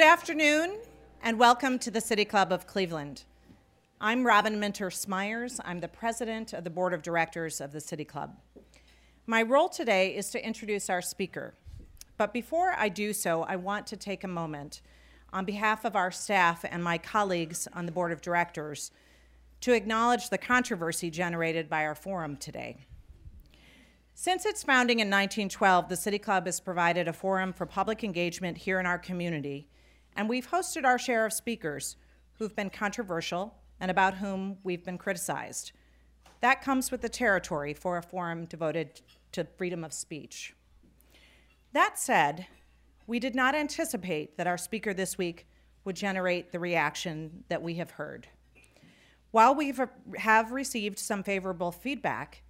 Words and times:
Good 0.00 0.06
afternoon, 0.06 0.78
and 1.22 1.38
welcome 1.38 1.78
to 1.80 1.90
the 1.90 2.00
City 2.00 2.24
Club 2.24 2.52
of 2.52 2.66
Cleveland. 2.66 3.24
I'm 4.00 4.26
Robin 4.26 4.58
Minter 4.58 4.90
Smyers. 4.90 5.60
I'm 5.62 5.80
the 5.80 5.88
president 5.88 6.54
of 6.54 6.64
the 6.64 6.70
board 6.70 6.94
of 6.94 7.02
directors 7.02 7.60
of 7.60 7.72
the 7.72 7.82
City 7.82 8.06
Club. 8.06 8.34
My 9.26 9.42
role 9.42 9.68
today 9.68 10.16
is 10.16 10.30
to 10.30 10.42
introduce 10.42 10.88
our 10.88 11.02
speaker. 11.02 11.52
But 12.16 12.32
before 12.32 12.72
I 12.78 12.88
do 12.88 13.12
so, 13.12 13.42
I 13.42 13.56
want 13.56 13.86
to 13.88 13.96
take 13.98 14.24
a 14.24 14.26
moment 14.26 14.80
on 15.34 15.44
behalf 15.44 15.84
of 15.84 15.94
our 15.94 16.10
staff 16.10 16.64
and 16.64 16.82
my 16.82 16.96
colleagues 16.96 17.68
on 17.74 17.84
the 17.84 17.92
board 17.92 18.10
of 18.10 18.22
directors 18.22 18.92
to 19.60 19.74
acknowledge 19.74 20.30
the 20.30 20.38
controversy 20.38 21.10
generated 21.10 21.68
by 21.68 21.84
our 21.84 21.94
forum 21.94 22.38
today. 22.38 22.86
Since 24.14 24.46
its 24.46 24.62
founding 24.62 25.00
in 25.00 25.08
1912, 25.08 25.90
the 25.90 25.96
City 25.96 26.18
Club 26.18 26.46
has 26.46 26.58
provided 26.58 27.06
a 27.06 27.12
forum 27.12 27.52
for 27.52 27.66
public 27.66 28.02
engagement 28.02 28.56
here 28.56 28.80
in 28.80 28.86
our 28.86 28.98
community 28.98 29.68
and 30.16 30.28
we've 30.28 30.50
hosted 30.50 30.84
our 30.84 30.98
share 30.98 31.26
of 31.26 31.32
speakers 31.32 31.96
who've 32.34 32.56
been 32.56 32.70
controversial 32.70 33.54
and 33.80 33.90
about 33.90 34.14
whom 34.14 34.58
we've 34.62 34.84
been 34.84 34.98
criticized. 34.98 35.72
That 36.40 36.62
comes 36.62 36.90
with 36.90 37.02
the 37.02 37.08
territory 37.08 37.74
for 37.74 37.96
a 37.96 38.02
forum 38.02 38.46
devoted 38.46 39.00
to 39.32 39.44
freedom 39.56 39.84
of 39.84 39.92
speech. 39.92 40.54
That 41.72 41.98
said, 41.98 42.46
we 43.06 43.18
did 43.18 43.34
not 43.34 43.54
anticipate 43.54 44.36
that 44.36 44.46
our 44.46 44.58
speaker 44.58 44.94
this 44.94 45.18
week 45.18 45.46
would 45.84 45.96
generate 45.96 46.52
the 46.52 46.58
reaction 46.58 47.44
that 47.48 47.62
we 47.62 47.74
have 47.74 47.92
heard. 47.92 48.28
While 49.30 49.54
we 49.54 49.72
have 50.18 50.52
received 50.52 50.98
some 50.98 51.22
favorable 51.22 51.72
feedback, 51.72 52.42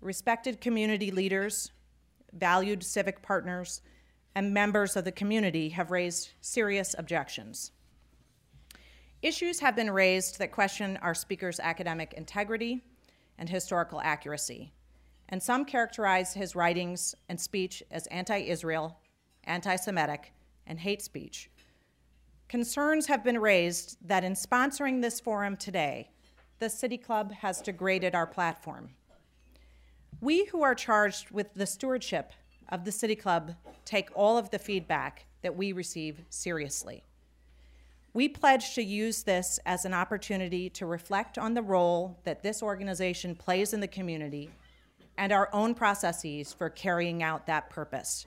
respected 0.00 0.60
community 0.60 1.10
leaders, 1.10 1.72
valued 2.32 2.82
civic 2.84 3.22
partners, 3.22 3.80
and 4.38 4.54
members 4.54 4.94
of 4.94 5.04
the 5.04 5.10
community 5.10 5.70
have 5.70 5.90
raised 5.90 6.28
serious 6.40 6.94
objections. 6.96 7.72
Issues 9.20 9.58
have 9.58 9.74
been 9.74 9.90
raised 9.90 10.38
that 10.38 10.52
question 10.52 10.96
our 10.98 11.12
speaker's 11.12 11.58
academic 11.58 12.12
integrity 12.12 12.84
and 13.36 13.48
historical 13.48 14.00
accuracy, 14.00 14.72
and 15.28 15.42
some 15.42 15.64
characterize 15.64 16.34
his 16.34 16.54
writings 16.54 17.16
and 17.28 17.40
speech 17.40 17.82
as 17.90 18.06
anti 18.12 18.38
Israel, 18.38 19.00
anti 19.42 19.74
Semitic, 19.74 20.32
and 20.68 20.78
hate 20.78 21.02
speech. 21.02 21.50
Concerns 22.48 23.08
have 23.08 23.24
been 23.24 23.40
raised 23.40 23.96
that 24.06 24.22
in 24.22 24.34
sponsoring 24.34 25.02
this 25.02 25.18
forum 25.18 25.56
today, 25.56 26.10
the 26.60 26.70
City 26.70 26.96
Club 26.96 27.32
has 27.32 27.60
degraded 27.60 28.14
our 28.14 28.28
platform. 28.28 28.90
We 30.20 30.44
who 30.44 30.62
are 30.62 30.76
charged 30.76 31.32
with 31.32 31.52
the 31.54 31.66
stewardship 31.66 32.32
of 32.68 32.84
the 32.84 32.92
City 32.92 33.16
Club 33.16 33.54
take 33.84 34.10
all 34.14 34.36
of 34.38 34.50
the 34.50 34.58
feedback 34.58 35.26
that 35.42 35.56
we 35.56 35.72
receive 35.72 36.22
seriously. 36.28 37.04
We 38.12 38.28
pledge 38.28 38.74
to 38.74 38.82
use 38.82 39.22
this 39.22 39.60
as 39.64 39.84
an 39.84 39.94
opportunity 39.94 40.70
to 40.70 40.86
reflect 40.86 41.38
on 41.38 41.54
the 41.54 41.62
role 41.62 42.18
that 42.24 42.42
this 42.42 42.62
organization 42.62 43.34
plays 43.34 43.72
in 43.72 43.80
the 43.80 43.86
community 43.86 44.50
and 45.16 45.32
our 45.32 45.50
own 45.52 45.74
processes 45.74 46.52
for 46.52 46.70
carrying 46.70 47.22
out 47.22 47.46
that 47.46 47.70
purpose. 47.70 48.26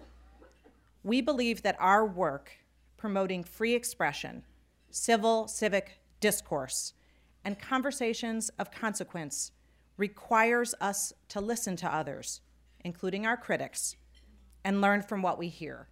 We 1.03 1.21
believe 1.21 1.63
that 1.63 1.77
our 1.79 2.05
work 2.05 2.51
promoting 2.97 3.43
free 3.43 3.73
expression, 3.73 4.43
civil 4.91 5.47
civic 5.47 5.99
discourse, 6.19 6.93
and 7.43 7.59
conversations 7.59 8.49
of 8.59 8.71
consequence 8.71 9.51
requires 9.97 10.75
us 10.79 11.11
to 11.29 11.41
listen 11.41 11.75
to 11.77 11.93
others, 11.93 12.41
including 12.81 13.25
our 13.25 13.37
critics, 13.37 13.95
and 14.63 14.81
learn 14.81 15.01
from 15.01 15.21
what 15.21 15.37
we 15.37 15.47
hear. 15.47 15.87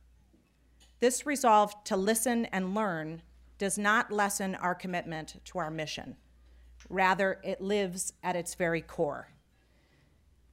This 1.00 1.26
resolve 1.26 1.84
to 1.86 1.96
listen 1.96 2.46
and 2.46 2.76
learn 2.76 3.22
does 3.58 3.78
not 3.78 4.12
lessen 4.12 4.56
our 4.56 4.76
commitment 4.76 5.40
to 5.46 5.60
our 5.60 5.72
mission. 5.72 6.16
Rather, 6.90 7.40
it 7.44 7.62
lives 7.62 8.14
at 8.24 8.36
its 8.36 8.56
very 8.56 8.82
core. 8.82 9.30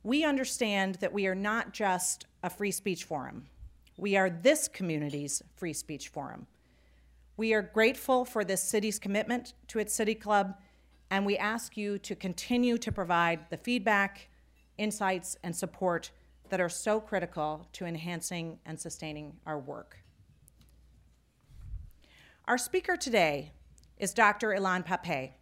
We 0.02 0.24
understand 0.24 0.96
that 0.96 1.12
we 1.12 1.26
are 1.26 1.34
not 1.34 1.72
just 1.72 2.26
a 2.42 2.50
free 2.50 2.70
speech 2.70 3.04
forum, 3.04 3.46
we 3.96 4.16
are 4.16 4.28
this 4.28 4.68
community's 4.68 5.42
free 5.56 5.72
speech 5.72 6.08
forum. 6.08 6.46
We 7.38 7.54
are 7.54 7.62
grateful 7.62 8.24
for 8.24 8.44
this 8.44 8.62
city's 8.62 8.98
commitment 8.98 9.54
to 9.68 9.78
its 9.78 9.94
city 9.94 10.14
club, 10.14 10.54
and 11.10 11.24
we 11.24 11.36
ask 11.36 11.76
you 11.76 11.98
to 12.00 12.14
continue 12.14 12.78
to 12.78 12.92
provide 12.92 13.48
the 13.50 13.56
feedback, 13.56 14.28
insights, 14.78 15.36
and 15.42 15.56
support 15.56 16.10
that 16.50 16.60
are 16.60 16.68
so 16.68 17.00
critical 17.00 17.68
to 17.72 17.86
enhancing 17.86 18.58
and 18.64 18.78
sustaining 18.78 19.36
our 19.46 19.58
work. 19.58 19.98
Our 22.46 22.58
speaker 22.58 22.96
today 22.96 23.52
is 23.98 24.14
Dr. 24.14 24.50
Ilan 24.50 24.86
Pappé. 24.86 25.32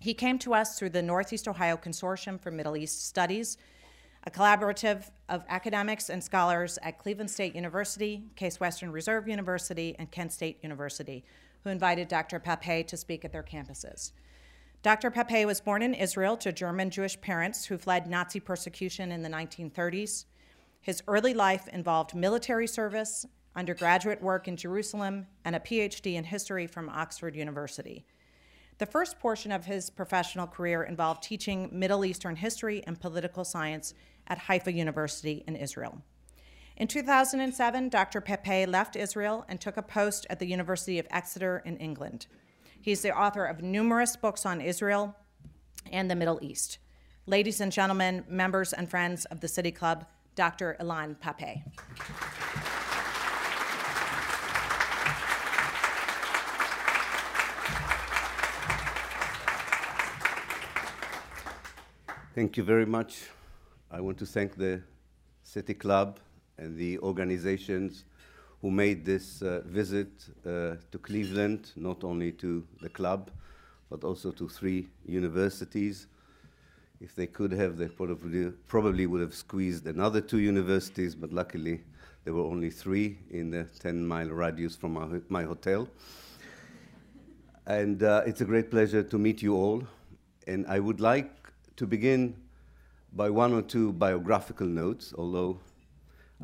He 0.00 0.14
came 0.14 0.38
to 0.40 0.54
us 0.54 0.78
through 0.78 0.90
the 0.90 1.02
Northeast 1.02 1.48
Ohio 1.48 1.76
Consortium 1.76 2.40
for 2.40 2.50
Middle 2.50 2.76
East 2.76 3.06
Studies, 3.06 3.58
a 4.26 4.30
collaborative 4.30 5.10
of 5.28 5.44
academics 5.48 6.08
and 6.08 6.22
scholars 6.22 6.78
at 6.82 6.98
Cleveland 6.98 7.30
State 7.30 7.54
University, 7.54 8.24
Case 8.36 8.58
Western 8.58 8.90
Reserve 8.90 9.28
University, 9.28 9.94
and 9.98 10.10
Kent 10.10 10.32
State 10.32 10.58
University, 10.62 11.24
who 11.62 11.70
invited 11.70 12.08
Dr. 12.08 12.40
Pappé 12.40 12.86
to 12.86 12.96
speak 12.96 13.24
at 13.24 13.32
their 13.32 13.42
campuses. 13.42 14.12
Dr. 14.84 15.10
Pappé 15.10 15.46
was 15.46 15.62
born 15.62 15.80
in 15.80 15.94
Israel 15.94 16.36
to 16.36 16.52
German 16.52 16.90
Jewish 16.90 17.18
parents 17.18 17.64
who 17.64 17.78
fled 17.78 18.06
Nazi 18.06 18.38
persecution 18.38 19.12
in 19.12 19.22
the 19.22 19.30
1930s. 19.30 20.26
His 20.82 21.02
early 21.08 21.32
life 21.32 21.66
involved 21.68 22.14
military 22.14 22.66
service, 22.66 23.24
undergraduate 23.56 24.20
work 24.20 24.46
in 24.46 24.58
Jerusalem, 24.58 25.26
and 25.46 25.56
a 25.56 25.60
PhD 25.60 26.16
in 26.16 26.24
history 26.24 26.66
from 26.66 26.90
Oxford 26.90 27.34
University. 27.34 28.04
The 28.76 28.84
first 28.84 29.18
portion 29.18 29.52
of 29.52 29.64
his 29.64 29.88
professional 29.88 30.46
career 30.46 30.82
involved 30.82 31.22
teaching 31.22 31.70
Middle 31.72 32.04
Eastern 32.04 32.36
history 32.36 32.84
and 32.86 33.00
political 33.00 33.46
science 33.46 33.94
at 34.26 34.36
Haifa 34.36 34.74
University 34.74 35.44
in 35.48 35.56
Israel. 35.56 36.02
In 36.76 36.88
2007, 36.88 37.88
Dr. 37.88 38.20
Pappé 38.20 38.68
left 38.68 38.96
Israel 38.96 39.46
and 39.48 39.58
took 39.58 39.78
a 39.78 39.82
post 39.82 40.26
at 40.28 40.40
the 40.40 40.46
University 40.46 40.98
of 40.98 41.06
Exeter 41.10 41.62
in 41.64 41.78
England. 41.78 42.26
He's 42.84 43.00
the 43.00 43.18
author 43.18 43.46
of 43.46 43.62
numerous 43.62 44.14
books 44.14 44.44
on 44.44 44.60
Israel 44.60 45.16
and 45.90 46.10
the 46.10 46.14
Middle 46.14 46.38
East. 46.42 46.76
Ladies 47.24 47.62
and 47.62 47.72
gentlemen, 47.72 48.24
members 48.28 48.74
and 48.74 48.90
friends 48.90 49.24
of 49.24 49.40
the 49.40 49.48
City 49.48 49.72
Club, 49.72 50.04
Dr. 50.34 50.76
Ilan 50.78 51.16
Pappé. 51.16 51.62
Thank 62.34 62.58
you 62.58 62.64
very 62.64 62.84
much. 62.84 63.30
I 63.90 64.02
want 64.02 64.18
to 64.18 64.26
thank 64.26 64.56
the 64.56 64.82
City 65.42 65.72
Club 65.72 66.20
and 66.58 66.76
the 66.76 66.98
organizations 66.98 68.04
who 68.64 68.70
made 68.70 69.04
this 69.04 69.42
uh, 69.42 69.60
visit 69.66 70.08
uh, 70.46 70.76
to 70.90 70.98
Cleveland, 71.02 71.72
not 71.76 72.02
only 72.02 72.32
to 72.32 72.66
the 72.80 72.88
club, 72.88 73.30
but 73.90 74.02
also 74.04 74.30
to 74.30 74.48
three 74.48 74.88
universities. 75.04 76.06
If 76.98 77.14
they 77.14 77.26
could 77.26 77.52
have, 77.52 77.76
they 77.76 77.88
probably, 77.88 78.52
probably 78.66 79.04
would 79.04 79.20
have 79.20 79.34
squeezed 79.34 79.86
another 79.86 80.22
two 80.22 80.38
universities, 80.38 81.14
but 81.14 81.30
luckily 81.30 81.82
there 82.24 82.32
were 82.32 82.44
only 82.44 82.70
three 82.70 83.18
in 83.30 83.50
the 83.50 83.64
10 83.80 84.06
mile 84.06 84.30
radius 84.30 84.74
from 84.74 84.94
my, 84.94 85.20
my 85.28 85.42
hotel. 85.42 85.86
And 87.66 88.02
uh, 88.02 88.22
it's 88.24 88.40
a 88.40 88.46
great 88.46 88.70
pleasure 88.70 89.02
to 89.02 89.18
meet 89.18 89.42
you 89.42 89.54
all. 89.54 89.82
And 90.46 90.64
I 90.68 90.80
would 90.80 91.02
like 91.02 91.30
to 91.76 91.86
begin 91.86 92.34
by 93.12 93.28
one 93.28 93.52
or 93.52 93.60
two 93.60 93.92
biographical 93.92 94.66
notes, 94.66 95.12
although 95.18 95.58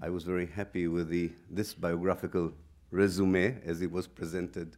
I 0.03 0.09
was 0.09 0.25
very 0.25 0.47
happy 0.47 0.89
with 0.89 1.09
the, 1.09 1.31
this 1.51 1.75
biographical 1.75 2.53
resume 2.91 3.61
as 3.65 3.83
it 3.83 3.93
was 3.93 4.07
presented 4.07 4.77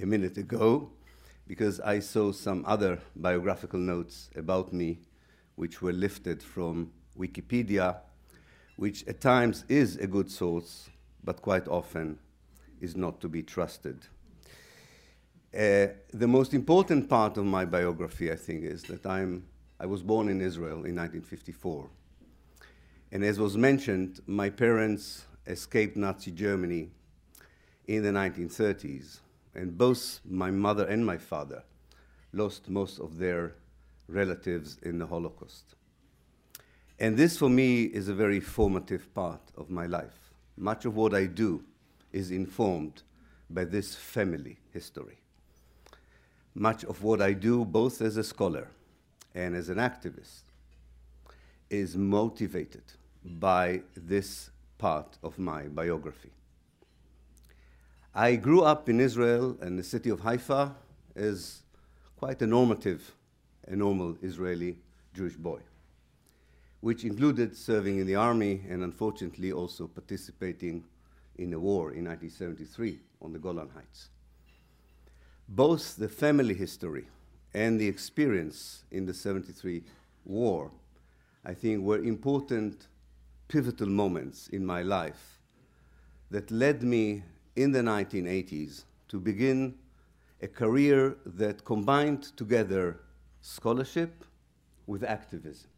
a 0.00 0.06
minute 0.06 0.36
ago. 0.36 0.90
because 1.46 1.80
I 1.80 1.98
saw 1.98 2.32
some 2.32 2.64
other 2.66 2.98
biographical 3.16 3.78
notes 3.78 4.30
about 4.36 4.72
me 4.72 5.00
which 5.56 5.82
were 5.82 5.92
lifted 5.92 6.42
from 6.42 6.92
Wikipedia, 7.18 7.96
which 8.76 9.06
at 9.06 9.20
times 9.20 9.64
is 9.68 9.96
a 9.96 10.06
good 10.06 10.30
source, 10.30 10.88
but 11.22 11.42
quite 11.42 11.68
often 11.68 12.18
is 12.80 12.96
not 12.96 13.20
to 13.20 13.28
be 13.28 13.42
trusted. 13.42 14.06
Uh, 15.54 15.88
the 16.14 16.26
most 16.26 16.54
important 16.54 17.08
part 17.08 17.36
of 17.36 17.44
my 17.44 17.64
biography, 17.64 18.32
I 18.32 18.36
think, 18.36 18.64
is 18.64 18.82
that 18.84 19.04
I'm, 19.04 19.44
I 19.78 19.86
was 19.86 20.02
born 20.02 20.28
in 20.28 20.40
Israel 20.40 20.86
in 20.86 20.96
1954. 20.96 21.90
And 23.12 23.22
as 23.22 23.38
was 23.38 23.58
mentioned, 23.58 24.20
my 24.26 24.48
parents 24.48 25.26
escaped 25.46 25.98
Nazi 25.98 26.30
Germany 26.30 26.88
in 27.86 28.02
the 28.02 28.08
1930s, 28.08 29.18
and 29.54 29.76
both 29.76 30.20
my 30.24 30.50
mother 30.50 30.86
and 30.86 31.04
my 31.04 31.18
father 31.18 31.62
lost 32.32 32.70
most 32.70 32.98
of 32.98 33.18
their 33.18 33.52
relatives 34.08 34.78
in 34.82 34.98
the 34.98 35.06
Holocaust. 35.06 35.74
And 36.98 37.14
this, 37.14 37.36
for 37.36 37.50
me, 37.50 37.82
is 37.82 38.08
a 38.08 38.14
very 38.14 38.40
formative 38.40 39.12
part 39.12 39.42
of 39.58 39.68
my 39.68 39.84
life. 39.84 40.32
Much 40.56 40.86
of 40.86 40.96
what 40.96 41.12
I 41.12 41.26
do 41.26 41.62
is 42.12 42.30
informed 42.30 43.02
by 43.50 43.64
this 43.64 43.94
family 43.94 44.56
history. 44.72 45.18
Much 46.54 46.82
of 46.84 47.02
what 47.02 47.20
I 47.20 47.34
do, 47.34 47.66
both 47.66 48.00
as 48.00 48.16
a 48.16 48.24
scholar 48.24 48.68
and 49.34 49.54
as 49.54 49.68
an 49.68 49.76
activist, 49.76 50.44
is 51.68 51.94
motivated 51.94 52.84
by 53.24 53.82
this 53.96 54.50
part 54.78 55.18
of 55.22 55.38
my 55.38 55.62
biography. 55.64 56.30
I 58.14 58.36
grew 58.36 58.62
up 58.62 58.88
in 58.88 59.00
Israel 59.00 59.56
and 59.60 59.78
the 59.78 59.82
city 59.82 60.10
of 60.10 60.20
Haifa 60.20 60.74
as 61.16 61.62
quite 62.16 62.42
a 62.42 62.46
normative, 62.46 63.12
a 63.66 63.76
normal 63.76 64.16
Israeli 64.22 64.76
Jewish 65.14 65.36
boy, 65.36 65.60
which 66.80 67.04
included 67.04 67.56
serving 67.56 67.98
in 67.98 68.06
the 68.06 68.16
army 68.16 68.62
and 68.68 68.82
unfortunately 68.82 69.52
also 69.52 69.86
participating 69.86 70.84
in 71.36 71.52
a 71.54 71.58
war 71.58 71.92
in 71.92 72.04
1973 72.04 72.98
on 73.22 73.32
the 73.32 73.38
Golan 73.38 73.70
Heights. 73.70 74.08
Both 75.48 75.96
the 75.96 76.08
family 76.08 76.54
history 76.54 77.06
and 77.54 77.80
the 77.80 77.88
experience 77.88 78.84
in 78.90 79.06
the 79.06 79.14
73 79.14 79.82
war, 80.24 80.70
I 81.44 81.54
think, 81.54 81.82
were 81.82 82.02
important 82.02 82.88
pivotal 83.52 83.86
moments 83.86 84.48
in 84.48 84.64
my 84.64 84.80
life 84.80 85.38
that 86.30 86.50
led 86.50 86.82
me 86.82 87.22
in 87.54 87.70
the 87.70 87.82
1980s 87.82 88.84
to 89.08 89.20
begin 89.20 89.74
a 90.40 90.48
career 90.48 91.18
that 91.26 91.62
combined 91.62 92.22
together 92.38 92.98
scholarship 93.42 94.24
with 94.86 95.04
activism. 95.04 95.68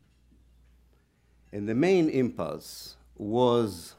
And 1.52 1.68
the 1.68 1.74
main 1.74 2.08
impulse 2.10 2.96
was 3.16 3.96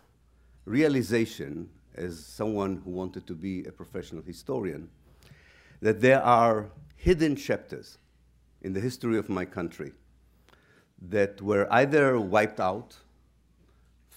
realization, 0.63 1.69
as 1.95 2.25
someone 2.25 2.81
who 2.85 2.91
wanted 2.91 3.27
to 3.27 3.33
be 3.33 3.65
a 3.65 3.73
professional 3.73 4.23
historian, 4.23 4.89
that 5.81 5.99
there 5.99 6.23
are 6.23 6.69
hidden 6.95 7.35
chapters 7.35 7.97
in 8.61 8.71
the 8.71 8.79
history 8.79 9.17
of 9.17 9.27
my 9.27 9.43
country 9.43 9.91
that 11.09 11.41
were 11.41 11.67
either 11.73 12.17
wiped 12.17 12.61
out 12.61 12.95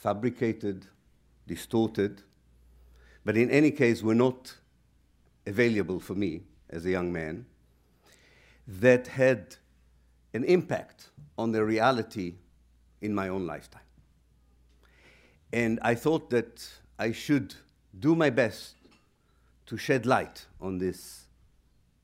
fabricated, 0.01 0.87
distorted, 1.47 2.23
but 3.25 3.37
in 3.37 3.51
any 3.51 3.71
case 3.71 4.03
were 4.03 4.15
not 4.15 4.55
available 5.47 5.99
for 5.99 6.15
me 6.15 6.43
as 6.71 6.87
a 6.87 6.91
young 6.91 7.13
man, 7.13 7.45
that 8.67 9.09
had 9.09 9.57
an 10.35 10.45
impact 10.45 11.09
on 11.37 11.53
the 11.53 11.65
reality 11.65 12.35
in 13.01 13.15
my 13.15 13.29
own 13.29 13.47
lifetime. 13.47 13.83
And 15.53 15.81
I 15.83 15.95
thought 15.95 16.31
that 16.31 16.69
I 16.99 17.13
should 17.13 17.55
do 17.99 18.15
my 18.15 18.31
best 18.31 18.75
to 19.67 19.77
shed 19.77 20.07
light 20.07 20.47
on 20.61 20.79
these 20.79 21.25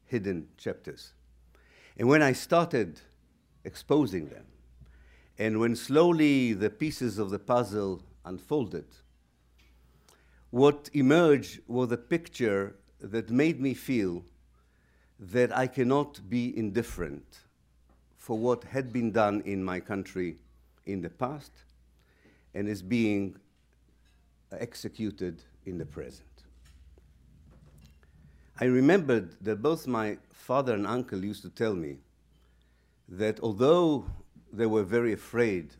hidden 0.06 0.48
chapters. 0.56 1.12
And 1.96 2.08
when 2.08 2.22
I 2.22 2.32
started 2.32 3.00
exposing 3.64 4.28
them, 4.28 4.44
and 5.38 5.58
when 5.58 5.74
slowly 5.74 6.52
the 6.52 6.70
pieces 6.70 7.18
of 7.18 7.30
the 7.30 7.38
puzzle 7.38 8.02
unfolded, 8.24 8.86
what 10.50 10.88
emerged 10.92 11.60
was 11.66 11.90
a 11.90 11.96
picture 11.96 12.76
that 13.00 13.30
made 13.30 13.60
me 13.60 13.74
feel 13.74 14.24
that 15.18 15.56
I 15.56 15.66
cannot 15.66 16.28
be 16.28 16.56
indifferent 16.56 17.40
for 18.16 18.38
what 18.38 18.64
had 18.64 18.92
been 18.92 19.10
done 19.10 19.42
in 19.44 19.62
my 19.62 19.80
country 19.80 20.36
in 20.86 21.02
the 21.02 21.10
past 21.10 21.52
and 22.54 22.68
is 22.68 22.82
being 22.82 23.36
executed 24.52 25.42
in 25.66 25.78
the 25.78 25.86
present. 25.86 26.28
I 28.60 28.66
remembered 28.66 29.34
that 29.42 29.60
both 29.60 29.86
my 29.86 30.18
father 30.32 30.74
and 30.74 30.86
uncle 30.86 31.24
used 31.24 31.42
to 31.42 31.50
tell 31.50 31.74
me 31.74 31.98
that 33.08 33.40
although 33.40 34.06
they 34.56 34.66
were 34.66 34.84
very 34.84 35.12
afraid 35.12 35.74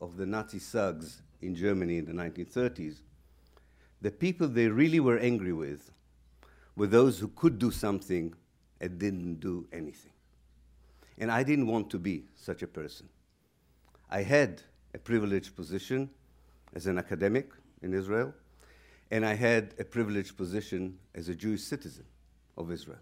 of 0.00 0.16
the 0.16 0.26
Nazi 0.26 0.58
thugs 0.58 1.22
in 1.40 1.54
Germany 1.54 1.98
in 1.98 2.04
the 2.04 2.12
1930s, 2.12 2.96
the 4.00 4.10
people 4.10 4.48
they 4.48 4.68
really 4.68 5.00
were 5.00 5.18
angry 5.18 5.52
with 5.52 5.90
were 6.76 6.86
those 6.86 7.18
who 7.18 7.28
could 7.28 7.58
do 7.58 7.70
something 7.70 8.34
and 8.80 8.98
didn't 8.98 9.40
do 9.40 9.66
anything. 9.72 10.12
And 11.18 11.30
I 11.30 11.42
didn't 11.42 11.68
want 11.68 11.90
to 11.90 11.98
be 11.98 12.24
such 12.34 12.62
a 12.62 12.66
person. 12.66 13.08
I 14.10 14.22
had 14.22 14.60
a 14.92 14.98
privileged 14.98 15.56
position 15.56 16.10
as 16.74 16.86
an 16.86 16.98
academic 16.98 17.50
in 17.82 17.94
Israel, 17.94 18.34
and 19.10 19.24
I 19.24 19.34
had 19.34 19.74
a 19.78 19.84
privileged 19.84 20.36
position 20.36 20.98
as 21.14 21.28
a 21.28 21.34
Jewish 21.34 21.62
citizen 21.62 22.04
of 22.58 22.70
Israel. 22.70 22.98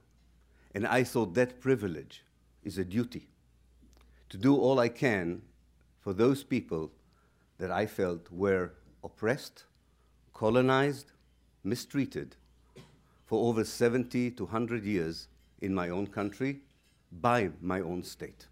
And 0.75 0.87
I 0.87 1.05
thought 1.05 1.35
that 1.35 1.61
privilege 1.61 2.25
is 2.65 2.79
a 2.79 2.85
duty 2.85 3.29
to 4.33 4.39
do 4.39 4.57
all 4.57 4.81
I 4.81 4.89
can 4.89 5.43
for 6.01 6.15
those 6.15 6.43
people 6.43 6.91
that 7.59 7.71
I 7.71 7.85
felt 7.85 8.33
were 8.33 8.73
oppressed, 9.05 9.65
colonized, 10.33 11.13
mistreated 11.65 12.35
for 13.27 13.47
over 13.47 13.63
70 13.63 14.31
to 14.31 14.45
100 14.45 14.85
years 14.85 15.29
in 15.61 15.75
my 15.75 15.91
own 15.91 16.07
country 16.07 16.61
by 17.21 17.51
my 17.61 17.81
own 17.81 18.03
state. 18.03 18.47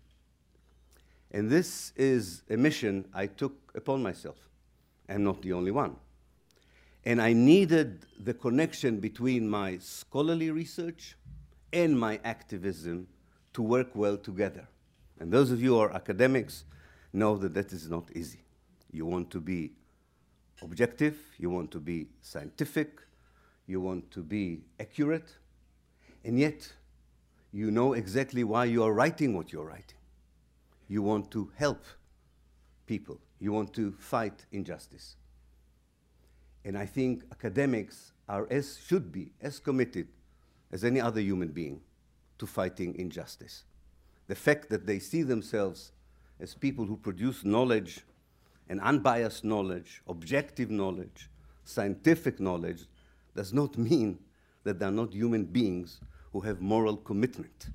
And 1.30 1.48
this 1.48 1.94
is 1.96 2.42
a 2.50 2.58
mission 2.58 3.08
I 3.14 3.26
took 3.26 3.54
upon 3.74 4.02
myself. 4.02 4.36
I'm 5.08 5.24
not 5.24 5.40
the 5.40 5.54
only 5.54 5.70
one. 5.70 5.96
And 7.06 7.22
I 7.22 7.32
needed 7.32 8.04
the 8.22 8.34
connection 8.34 9.00
between 9.00 9.48
my 9.48 9.78
scholarly 9.78 10.50
research 10.50 11.16
and 11.72 11.98
my 11.98 12.20
activism 12.22 13.06
to 13.54 13.62
work 13.62 13.88
well 13.94 14.18
together. 14.18 14.68
And 15.20 15.30
those 15.30 15.50
of 15.50 15.62
you 15.62 15.74
who 15.74 15.80
are 15.80 15.94
academics 15.94 16.64
know 17.12 17.36
that 17.36 17.52
that 17.54 17.72
is 17.72 17.88
not 17.88 18.08
easy. 18.14 18.40
You 18.90 19.04
want 19.04 19.30
to 19.30 19.40
be 19.40 19.72
objective, 20.62 21.18
you 21.38 21.50
want 21.50 21.70
to 21.72 21.78
be 21.78 22.08
scientific, 22.22 23.00
you 23.66 23.80
want 23.80 24.10
to 24.12 24.22
be 24.22 24.62
accurate, 24.80 25.36
and 26.24 26.38
yet 26.38 26.72
you 27.52 27.70
know 27.70 27.92
exactly 27.92 28.44
why 28.44 28.64
you 28.64 28.82
are 28.82 28.92
writing 28.92 29.36
what 29.36 29.52
you're 29.52 29.66
writing. 29.66 29.98
You 30.88 31.02
want 31.02 31.30
to 31.32 31.50
help 31.54 31.84
people, 32.86 33.20
you 33.38 33.52
want 33.52 33.74
to 33.74 33.92
fight 33.92 34.46
injustice. 34.52 35.16
And 36.64 36.76
I 36.76 36.86
think 36.86 37.24
academics 37.30 38.12
are 38.28 38.46
as 38.50 38.78
should 38.86 39.12
be 39.12 39.32
as 39.40 39.58
committed 39.58 40.08
as 40.72 40.84
any 40.84 41.00
other 41.00 41.20
human 41.20 41.48
being 41.48 41.80
to 42.38 42.46
fighting 42.46 42.94
injustice 42.96 43.64
the 44.30 44.36
fact 44.36 44.68
that 44.68 44.86
they 44.86 45.00
see 45.00 45.24
themselves 45.24 45.90
as 46.38 46.54
people 46.54 46.84
who 46.84 46.96
produce 46.96 47.44
knowledge 47.44 48.02
and 48.68 48.80
unbiased 48.80 49.42
knowledge, 49.42 50.02
objective 50.06 50.70
knowledge, 50.70 51.28
scientific 51.64 52.38
knowledge, 52.38 52.84
does 53.34 53.52
not 53.52 53.76
mean 53.76 54.20
that 54.62 54.78
they're 54.78 54.92
not 54.92 55.12
human 55.12 55.44
beings 55.44 56.00
who 56.32 56.38
have 56.42 56.60
moral 56.60 56.96
commitment 56.96 57.70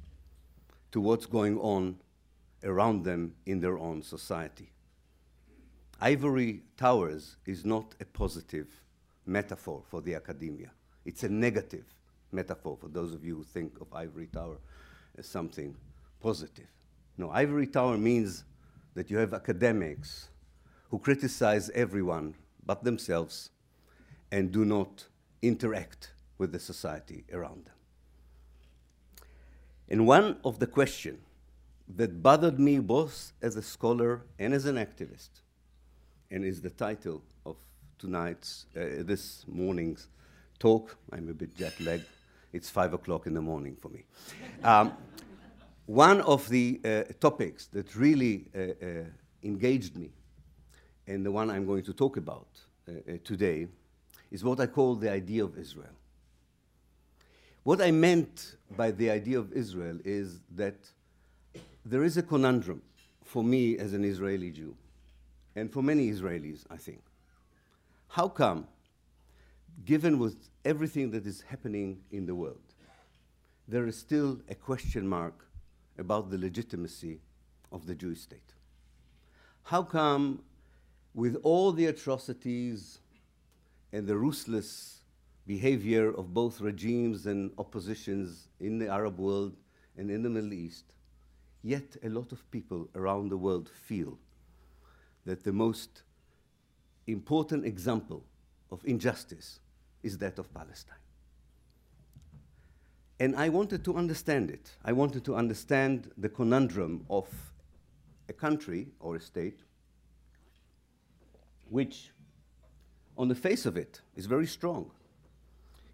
to 0.94 1.02
what's 1.02 1.26
going 1.26 1.60
on 1.60 1.98
around 2.64 3.04
them 3.04 3.36
in 3.46 3.60
their 3.60 3.78
own 3.78 4.02
society. 4.02 4.72
Ivory 6.00 6.64
towers 6.78 7.36
is 7.46 7.66
not 7.66 7.96
a 8.00 8.06
positive 8.06 8.68
metaphor 9.26 9.84
for 9.90 10.00
the 10.00 10.16
academia. 10.16 10.72
It's 11.04 11.24
a 11.24 11.30
negative 11.30 11.84
metaphor 12.32 12.78
for 12.80 12.88
those 12.88 13.14
of 13.14 13.26
you 13.26 13.36
who 13.36 13.44
think 13.44 13.82
of 13.82 13.94
ivory 13.94 14.28
tower 14.28 14.56
as 15.18 15.28
something 15.28 15.76
positive. 16.26 16.72
No, 17.20 17.30
ivory 17.30 17.68
tower 17.68 17.98
means 18.00 18.46
that 18.96 19.12
you 19.12 19.18
have 19.18 19.32
academics 19.32 20.30
who 20.90 20.98
criticize 20.98 21.70
everyone 21.84 22.34
but 22.66 22.84
themselves 22.84 23.52
and 24.32 24.52
do 24.52 24.66
not 24.66 25.06
interact 25.44 26.14
with 26.40 26.52
the 26.52 26.60
society 26.60 27.26
around 27.32 27.66
them. 27.66 27.78
And 29.88 30.08
one 30.08 30.38
of 30.44 30.58
the 30.58 30.66
questions 30.66 31.20
that 32.00 32.24
bothered 32.24 32.60
me 32.60 32.80
both 32.80 33.34
as 33.44 33.56
a 33.56 33.62
scholar 33.62 34.24
and 34.40 34.52
as 34.52 34.66
an 34.66 34.78
activist, 34.78 35.30
and 36.32 36.44
is 36.44 36.60
the 36.60 36.72
title 36.72 37.22
of 37.46 37.56
tonight's, 38.00 38.66
uh, 38.76 39.04
this 39.12 39.46
morning's 39.48 40.08
talk. 40.58 40.98
I'm 41.14 41.30
a 41.30 41.34
bit 41.34 41.56
jet 41.56 41.80
lagged. 41.80 42.10
It's 42.52 42.70
five 42.72 42.94
o'clock 42.96 43.28
in 43.28 43.36
the 43.36 43.42
morning 43.42 43.76
for 43.80 43.90
me. 43.90 44.06
Um, 44.64 44.94
one 45.86 46.22
of 46.22 46.50
the 46.50 46.82
uh, 46.84 47.04
topics 47.20 47.68
that 47.68 47.96
really 47.96 48.46
uh, 48.56 48.60
uh, 48.60 49.04
engaged 49.44 49.96
me, 49.96 50.10
and 51.08 51.26
the 51.26 51.32
one 51.32 51.52
I'm 51.52 51.66
going 51.66 51.84
to 51.84 51.94
talk 51.94 52.18
about 52.18 52.48
uh, 52.88 52.92
uh, 52.92 53.18
today, 53.24 53.68
is 54.32 54.44
what 54.44 54.60
I 54.60 54.66
call 54.66 54.96
the 54.96 55.12
idea 55.12 55.44
of 55.44 55.58
Israel. 55.58 55.94
What 57.64 57.82
I 57.82 57.92
meant 57.92 58.56
by 58.76 58.92
the 58.92 59.10
idea 59.10 59.40
of 59.40 59.54
Israel 59.54 60.00
is 60.04 60.40
that 60.56 60.76
there 61.86 62.04
is 62.04 62.18
a 62.18 62.24
conundrum 62.24 62.82
for 63.24 63.44
me 63.44 63.78
as 63.78 63.94
an 63.94 64.04
Israeli 64.04 64.52
Jew, 64.52 64.76
and 65.56 65.72
for 65.72 65.84
many 65.84 66.10
Israelis, 66.10 66.66
I 66.70 66.78
think. 66.78 67.02
How 68.08 68.28
come, 68.28 68.68
given 69.86 70.18
with 70.18 70.50
everything 70.64 71.12
that 71.12 71.26
is 71.28 71.42
happening 71.42 72.00
in 72.12 72.26
the 72.26 72.34
world, 72.34 72.74
there 73.68 73.88
is 73.88 73.98
still 73.98 74.40
a 74.50 74.56
question 74.56 75.08
mark 75.08 75.46
about 75.98 76.30
the 76.30 76.38
legitimacy 76.38 77.20
of 77.72 77.86
the 77.86 77.96
Jewish 77.96 78.22
state? 78.22 78.54
How 79.64 79.84
come, 79.84 80.44
with 81.14 81.38
all 81.44 81.72
the 81.72 81.88
atrocities 81.88 83.00
and 83.92 84.06
the 84.06 84.18
ruthless 84.18 85.02
behavior 85.48 86.12
of 86.12 86.34
both 86.34 86.60
regimes 86.62 87.26
and 87.26 87.52
oppositions 87.58 88.48
in 88.60 88.80
the 88.80 88.88
Arab 88.88 89.20
world 89.20 89.56
and 89.98 90.10
in 90.12 90.24
the 90.24 90.30
Middle 90.30 90.54
East, 90.54 90.86
yet 91.64 91.96
a 92.04 92.10
lot 92.10 92.32
of 92.32 92.50
people 92.52 92.90
around 92.96 93.30
the 93.30 93.38
world 93.38 93.70
feel 93.70 94.18
that 95.26 95.44
the 95.44 95.54
most 95.54 96.04
important 97.08 97.66
example 97.66 98.24
of 98.72 98.82
injustice 98.86 99.60
is 100.04 100.18
that 100.18 100.38
of 100.40 100.54
Palestine. 100.54 101.05
And 103.20 103.36
I 103.36 103.50
wanted 103.50 103.84
to 103.86 103.96
understand 103.96 104.50
it. 104.52 104.72
I 104.84 104.92
wanted 104.92 105.24
to 105.26 105.36
understand 105.36 106.12
the 106.18 106.30
conundrum 106.30 107.06
of 107.10 107.28
a 108.28 108.34
country 108.34 108.88
or 109.00 109.16
a 109.16 109.22
state 109.22 109.62
which, 111.70 112.12
on 113.18 113.28
the 113.28 113.36
face 113.36 113.66
of 113.66 113.78
it, 113.78 114.02
is 114.16 114.26
very 114.26 114.48
strong. 114.48 114.92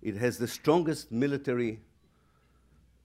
It 0.01 0.15
has 0.15 0.37
the 0.37 0.47
strongest 0.47 1.11
military 1.11 1.79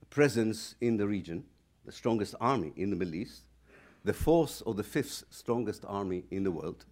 presence 0.09 0.75
in 0.81 0.97
the 0.97 1.07
region, 1.07 1.43
the 1.85 1.91
strongest 1.91 2.33
army 2.41 2.73
in 2.75 2.89
the 2.89 2.95
Middle 2.95 3.15
East, 3.15 3.43
the 4.03 4.13
fourth 4.13 4.63
or 4.65 4.73
the 4.73 4.83
fifth 4.83 5.25
strongest 5.29 5.85
army 5.87 6.23
in 6.31 6.43
the 6.43 6.51
world. 6.51 6.85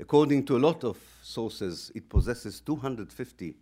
According 0.00 0.46
to 0.46 0.56
a 0.56 0.58
lot 0.58 0.84
of 0.84 0.98
sources, 1.22 1.92
it 1.94 2.08
possesses 2.08 2.60
250 2.60 3.54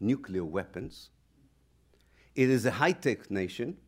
nuclear 0.00 0.44
weapons. 0.44 1.10
It 2.36 2.50
is 2.50 2.66
a 2.66 2.70
high 2.70 2.92
tech 2.92 3.30
nation. 3.30 3.78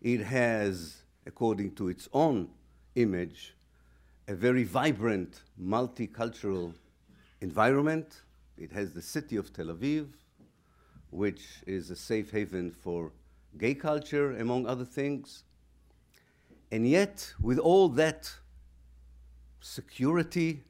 It 0.00 0.22
has, 0.22 1.02
according 1.24 1.76
to 1.76 1.86
its 1.88 2.08
own 2.12 2.48
image, 2.96 3.54
a 4.26 4.34
very 4.34 4.64
vibrant 4.64 5.42
multicultural 5.56 6.74
environment. 7.40 8.22
It 8.58 8.72
has 8.72 8.92
the 8.92 9.02
city 9.02 9.36
of 9.36 9.52
Tel 9.52 9.66
Aviv, 9.66 10.08
which 11.10 11.44
is 11.64 11.90
a 11.90 11.96
safe 11.96 12.32
haven 12.32 12.72
for 12.72 13.12
gay 13.56 13.74
culture, 13.74 14.36
among 14.38 14.66
other 14.66 14.84
things. 14.84 15.44
And 16.72 16.88
yet, 16.88 17.32
with 17.40 17.60
all 17.60 17.88
that 17.90 18.32
security 19.60 20.64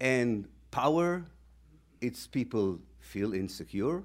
and 0.00 0.48
power, 0.72 1.26
its 2.00 2.26
people 2.26 2.80
feel 2.98 3.32
insecure. 3.34 4.02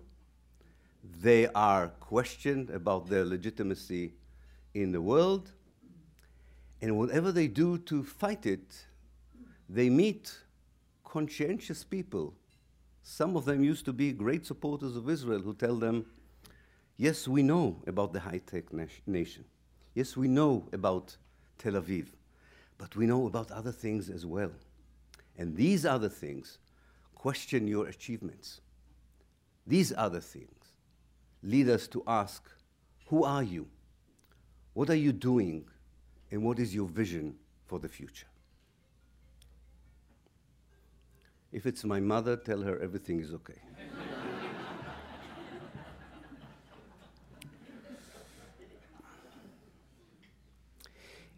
They 1.21 1.47
are 1.47 1.89
questioned 1.99 2.69
about 2.69 3.07
their 3.07 3.25
legitimacy 3.25 4.13
in 4.73 4.91
the 4.91 5.01
world. 5.01 5.51
And 6.81 6.97
whatever 6.97 7.31
they 7.31 7.47
do 7.47 7.77
to 7.79 8.03
fight 8.03 8.45
it, 8.45 8.85
they 9.69 9.89
meet 9.89 10.35
conscientious 11.03 11.83
people. 11.83 12.33
Some 13.03 13.37
of 13.37 13.45
them 13.45 13.63
used 13.63 13.85
to 13.85 13.93
be 13.93 14.11
great 14.11 14.45
supporters 14.45 14.95
of 14.95 15.09
Israel 15.09 15.39
who 15.39 15.53
tell 15.53 15.75
them, 15.75 16.05
yes, 16.97 17.27
we 17.27 17.43
know 17.43 17.81
about 17.87 18.13
the 18.13 18.19
high 18.19 18.41
tech 18.45 18.73
nation. 18.73 19.45
Yes, 19.93 20.17
we 20.17 20.27
know 20.27 20.67
about 20.73 21.15
Tel 21.57 21.73
Aviv. 21.73 22.07
But 22.77 22.95
we 22.95 23.05
know 23.05 23.27
about 23.27 23.51
other 23.51 23.71
things 23.71 24.09
as 24.09 24.25
well. 24.25 24.51
And 25.37 25.55
these 25.55 25.85
other 25.85 26.09
things 26.09 26.57
question 27.13 27.67
your 27.67 27.87
achievements. 27.87 28.61
These 29.65 29.93
other 29.95 30.19
things 30.19 30.64
lead 31.45 31.69
us 31.69 31.87
to 31.87 32.03
ask 32.07 32.49
who 33.07 33.23
are 33.23 33.43
you? 33.43 33.67
What 34.73 34.89
are 34.89 34.95
you 34.95 35.13
doing? 35.13 35.65
And 36.31 36.43
what 36.43 36.59
is 36.59 36.73
your 36.73 36.87
vision 36.87 37.35
for 37.65 37.79
the 37.79 37.87
future? 37.87 38.25
If 41.51 41.65
it's 41.65 41.85
my 41.85 41.99
mother, 41.99 42.35
tell 42.35 42.61
her 42.61 42.79
everything 42.79 43.19
is 43.21 43.31
okay. 43.31 43.61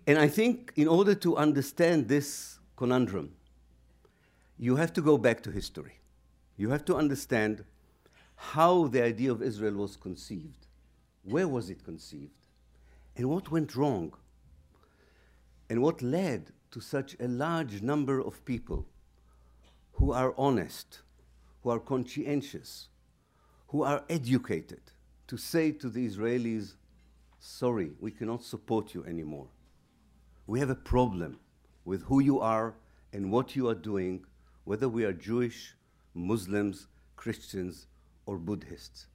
And 0.08 0.18
I 0.18 0.30
think 0.30 0.72
in 0.78 0.88
order 0.88 1.14
to 1.16 1.36
understand 1.36 2.08
this 2.08 2.60
conundrum, 2.78 3.36
you 4.58 4.78
have 4.78 4.94
to 4.94 5.02
go 5.02 5.18
back 5.18 5.44
to 5.44 5.52
history. 5.52 6.00
You 6.56 6.70
have 6.70 6.86
to 6.86 6.96
understand 6.96 7.66
how 8.38 8.88
the 8.88 9.04
idea 9.04 9.32
of 9.32 9.42
Israel 9.42 9.74
was 9.74 9.98
conceived. 9.98 10.68
Where 11.24 11.48
was 11.48 11.70
it 11.70 11.84
conceived? 11.84 12.48
And 13.18 13.30
what 13.30 13.52
went 13.52 13.76
wrong? 13.76 14.14
And 15.70 15.82
what 15.82 16.02
led 16.02 16.52
to 16.72 16.80
such 16.80 17.16
a 17.20 17.28
large 17.28 17.82
number 17.82 18.22
of 18.22 18.46
people 18.46 18.86
who 19.94 20.14
are 20.14 20.34
honest, 20.38 21.02
who 21.62 21.72
are 21.72 21.80
conscientious, 21.80 22.88
who 23.68 23.84
are 23.84 24.04
educated 24.10 24.82
to 25.28 25.36
say 25.36 25.72
to 25.72 25.90
the 25.90 26.08
Israelis, 26.08 26.76
sorry, 27.40 27.92
we 28.00 28.12
cannot 28.12 28.44
support 28.44 28.94
you 28.94 29.04
anymore 29.06 29.48
we 30.48 30.62
have 30.62 30.70
a 30.70 30.76
problem 30.76 31.38
with 31.84 32.04
who 32.04 32.22
you 32.22 32.40
are 32.40 32.74
and 33.12 33.32
what 33.32 33.56
you 33.56 33.68
are 33.68 33.76
doing, 33.76 34.26
whether 34.64 34.88
we 34.88 35.04
are 35.04 35.14
Jewish, 35.14 35.76
Muslims, 36.14 36.88
Christians, 37.18 37.88
or 38.28 38.38
Buddhists. 38.38 39.08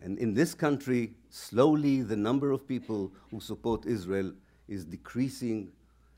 And 0.00 0.18
in 0.18 0.32
this 0.32 0.54
country, 0.54 1.12
slowly 1.28 2.00
the 2.00 2.16
number 2.16 2.52
of 2.52 2.66
people 2.66 3.12
who 3.30 3.40
support 3.40 3.84
Israel 3.84 4.32
is 4.66 4.86
decreasing, 4.86 5.70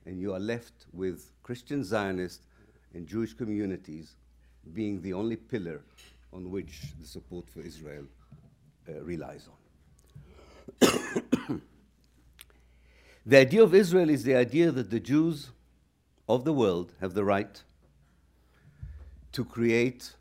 and 0.07 0.21
you 0.21 0.33
are 0.33 0.39
left 0.39 0.87
with 0.93 1.33
Christian 1.43 1.83
Zionists 1.83 2.47
and 2.95 3.07
Jewish 3.07 3.35
communities 3.35 4.15
being 4.73 5.01
the 5.03 5.15
only 5.15 5.37
pillar 5.37 5.83
on 6.33 6.51
which 6.51 6.83
the 7.01 7.07
support 7.07 7.49
for 7.49 7.61
Israel 7.61 8.05
uh, 8.89 9.01
relies 9.03 9.49
on. 9.49 11.61
The 13.27 13.37
idea 13.37 13.63
of 13.63 13.75
Israel 13.75 14.09
is 14.09 14.25
the 14.25 14.35
idea 14.35 14.73
that 14.73 14.91
the 14.91 14.99
Jews 14.99 15.51
of 16.29 16.45
the 16.45 16.53
world 16.53 16.95
have 17.01 17.13
the 17.13 17.23
right 17.23 17.63
to 19.33 19.45
create 19.45 20.15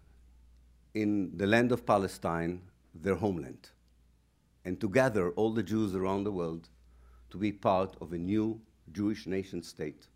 in 1.01 1.37
the 1.37 1.47
land 1.47 1.71
of 1.71 1.85
Palestine 1.85 2.61
their 2.93 3.15
homeland 3.15 3.69
and 4.65 4.79
to 4.81 4.89
gather 4.89 5.31
all 5.31 5.53
the 5.53 5.63
Jews 5.63 5.95
around 5.95 6.23
the 6.23 6.31
world 6.31 6.69
to 7.29 7.37
be 7.37 7.51
part 7.51 7.95
of 8.01 8.11
a 8.13 8.17
new 8.17 8.59
Jewish 8.91 9.27
nation 9.27 9.61
state 9.63 10.07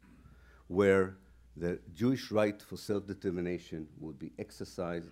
where 0.68 1.16
the 1.56 1.80
Jewish 1.94 2.32
right 2.32 2.62
for 2.62 2.78
self 2.78 3.06
determination 3.06 3.88
would 4.00 4.18
be 4.18 4.32
exercised, 4.40 5.12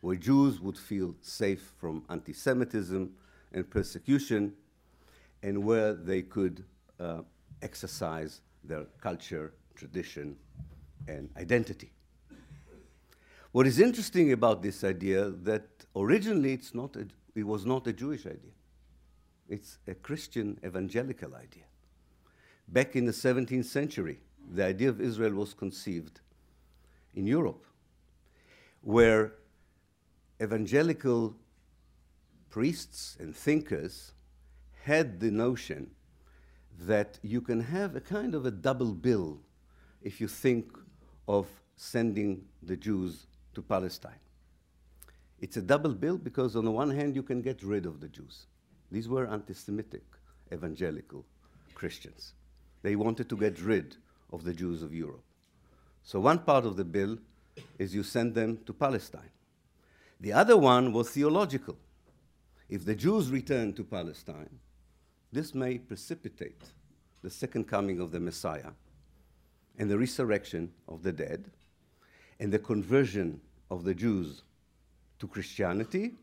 where 0.00 0.16
Jews 0.16 0.60
would 0.60 0.76
feel 0.76 1.14
safe 1.22 1.72
from 1.78 2.04
anti 2.10 2.32
Semitism 2.32 3.10
and 3.52 3.70
persecution, 3.70 4.52
and 5.42 5.64
where 5.64 5.94
they 5.94 6.22
could 6.22 6.64
uh, 7.00 7.22
exercise 7.62 8.42
their 8.62 8.84
culture, 9.00 9.54
tradition, 9.74 10.36
and 11.06 11.30
identity. 11.38 11.90
What 13.52 13.66
is 13.66 13.80
interesting 13.80 14.32
about 14.32 14.62
this 14.62 14.84
idea 14.84 15.30
that 15.30 15.66
originally 15.96 16.52
it's 16.52 16.74
not 16.74 16.96
a, 16.96 17.06
it 17.34 17.46
was 17.46 17.64
not 17.64 17.86
a 17.86 17.92
Jewish 17.92 18.26
idea. 18.26 18.52
It's 19.48 19.78
a 19.86 19.94
Christian 19.94 20.58
evangelical 20.64 21.34
idea. 21.34 21.64
Back 22.68 22.94
in 22.94 23.06
the 23.06 23.12
17th 23.12 23.64
century, 23.64 24.20
the 24.54 24.66
idea 24.66 24.90
of 24.90 25.00
Israel 25.00 25.32
was 25.32 25.54
conceived 25.54 26.20
in 27.14 27.26
Europe, 27.26 27.64
where 28.82 29.32
evangelical 30.42 31.34
priests 32.50 33.16
and 33.18 33.34
thinkers 33.34 34.12
had 34.84 35.20
the 35.20 35.30
notion 35.30 35.90
that 36.80 37.18
you 37.22 37.40
can 37.40 37.60
have 37.60 37.96
a 37.96 38.00
kind 38.00 38.34
of 38.34 38.44
a 38.44 38.50
double 38.50 38.92
bill 38.92 39.40
if 40.02 40.20
you 40.20 40.28
think 40.28 40.76
of 41.26 41.46
sending 41.76 42.44
the 42.62 42.76
Jews 42.76 43.26
to 43.58 43.62
Palestine. 43.62 44.22
It's 45.40 45.56
a 45.56 45.62
double 45.62 45.92
bill 45.92 46.16
because, 46.16 46.54
on 46.54 46.64
the 46.64 46.70
one 46.70 46.90
hand, 46.90 47.16
you 47.16 47.24
can 47.24 47.42
get 47.42 47.60
rid 47.64 47.86
of 47.86 48.00
the 48.00 48.08
Jews. 48.08 48.46
These 48.92 49.08
were 49.08 49.26
anti 49.26 49.52
Semitic 49.52 50.04
evangelical 50.52 51.24
Christians. 51.74 52.34
They 52.82 52.94
wanted 52.94 53.28
to 53.28 53.36
get 53.36 53.60
rid 53.60 53.96
of 54.32 54.44
the 54.44 54.54
Jews 54.54 54.82
of 54.84 54.94
Europe. 54.94 55.24
So, 56.04 56.20
one 56.20 56.38
part 56.38 56.64
of 56.66 56.76
the 56.76 56.84
bill 56.84 57.18
is 57.80 57.96
you 57.96 58.04
send 58.04 58.36
them 58.36 58.60
to 58.64 58.72
Palestine. 58.72 59.32
The 60.20 60.32
other 60.32 60.56
one 60.56 60.92
was 60.92 61.10
theological. 61.10 61.76
If 62.68 62.84
the 62.84 62.94
Jews 62.94 63.28
return 63.28 63.72
to 63.72 63.82
Palestine, 63.82 64.60
this 65.32 65.52
may 65.52 65.78
precipitate 65.78 66.62
the 67.22 67.30
second 67.30 67.64
coming 67.66 67.98
of 67.98 68.12
the 68.12 68.20
Messiah 68.20 68.70
and 69.78 69.90
the 69.90 69.98
resurrection 69.98 70.70
of 70.86 71.02
the 71.02 71.12
dead 71.12 71.50
and 72.40 72.52
the 72.52 72.58
conversion 72.58 73.40
of 73.70 73.84
the 73.84 73.94
Jews 73.94 74.42
to 75.18 75.26
Christianity 75.26 76.14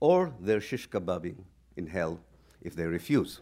or 0.00 0.32
their 0.40 0.60
shish 0.60 0.88
kebabbing 0.88 1.36
in 1.76 1.86
hell 1.86 2.20
if 2.60 2.74
they 2.74 2.84
refuse. 2.86 3.40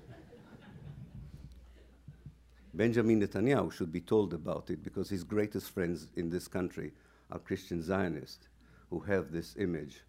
Benjamin 2.73 3.21
Netanyahu 3.21 3.73
should 3.73 3.90
be 3.90 4.00
told 4.00 4.33
about 4.33 4.71
it 4.71 4.83
because 4.83 5.09
his 5.09 5.25
greatest 5.25 5.71
friends 5.71 6.09
in 6.16 6.30
this 6.30 6.47
country 6.47 6.92
are 7.30 7.38
Christian 7.38 7.83
Zionists 7.83 8.49
who 8.90 9.00
have 9.00 9.33
this 9.33 9.57
image 9.57 10.02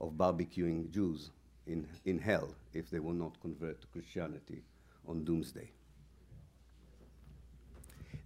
of 0.00 0.12
barbecuing 0.12 0.90
Jews 0.90 1.30
in, 1.66 1.86
in 2.04 2.18
hell 2.18 2.54
if 2.74 2.90
they 2.90 3.00
will 3.00 3.14
not 3.14 3.40
convert 3.40 3.80
to 3.80 3.86
Christianity 3.88 4.62
on 5.08 5.24
doomsday. 5.24 5.70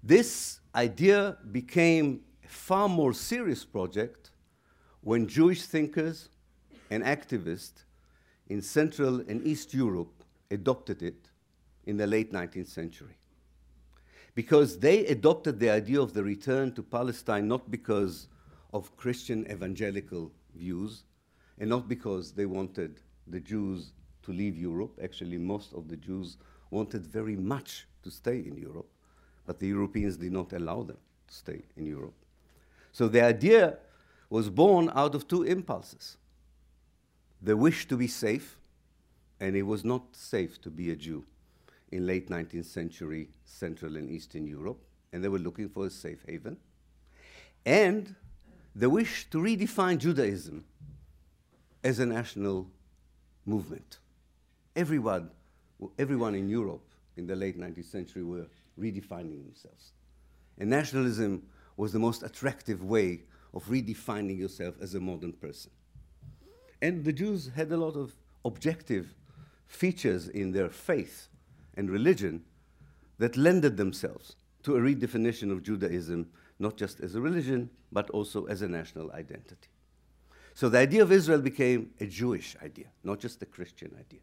This 0.03 0.61
idea 0.75 1.37
became 1.53 2.23
a 2.45 2.49
far 2.49 2.89
more 2.89 3.13
serious 3.13 3.65
project 3.65 4.31
when 5.03 5.27
Jewish 5.27 5.63
thinkers 5.63 6.29
and 6.91 7.03
activists 7.03 7.85
in 8.49 8.61
Central 8.61 9.21
and 9.21 9.47
East 9.47 9.73
Europe 9.73 10.25
adopted 10.51 11.03
it 11.03 11.29
in 11.87 11.97
the 11.97 12.07
late 12.07 12.33
19th 12.33 12.69
century. 12.69 13.17
Because 14.35 14.79
they 14.79 15.07
adopted 15.07 15.59
the 15.59 15.71
idea 15.71 16.01
of 16.01 16.13
the 16.13 16.23
return 16.23 16.73
to 16.75 16.83
Palestine 16.83 17.49
not 17.49 17.71
because 17.71 18.29
of 18.73 18.97
Christian 18.97 19.51
evangelical 19.51 20.31
views 20.55 21.05
and 21.59 21.69
not 21.69 21.89
because 21.89 22.33
they 22.33 22.47
wanted 22.47 23.01
the 23.27 23.41
Jews 23.41 23.93
to 24.23 24.33
leave 24.33 24.57
Europe. 24.57 24.99
Actually, 25.03 25.39
most 25.39 25.73
of 25.73 25.89
the 25.89 25.97
Jews 25.97 26.37
wanted 26.71 27.07
very 27.07 27.37
much 27.37 27.87
to 28.03 28.11
stay 28.11 28.39
in 28.39 28.57
Europe, 28.57 28.89
but 29.47 29.59
the 29.59 29.69
Europeans 29.69 30.17
did 30.17 30.33
not 30.33 30.53
allow 30.53 30.83
them 30.83 30.99
to 31.29 31.35
stay 31.35 31.63
in 31.77 31.87
Europe. 31.87 32.15
So 32.93 33.09
the 33.09 33.23
idea 33.23 33.79
was 34.31 34.49
born 34.49 34.91
out 34.95 35.15
of 35.15 35.29
two 35.29 35.43
impulses 35.43 36.17
the 37.43 37.57
wish 37.57 37.89
to 37.89 37.97
be 37.97 38.07
safe, 38.07 38.59
and 39.41 39.57
it 39.57 39.63
was 39.63 39.85
not 39.85 40.15
safe 40.15 40.61
to 40.61 40.71
be 40.71 40.91
a 40.91 40.97
Jew 40.97 41.25
in 41.91 42.07
late 42.07 42.29
19th 42.29 42.67
century 42.67 43.31
Central 43.45 43.97
and 43.97 44.11
Eastern 44.11 44.47
Europe, 44.47 44.79
and 45.13 45.25
they 45.25 45.29
were 45.29 45.39
looking 45.39 45.69
for 45.69 45.87
a 45.87 45.91
safe 45.91 46.23
haven, 46.29 46.57
and 47.65 48.15
the 48.75 48.89
wish 48.89 49.29
to 49.31 49.39
redefine 49.39 49.99
Judaism 49.99 50.65
as 51.83 51.99
a 51.99 52.07
national 52.07 52.69
movement. 53.47 53.99
Everyone, 54.77 55.31
everyone 55.99 56.35
in 56.35 56.49
Europe 56.49 56.85
in 57.17 57.27
the 57.27 57.35
late 57.35 57.59
19th 57.59 57.91
century 57.91 58.23
were 58.23 58.47
redefining 58.79 59.45
themselves. 59.45 59.93
And 60.59 60.71
nationalism 60.71 61.43
was 61.77 61.93
the 61.93 61.99
most 61.99 62.23
attractive 62.23 62.85
way 62.85 63.23
of 63.55 63.65
redefining 63.67 64.39
yourself 64.39 64.75
as 64.81 64.95
a 64.95 65.01
modern 65.01 65.33
person. 65.33 65.71
And 66.83 67.05
the 67.05 67.13
Jews 67.13 67.51
had 67.55 67.71
a 67.73 67.77
lot 67.77 67.97
of 67.97 68.15
objective 68.45 69.15
features 69.67 70.29
in 70.29 70.53
their 70.53 70.69
faith 70.69 71.29
and 71.75 71.91
religion 71.91 72.43
that 73.19 73.37
lended 73.37 73.77
themselves 73.77 74.37
to 74.63 74.77
a 74.77 74.81
redefinition 74.81 75.51
of 75.51 75.63
Judaism, 75.63 76.29
not 76.59 76.77
just 76.77 77.01
as 77.01 77.15
a 77.15 77.21
religion, 77.21 77.71
but 77.93 78.11
also 78.11 78.47
as 78.47 78.63
a 78.63 78.69
national 78.69 79.13
identity. 79.13 79.69
So 80.55 80.69
the 80.69 80.79
idea 80.79 81.03
of 81.03 81.13
Israel 81.13 81.41
became 81.41 81.91
a 82.01 82.07
Jewish 82.07 82.57
idea, 82.63 82.87
not 83.05 83.21
just 83.21 83.43
a 83.43 83.47
Christian 83.47 83.95
idea. 83.99 84.21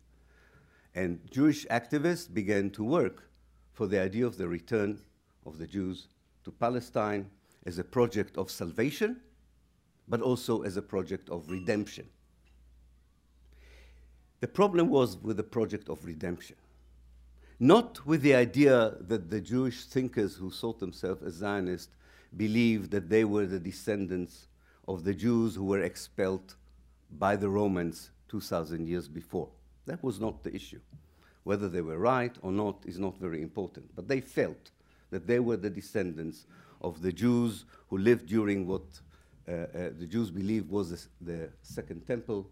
And 0.93 1.19
Jewish 1.31 1.65
activists 1.67 2.31
began 2.31 2.69
to 2.71 2.83
work 2.83 3.29
for 3.73 3.87
the 3.87 3.99
idea 4.01 4.25
of 4.25 4.37
the 4.37 4.47
return 4.47 4.99
of 5.45 5.57
the 5.57 5.67
Jews 5.67 6.07
to 6.43 6.51
Palestine 6.51 7.29
as 7.67 7.77
a 7.77 7.83
project 7.83 8.37
of 8.37 8.49
salvation, 8.49 9.17
but 10.07 10.21
also 10.21 10.61
as 10.61 10.77
a 10.77 10.81
project 10.81 11.29
of 11.29 11.49
redemption. 11.49 12.07
The 14.39 14.47
problem 14.47 14.89
was 14.89 15.17
with 15.17 15.35
the 15.35 15.43
project 15.43 15.89
of 15.89 16.05
redemption, 16.05 16.55
not 17.59 18.05
with 18.05 18.21
the 18.21 18.35
idea 18.35 18.95
that 19.01 19.29
the 19.29 19.41
Jewish 19.41 19.83
thinkers 19.83 20.35
who 20.35 20.49
thought 20.49 20.79
themselves 20.79 21.21
as 21.23 21.33
Zionists 21.33 21.93
believed 22.35 22.91
that 22.91 23.09
they 23.09 23.25
were 23.25 23.45
the 23.45 23.59
descendants 23.59 24.47
of 24.87 25.03
the 25.03 25.13
Jews 25.13 25.55
who 25.55 25.65
were 25.65 25.81
expelled 25.81 26.55
by 27.19 27.35
the 27.35 27.49
Romans 27.49 28.11
2,000 28.29 28.87
years 28.87 29.09
before. 29.09 29.49
That 29.87 30.03
was 30.03 30.19
not 30.19 30.43
the 30.43 30.55
issue. 30.55 30.79
Whether 31.43 31.67
they 31.67 31.81
were 31.81 31.97
right 31.97 32.35
or 32.41 32.51
not 32.51 32.83
is 32.85 32.99
not 32.99 33.17
very 33.17 33.41
important. 33.41 33.93
But 33.95 34.07
they 34.07 34.21
felt 34.21 34.71
that 35.09 35.27
they 35.27 35.39
were 35.39 35.57
the 35.57 35.69
descendants 35.69 36.45
of 36.81 37.01
the 37.01 37.11
Jews 37.11 37.65
who 37.89 37.97
lived 37.97 38.27
during 38.27 38.67
what 38.67 38.83
uh, 39.47 39.51
uh, 39.51 39.65
the 39.97 40.05
Jews 40.05 40.29
believed 40.29 40.69
was 40.69 40.89
the, 40.91 41.31
the 41.31 41.49
Second 41.61 42.05
Temple, 42.05 42.49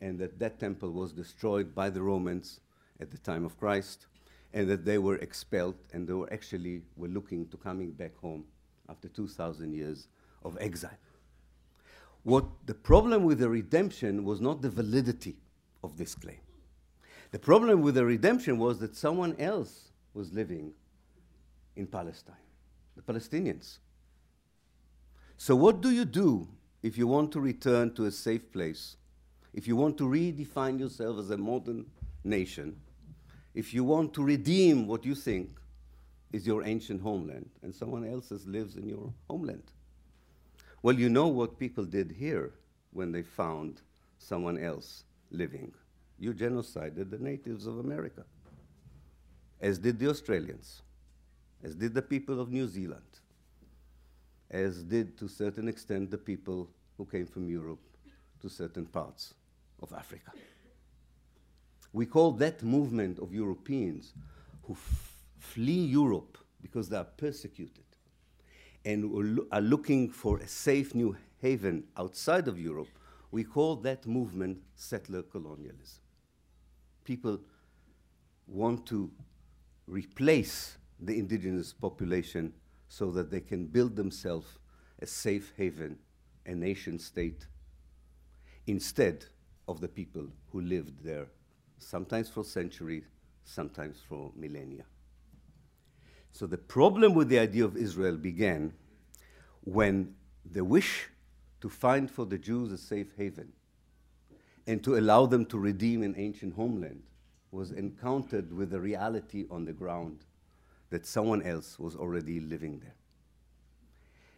and 0.00 0.18
that 0.18 0.38
that 0.38 0.60
temple 0.60 0.92
was 0.92 1.12
destroyed 1.12 1.74
by 1.74 1.90
the 1.90 2.00
Romans 2.00 2.60
at 3.00 3.10
the 3.10 3.18
time 3.18 3.44
of 3.44 3.58
Christ, 3.58 4.06
and 4.54 4.68
that 4.68 4.84
they 4.84 4.98
were 4.98 5.16
expelled, 5.16 5.76
and 5.92 6.06
they 6.06 6.12
were 6.12 6.32
actually 6.32 6.82
were 6.96 7.08
looking 7.08 7.48
to 7.48 7.56
coming 7.56 7.90
back 7.90 8.16
home 8.16 8.44
after 8.88 9.08
2,000 9.08 9.72
years 9.72 10.08
of 10.44 10.56
exile. 10.60 10.98
What 12.22 12.44
the 12.66 12.74
problem 12.74 13.24
with 13.24 13.38
the 13.38 13.48
redemption 13.48 14.24
was 14.24 14.40
not 14.40 14.62
the 14.62 14.70
validity 14.70 15.36
of 15.82 15.96
this 15.96 16.14
claim. 16.14 16.40
The 17.30 17.38
problem 17.38 17.82
with 17.82 17.94
the 17.96 18.04
redemption 18.04 18.58
was 18.58 18.78
that 18.78 18.96
someone 18.96 19.36
else 19.38 19.92
was 20.14 20.32
living 20.32 20.72
in 21.76 21.86
Palestine, 21.86 22.34
the 22.96 23.02
Palestinians. 23.02 23.78
So, 25.36 25.54
what 25.54 25.80
do 25.80 25.90
you 25.90 26.04
do 26.04 26.48
if 26.82 26.96
you 26.96 27.06
want 27.06 27.30
to 27.32 27.40
return 27.40 27.94
to 27.94 28.06
a 28.06 28.10
safe 28.10 28.50
place, 28.52 28.96
if 29.52 29.68
you 29.68 29.76
want 29.76 29.98
to 29.98 30.04
redefine 30.04 30.78
yourself 30.78 31.18
as 31.18 31.30
a 31.30 31.36
modern 31.36 31.86
nation, 32.24 32.76
if 33.54 33.72
you 33.72 33.84
want 33.84 34.14
to 34.14 34.22
redeem 34.22 34.86
what 34.86 35.04
you 35.04 35.14
think 35.14 35.50
is 36.32 36.46
your 36.46 36.64
ancient 36.64 37.00
homeland, 37.00 37.48
and 37.62 37.74
someone 37.74 38.04
else 38.04 38.32
lives 38.46 38.76
in 38.76 38.88
your 38.88 39.12
homeland? 39.28 39.62
Well, 40.82 40.94
you 40.94 41.08
know 41.08 41.28
what 41.28 41.58
people 41.58 41.84
did 41.84 42.10
here 42.10 42.52
when 42.92 43.12
they 43.12 43.22
found 43.22 43.80
someone 44.18 44.58
else 44.58 45.04
living. 45.30 45.72
You 46.18 46.32
genocided 46.32 47.10
the 47.10 47.18
natives 47.18 47.66
of 47.66 47.78
America, 47.78 48.24
as 49.60 49.78
did 49.78 49.98
the 49.98 50.08
Australians, 50.08 50.82
as 51.66 51.74
did 51.74 51.94
the 51.94 52.02
people 52.02 52.40
of 52.40 52.52
New 52.52 52.68
Zealand, 52.68 53.02
as 54.48 54.84
did 54.84 55.18
to 55.18 55.24
a 55.24 55.28
certain 55.28 55.66
extent 55.66 56.12
the 56.12 56.16
people 56.16 56.70
who 56.96 57.04
came 57.04 57.26
from 57.26 57.50
Europe 57.50 57.80
to 58.40 58.48
certain 58.48 58.86
parts 58.86 59.34
of 59.82 59.92
Africa. 59.92 60.30
We 61.92 62.06
call 62.06 62.30
that 62.32 62.62
movement 62.62 63.18
of 63.18 63.34
Europeans 63.34 64.12
who 64.62 64.76
flee 65.40 65.86
Europe 65.86 66.38
because 66.62 66.88
they 66.88 66.98
are 66.98 67.10
persecuted 67.16 67.84
and 68.84 69.40
are 69.50 69.60
looking 69.60 70.08
for 70.08 70.38
a 70.38 70.46
safe 70.46 70.94
new 70.94 71.16
haven 71.42 71.82
outside 71.96 72.46
of 72.46 72.60
Europe, 72.60 72.88
we 73.32 73.42
call 73.42 73.74
that 73.74 74.06
movement 74.06 74.58
settler 74.76 75.22
colonialism. 75.22 76.00
People 77.04 77.40
want 78.46 78.86
to 78.86 79.10
replace 79.88 80.76
the 81.00 81.18
indigenous 81.18 81.72
population 81.72 82.52
so 82.88 83.10
that 83.10 83.30
they 83.30 83.40
can 83.40 83.66
build 83.66 83.96
themselves 83.96 84.58
a 85.00 85.06
safe 85.06 85.52
haven, 85.56 85.98
a 86.46 86.54
nation 86.54 86.98
state, 86.98 87.46
instead 88.66 89.26
of 89.68 89.80
the 89.80 89.88
people 89.88 90.26
who 90.52 90.60
lived 90.60 91.04
there, 91.04 91.26
sometimes 91.78 92.28
for 92.28 92.44
centuries, 92.44 93.04
sometimes 93.44 94.00
for 94.08 94.32
millennia. 94.36 94.84
So 96.32 96.46
the 96.46 96.58
problem 96.58 97.14
with 97.14 97.28
the 97.28 97.38
idea 97.38 97.64
of 97.64 97.76
Israel 97.76 98.16
began 98.16 98.72
when 99.64 100.14
the 100.44 100.64
wish 100.64 101.08
to 101.60 101.68
find 101.68 102.10
for 102.10 102.26
the 102.26 102.38
Jews 102.38 102.70
a 102.72 102.78
safe 102.78 103.12
haven 103.16 103.52
and 104.66 104.82
to 104.84 104.96
allow 104.96 105.26
them 105.26 105.46
to 105.46 105.58
redeem 105.58 106.02
an 106.02 106.14
ancient 106.16 106.54
homeland 106.54 107.02
was 107.50 107.70
encountered 107.72 108.52
with 108.52 108.70
the 108.70 108.80
reality 108.80 109.46
on 109.50 109.64
the 109.64 109.72
ground 109.72 110.24
that 110.90 111.06
someone 111.06 111.42
else 111.42 111.78
was 111.78 111.96
already 111.96 112.40
living 112.40 112.80
there. 112.80 112.94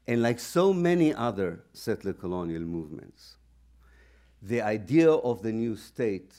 And 0.06 0.22
like 0.22 0.40
so 0.40 0.72
many 0.72 1.12
other 1.12 1.64
settler 1.72 2.14
colonial 2.14 2.62
movements, 2.62 3.36
the 4.40 4.62
idea 4.62 5.10
of 5.10 5.42
the 5.42 5.52
new 5.52 5.76
state 5.76 6.32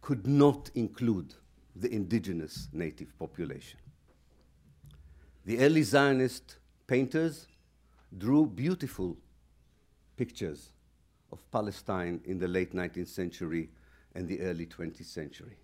could 0.00 0.26
not 0.26 0.70
include 0.74 1.34
the 1.74 1.92
indigenous 1.92 2.68
native 2.72 3.18
population. 3.18 3.80
The 5.44 5.58
early 5.58 5.82
Zionist 5.82 6.58
painters 6.86 7.48
drew 8.16 8.46
beautiful 8.46 9.16
pictures 10.16 10.72
of 11.32 11.50
Palestine 11.50 12.20
in 12.24 12.38
the 12.38 12.46
late 12.46 12.74
19th 12.74 13.08
century 13.08 13.70
and 14.14 14.28
the 14.28 14.40
early 14.42 14.66
20th 14.66 15.06
century. 15.06 15.56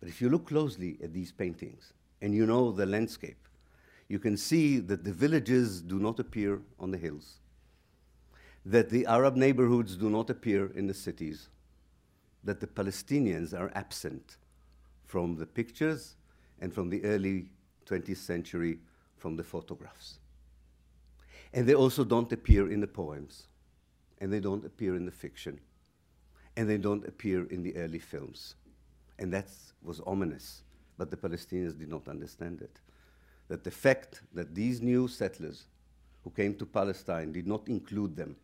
But 0.00 0.08
if 0.08 0.20
you 0.20 0.30
look 0.30 0.46
closely 0.46 0.98
at 1.02 1.12
these 1.12 1.30
paintings 1.30 1.92
and 2.20 2.34
you 2.34 2.46
know 2.46 2.72
the 2.72 2.86
landscape, 2.86 3.48
you 4.08 4.18
can 4.18 4.36
see 4.36 4.78
that 4.78 5.04
the 5.04 5.12
villages 5.12 5.80
do 5.80 5.98
not 5.98 6.18
appear 6.18 6.60
on 6.78 6.90
the 6.90 6.98
hills, 6.98 7.38
that 8.66 8.90
the 8.90 9.06
Arab 9.06 9.36
neighborhoods 9.36 9.96
do 9.96 10.10
not 10.10 10.30
appear 10.30 10.66
in 10.74 10.86
the 10.86 10.94
cities, 10.94 11.48
that 12.42 12.60
the 12.60 12.66
Palestinians 12.66 13.58
are 13.58 13.70
absent 13.74 14.36
from 15.06 15.36
the 15.36 15.46
pictures 15.46 16.16
and 16.60 16.72
from 16.72 16.90
the 16.90 17.02
early 17.04 17.50
20th 17.86 18.16
century 18.16 18.78
from 19.16 19.36
the 19.36 19.44
photographs. 19.44 20.18
And 21.52 21.66
they 21.66 21.74
also 21.74 22.04
don't 22.04 22.32
appear 22.32 22.70
in 22.70 22.80
the 22.80 22.86
poems, 22.86 23.48
and 24.18 24.32
they 24.32 24.40
don't 24.40 24.64
appear 24.64 24.94
in 24.94 25.04
the 25.04 25.12
fiction, 25.12 25.60
and 26.56 26.68
they 26.68 26.78
don't 26.78 27.06
appear 27.06 27.44
in 27.46 27.62
the 27.62 27.76
early 27.76 27.98
films. 27.98 28.54
And 29.18 29.32
that 29.32 29.48
was 29.82 30.00
ominous, 30.06 30.62
but 31.00 31.10
the 31.10 31.16
Palestinians 31.16 31.78
did 31.78 31.88
not 31.88 32.06
understand 32.08 32.60
it. 32.60 32.78
That 33.48 33.64
the 33.64 33.70
fact 33.70 34.20
that 34.34 34.54
these 34.54 34.82
new 34.82 35.08
settlers 35.08 35.64
who 36.22 36.30
came 36.30 36.54
to 36.56 36.66
Palestine 36.66 37.32
did 37.32 37.46
not 37.46 37.66
include 37.68 38.16
them 38.16 38.36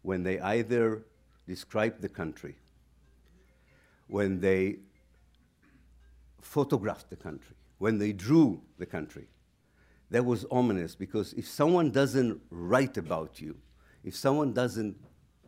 when 0.00 0.22
they 0.22 0.40
either 0.40 1.04
described 1.46 2.00
the 2.00 2.08
country, 2.08 2.56
when 4.06 4.40
they 4.40 4.78
photographed 6.40 7.10
the 7.10 7.16
country, 7.16 7.54
when 7.76 7.98
they 7.98 8.12
drew 8.12 8.62
the 8.78 8.86
country, 8.86 9.28
that 10.10 10.24
was 10.24 10.46
ominous 10.50 10.94
because 10.94 11.34
if 11.34 11.46
someone 11.46 11.90
doesn't 11.90 12.40
write 12.48 12.96
about 12.96 13.38
you, 13.38 13.54
if 14.02 14.16
someone 14.16 14.54
doesn't 14.54 14.96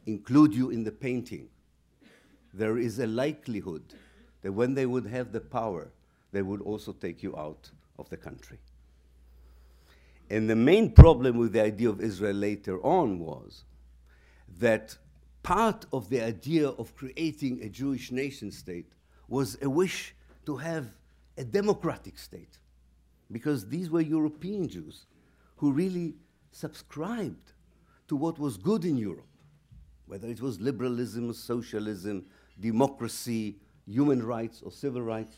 include 0.04 0.54
you 0.54 0.68
in 0.68 0.84
the 0.84 0.92
painting, 0.92 1.48
there 2.52 2.76
is 2.76 2.98
a 2.98 3.06
likelihood 3.06 3.94
that 4.42 4.52
when 4.52 4.74
they 4.74 4.84
would 4.84 5.06
have 5.06 5.32
the 5.32 5.40
power, 5.40 5.90
they 6.32 6.42
would 6.42 6.60
also 6.60 6.92
take 6.92 7.22
you 7.22 7.36
out 7.36 7.70
of 7.98 8.08
the 8.08 8.16
country. 8.16 8.58
And 10.30 10.48
the 10.48 10.56
main 10.56 10.92
problem 10.92 11.36
with 11.38 11.52
the 11.52 11.62
idea 11.62 11.88
of 11.88 12.00
Israel 12.00 12.36
later 12.36 12.80
on 12.82 13.18
was 13.18 13.64
that 14.58 14.96
part 15.42 15.86
of 15.92 16.08
the 16.08 16.20
idea 16.20 16.68
of 16.68 16.94
creating 16.94 17.62
a 17.62 17.68
Jewish 17.68 18.12
nation 18.12 18.52
state 18.52 18.92
was 19.28 19.58
a 19.62 19.68
wish 19.68 20.14
to 20.46 20.56
have 20.56 20.86
a 21.36 21.44
democratic 21.44 22.18
state 22.18 22.58
because 23.32 23.68
these 23.68 23.90
were 23.90 24.00
European 24.00 24.68
Jews 24.68 25.06
who 25.56 25.72
really 25.72 26.14
subscribed 26.52 27.52
to 28.08 28.16
what 28.16 28.38
was 28.38 28.56
good 28.56 28.84
in 28.84 28.96
Europe, 28.96 29.26
whether 30.06 30.28
it 30.28 30.40
was 30.40 30.60
liberalism, 30.60 31.32
socialism, 31.32 32.24
democracy, 32.58 33.56
human 33.86 34.22
rights, 34.22 34.62
or 34.62 34.72
civil 34.72 35.02
rights. 35.02 35.36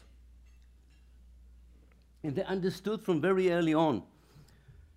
And 2.22 2.36
they 2.36 2.44
understood 2.44 3.02
from 3.02 3.20
very 3.20 3.50
early 3.50 3.74
on 3.74 4.02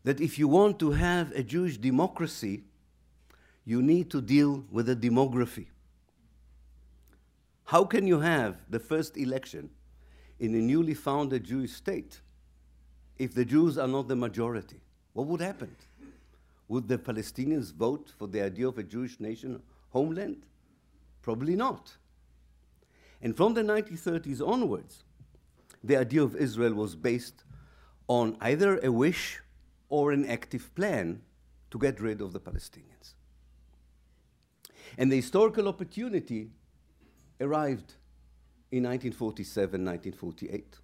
that 0.04 0.22
if 0.22 0.38
you 0.38 0.48
want 0.48 0.80
to 0.80 0.92
have 0.92 1.32
a 1.32 1.42
Jewish 1.42 1.78
democracy, 1.78 2.64
you 3.66 3.82
need 3.82 4.12
to 4.12 4.22
deal 4.22 4.64
with 4.72 4.86
the 4.86 4.96
demography. 4.96 5.66
How 7.66 7.84
can 7.84 8.06
you 8.06 8.20
have 8.20 8.58
the 8.70 8.80
first 8.80 9.18
election 9.18 9.72
in 10.40 10.54
a 10.54 10.60
newly 10.60 10.94
founded 10.94 11.44
Jewish 11.44 11.74
state 11.74 12.22
if 13.18 13.34
the 13.34 13.44
Jews 13.44 13.80
are 13.80 13.88
not 13.88 14.08
the 14.08 14.16
majority? 14.16 14.80
What 15.14 15.26
would 15.28 15.42
happen? 15.42 15.76
Would 16.68 16.88
the 16.88 17.00
Palestinians 17.00 17.74
vote 17.74 18.12
for 18.18 18.28
the 18.28 18.42
idea 18.42 18.68
of 18.68 18.78
a 18.78 18.84
Jewish 18.84 19.20
nation 19.20 19.62
homeland? 19.90 20.46
Probably 21.24 21.56
not. 21.56 21.96
And 23.22 23.36
from 23.36 23.56
the 23.56 23.62
1930s 23.62 24.48
onwards, 24.48 25.04
the 25.86 25.98
idea 25.98 26.24
of 26.24 26.36
Israel 26.36 26.74
was 26.74 26.96
based 26.96 27.44
on 28.08 28.38
either 28.42 28.80
a 28.80 28.92
wish 28.92 29.42
or 29.90 30.12
an 30.12 30.26
active 30.26 30.74
plan 30.76 31.22
to 31.72 31.78
get 31.78 32.00
rid 32.00 32.22
of 32.22 32.34
the 32.34 32.40
Palestinians. 32.40 33.14
And 34.98 35.12
the 35.12 35.18
historical 35.18 35.68
opportunity 35.68 36.50
arrived 37.40 37.94
in 38.72 38.84
1947 38.84 39.86
1948 39.86 40.80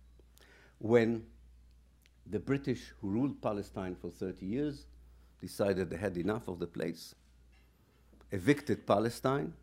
when 0.79 1.23
the 2.27 2.39
British, 2.39 2.93
who 3.01 3.09
ruled 3.09 3.41
Palestine 3.41 3.95
for 3.95 4.09
30 4.09 4.45
years, 4.45 4.85
decided 5.39 5.89
they 5.89 5.97
had 5.97 6.17
enough 6.17 6.47
of 6.47 6.59
the 6.59 6.67
place, 6.67 7.15
evicted 8.31 8.85
Palestine, 8.85 9.53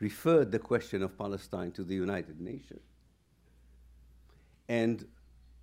referred 0.00 0.50
the 0.50 0.58
question 0.58 1.02
of 1.02 1.16
Palestine 1.16 1.72
to 1.72 1.84
the 1.84 1.94
United 1.94 2.40
Nations, 2.40 2.82
and 4.68 5.06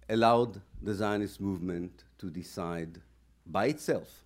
allowed 0.09 0.61
the 0.81 0.93
Zionist 0.93 1.39
movement 1.39 2.03
to 2.17 2.29
decide 2.29 3.01
by 3.45 3.67
itself 3.67 4.23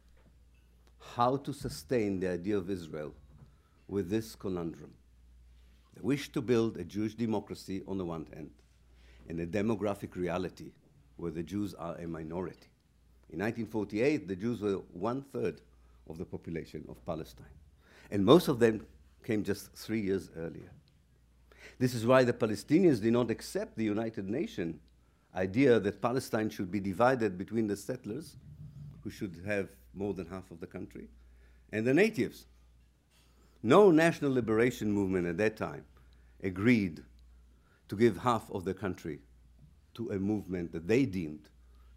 how 1.16 1.38
to 1.38 1.54
sustain 1.54 2.20
the 2.20 2.30
idea 2.30 2.58
of 2.58 2.70
Israel 2.70 3.14
with 3.88 4.10
this 4.10 4.36
conundrum. 4.36 4.94
The 5.96 6.04
wish 6.04 6.32
to 6.32 6.42
build 6.42 6.78
a 6.78 6.84
Jewish 6.84 7.16
democracy 7.16 7.82
on 7.88 7.98
the 7.98 8.06
one 8.06 8.26
hand, 8.34 8.52
and 9.28 9.40
a 9.40 9.46
demographic 9.46 10.16
reality 10.16 10.72
where 11.18 11.32
the 11.32 11.44
Jews 11.44 11.74
are 11.74 11.96
a 11.96 12.08
minority. 12.08 12.70
In 13.32 13.40
1948, 13.40 14.28
the 14.28 14.36
Jews 14.36 14.62
were 14.62 14.82
one 14.94 15.22
third 15.22 15.62
of 16.10 16.18
the 16.18 16.26
population 16.26 16.86
of 16.90 17.04
Palestine, 17.06 17.46
and 18.12 18.26
most 18.26 18.48
of 18.48 18.60
them 18.60 18.86
came 19.24 19.44
just 19.44 19.74
three 19.74 20.02
years 20.02 20.30
earlier. 20.38 20.72
This 21.78 21.94
is 21.94 22.06
why 22.06 22.24
the 22.24 22.34
Palestinians 22.34 23.02
did 23.02 23.14
not 23.14 23.32
accept 23.32 23.78
the 23.78 23.84
United 23.84 24.30
Nations 24.30 24.80
idea 25.36 25.80
that 25.80 26.02
Palestine 26.02 26.50
should 26.50 26.72
be 26.72 26.80
divided 26.80 27.38
between 27.38 27.68
the 27.68 27.76
settlers, 27.76 28.36
who 29.02 29.10
should 29.10 29.42
have 29.46 29.70
more 29.94 30.14
than 30.14 30.26
half 30.26 30.50
of 30.52 30.60
the 30.60 30.68
country, 30.68 31.08
and 31.72 31.86
the 31.86 31.94
natives. 31.94 32.46
No 33.62 33.92
national 33.92 34.34
liberation 34.34 34.92
movement 34.92 35.28
at 35.28 35.38
that 35.38 35.58
time 35.58 35.86
agreed 36.44 37.04
to 37.90 37.96
give 37.96 38.18
half 38.18 38.50
of 38.52 38.66
the 38.66 38.74
country 38.74 39.20
to 39.96 40.12
a 40.12 40.20
movement 40.20 40.72
that 40.72 40.88
they 40.88 41.06
deemed 41.06 41.50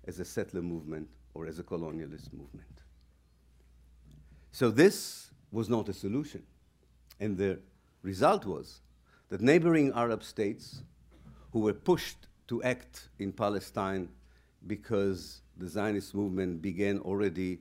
as 0.07 0.18
a 0.18 0.25
settler 0.25 0.62
movement 0.62 1.09
or 1.35 1.46
as 1.46 1.59
a 1.59 1.62
colonialist 1.62 2.33
movement. 2.33 2.66
So 4.51 4.70
this 4.70 5.31
was 5.51 5.68
not 5.68 5.88
a 5.88 5.92
solution. 5.92 6.42
And 7.20 7.37
the 7.37 7.61
result 8.03 8.44
was 8.44 8.81
that 9.33 9.40
neighboring 9.40 9.90
Arab 9.95 10.23
states 10.23 10.83
who 11.53 11.61
were 11.61 11.73
pushed 11.73 12.27
to 12.47 12.62
act 12.62 13.09
in 13.18 13.33
Palestine 13.33 14.07
because 14.66 15.40
the 15.57 15.66
Zionist 15.66 16.14
movement 16.14 16.61
began 16.61 16.99
already 16.99 17.59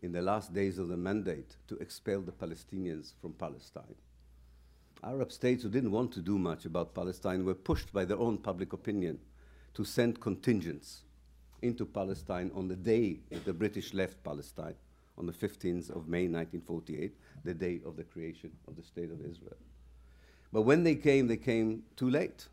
in 0.00 0.12
the 0.12 0.22
last 0.22 0.54
days 0.54 0.78
of 0.78 0.86
the 0.86 0.96
mandate 0.96 1.56
to 1.66 1.74
expel 1.78 2.20
the 2.20 2.30
Palestinians 2.30 3.14
from 3.20 3.32
Palestine. 3.32 3.96
Arab 5.02 5.32
states 5.32 5.64
who 5.64 5.68
didn't 5.68 5.90
want 5.90 6.12
to 6.12 6.20
do 6.20 6.38
much 6.38 6.66
about 6.66 6.94
Palestine 6.94 7.44
were 7.44 7.52
pushed 7.52 7.92
by 7.92 8.04
their 8.04 8.18
own 8.18 8.38
public 8.38 8.72
opinion 8.72 9.18
to 9.74 9.84
send 9.84 10.20
contingents 10.20 11.00
into 11.62 11.84
Palestine 11.84 12.52
on 12.54 12.68
the 12.68 12.76
day 12.76 13.18
that 13.30 13.44
the 13.44 13.52
British 13.52 13.92
left 13.92 14.22
Palestine, 14.22 14.76
on 15.16 15.26
the 15.26 15.32
15th 15.32 15.90
of 15.90 16.06
May 16.06 16.28
1948, 16.28 17.12
the 17.42 17.54
day 17.54 17.80
of 17.84 17.96
the 17.96 18.04
creation 18.04 18.52
of 18.68 18.76
the 18.76 18.84
State 18.84 19.10
of 19.10 19.20
Israel. 19.20 19.56
But 20.52 20.62
when 20.62 20.82
they 20.82 20.94
came, 20.94 21.26
they 21.26 21.36
came 21.36 21.82
too 21.96 22.10
late. 22.10 22.48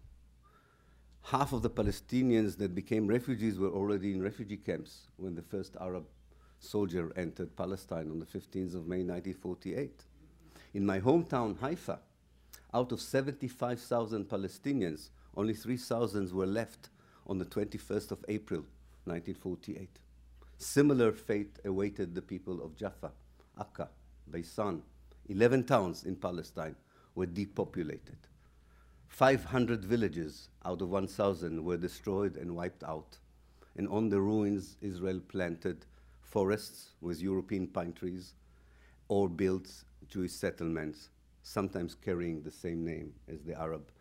Half 1.23 1.53
of 1.53 1.61
the 1.61 1.69
Palestinians 1.69 2.57
that 2.57 2.75
became 2.75 3.07
refugees 3.07 3.57
were 3.57 3.69
already 3.69 4.11
in 4.13 4.21
refugee 4.21 4.57
camps 4.57 5.07
when 5.17 5.33
the 5.33 5.41
first 5.41 5.75
Arab 5.79 6.05
soldier 6.59 7.11
entered 7.15 7.55
Palestine 7.55 8.11
on 8.11 8.19
the 8.19 8.25
15th 8.25 8.75
of 8.75 8.87
May 8.87 9.03
1948. 9.03 10.03
In 10.73 10.85
my 10.85 10.99
hometown, 10.99 11.57
Haifa, 11.59 11.99
out 12.73 12.91
of 12.91 12.99
75,000 12.99 14.25
Palestinians, 14.25 15.09
only 15.37 15.53
3,000 15.53 16.31
were 16.31 16.45
left 16.45 16.89
on 17.27 17.37
the 17.37 17.45
21st 17.45 18.11
of 18.11 18.25
April 18.27 18.61
1948. 19.05 19.89
Similar 20.57 21.11
fate 21.11 21.59
awaited 21.65 22.13
the 22.13 22.21
people 22.21 22.61
of 22.63 22.75
Jaffa, 22.75 23.11
Akka, 23.59 23.89
Baisan. 24.29 24.81
11 25.27 25.63
towns 25.63 26.03
in 26.03 26.15
Palestine 26.15 26.75
were 27.15 27.25
depopulated. 27.25 28.17
500 29.07 29.85
villages 29.85 30.49
out 30.65 30.81
of 30.81 30.89
1,000 30.89 31.63
were 31.63 31.77
destroyed 31.77 32.35
and 32.35 32.55
wiped 32.55 32.83
out. 32.83 33.17
And 33.77 33.87
on 33.87 34.09
the 34.09 34.19
ruins, 34.19 34.77
Israel 34.81 35.21
planted 35.27 35.85
forests 36.21 36.91
with 37.01 37.21
European 37.21 37.67
pine 37.67 37.93
trees 37.93 38.33
or 39.07 39.29
built 39.29 39.71
Jewish 40.09 40.33
settlements, 40.33 41.09
sometimes 41.43 41.95
carrying 41.95 42.41
the 42.41 42.51
same 42.51 42.83
name 42.83 43.13
as 43.31 43.41
the 43.43 43.57
Arab 43.59 43.91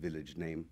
village 0.00 0.36
name, 0.36 0.66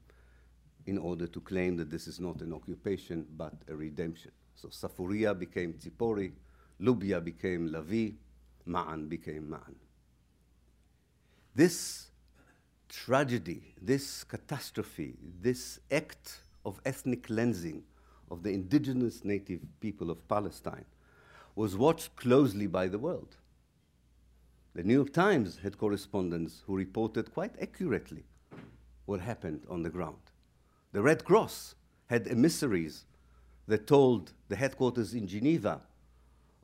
in 0.87 0.99
order 0.99 1.27
to 1.27 1.41
claim 1.41 1.77
that 1.77 1.91
this 1.91 2.07
is 2.07 2.21
not 2.21 2.41
an 2.43 2.53
occupation 2.53 3.27
but 3.37 3.55
a 3.69 3.75
redemption. 3.75 4.31
So 4.55 4.69
Safuria 4.69 5.37
became 5.37 5.75
Tzipori, 5.75 6.33
Lubia 6.81 7.25
became 7.25 7.71
Lavi, 7.71 8.15
Ma'an 8.69 9.09
became 9.09 9.49
Ma'an. 9.49 9.75
This 11.55 12.09
tragedy, 12.89 13.75
this 13.81 14.25
catastrophe, 14.25 15.17
this 15.41 15.79
act 15.91 16.41
of 16.65 16.81
ethnic 16.85 17.25
cleansing 17.25 17.85
of 18.31 18.43
the 18.43 18.51
indigenous 18.51 19.25
native 19.25 19.61
people 19.81 20.11
of 20.11 20.27
Palestine 20.27 20.85
was 21.55 21.77
watched 21.77 22.17
closely 22.17 22.67
by 22.67 22.89
the 22.89 22.99
world. 22.99 23.37
The 24.75 24.83
New 24.83 24.95
York 24.95 25.13
Times 25.13 25.59
had 25.63 25.79
correspondents 25.79 26.65
who 26.67 26.77
reported 26.77 27.33
quite 27.33 27.55
accurately 27.61 28.25
what 29.07 29.21
happened 29.21 29.65
on 29.71 29.83
the 29.83 29.91
ground. 29.91 30.19
The 30.91 31.03
Red 31.03 31.25
Cross 31.25 31.77
had 32.07 32.27
emissaries 32.27 33.05
that 33.69 33.87
told 33.87 34.33
the 34.49 34.57
headquarters 34.57 35.15
in 35.15 35.29
Geneva 35.29 35.81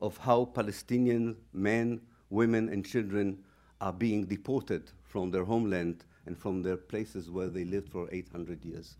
of 0.02 0.16
how 0.16 0.46
Palestinian 0.46 1.36
men, 1.52 2.00
women, 2.30 2.68
and 2.68 2.84
children 2.84 3.38
are 3.80 3.92
being 3.92 4.26
deported 4.26 4.90
from 5.02 5.30
their 5.30 5.44
homeland 5.44 6.04
and 6.26 6.36
from 6.36 6.62
their 6.62 6.76
places 6.76 7.30
where 7.30 7.48
they 7.48 7.64
lived 7.64 7.90
for 7.90 8.08
800 8.12 8.64
years. 8.64 8.96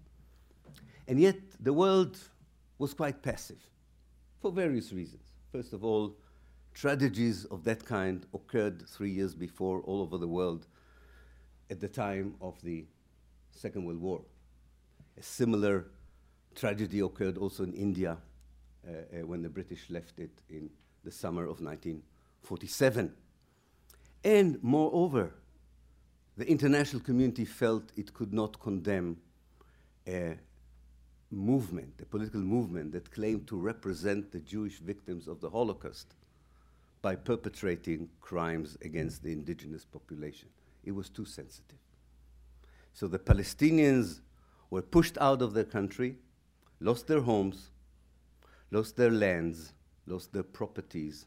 And 1.06 1.20
yet, 1.20 1.36
the 1.60 1.72
world 1.72 2.18
was 2.78 2.94
quite 2.94 3.22
passive 3.22 3.62
for 4.40 4.50
various 4.50 4.92
reasons. 4.92 5.32
First 5.52 5.72
of 5.72 5.84
all, 5.84 6.16
tragedies 6.72 7.44
of 7.46 7.64
that 7.64 7.84
kind 7.84 8.24
occurred 8.32 8.88
three 8.88 9.10
years 9.10 9.34
before 9.34 9.80
all 9.82 10.00
over 10.00 10.16
the 10.16 10.28
world 10.28 10.66
at 11.68 11.80
the 11.80 11.88
time 11.88 12.34
of 12.40 12.60
the 12.62 12.86
Second 13.52 13.84
World 13.84 14.00
War. 14.00 14.22
A 15.18 15.22
similar 15.22 15.86
tragedy 16.54 17.00
occurred 17.00 17.36
also 17.36 17.64
in 17.64 17.74
India 17.74 18.16
uh, 18.86 18.90
uh, 18.90 19.26
when 19.26 19.42
the 19.42 19.48
British 19.48 19.90
left 19.90 20.18
it 20.18 20.42
in 20.48 20.70
the 21.04 21.10
summer 21.10 21.42
of 21.42 21.60
1947. 21.60 23.12
And 24.24 24.62
moreover, 24.62 25.32
the 26.36 26.48
international 26.48 27.02
community 27.02 27.44
felt 27.44 27.92
it 27.96 28.12
could 28.14 28.32
not 28.32 28.60
condemn 28.60 29.16
a 30.06 30.38
movement, 31.30 31.94
a 32.02 32.06
political 32.06 32.40
movement 32.40 32.92
that 32.92 33.10
claimed 33.10 33.46
to 33.48 33.56
represent 33.56 34.32
the 34.32 34.40
Jewish 34.40 34.78
victims 34.78 35.28
of 35.28 35.40
the 35.40 35.50
Holocaust 35.50 36.14
by 37.02 37.14
perpetrating 37.14 38.08
crimes 38.20 38.76
against 38.82 39.22
the 39.22 39.32
indigenous 39.32 39.84
population. 39.84 40.48
It 40.84 40.92
was 40.92 41.08
too 41.08 41.24
sensitive. 41.24 41.78
So 42.92 43.06
the 43.06 43.18
Palestinians 43.18 44.20
were 44.70 44.82
pushed 44.82 45.16
out 45.18 45.40
of 45.42 45.54
their 45.54 45.64
country, 45.64 46.16
lost 46.80 47.06
their 47.06 47.20
homes, 47.20 47.70
lost 48.70 48.96
their 48.96 49.10
lands, 49.10 49.72
lost 50.06 50.32
their 50.32 50.42
properties, 50.42 51.26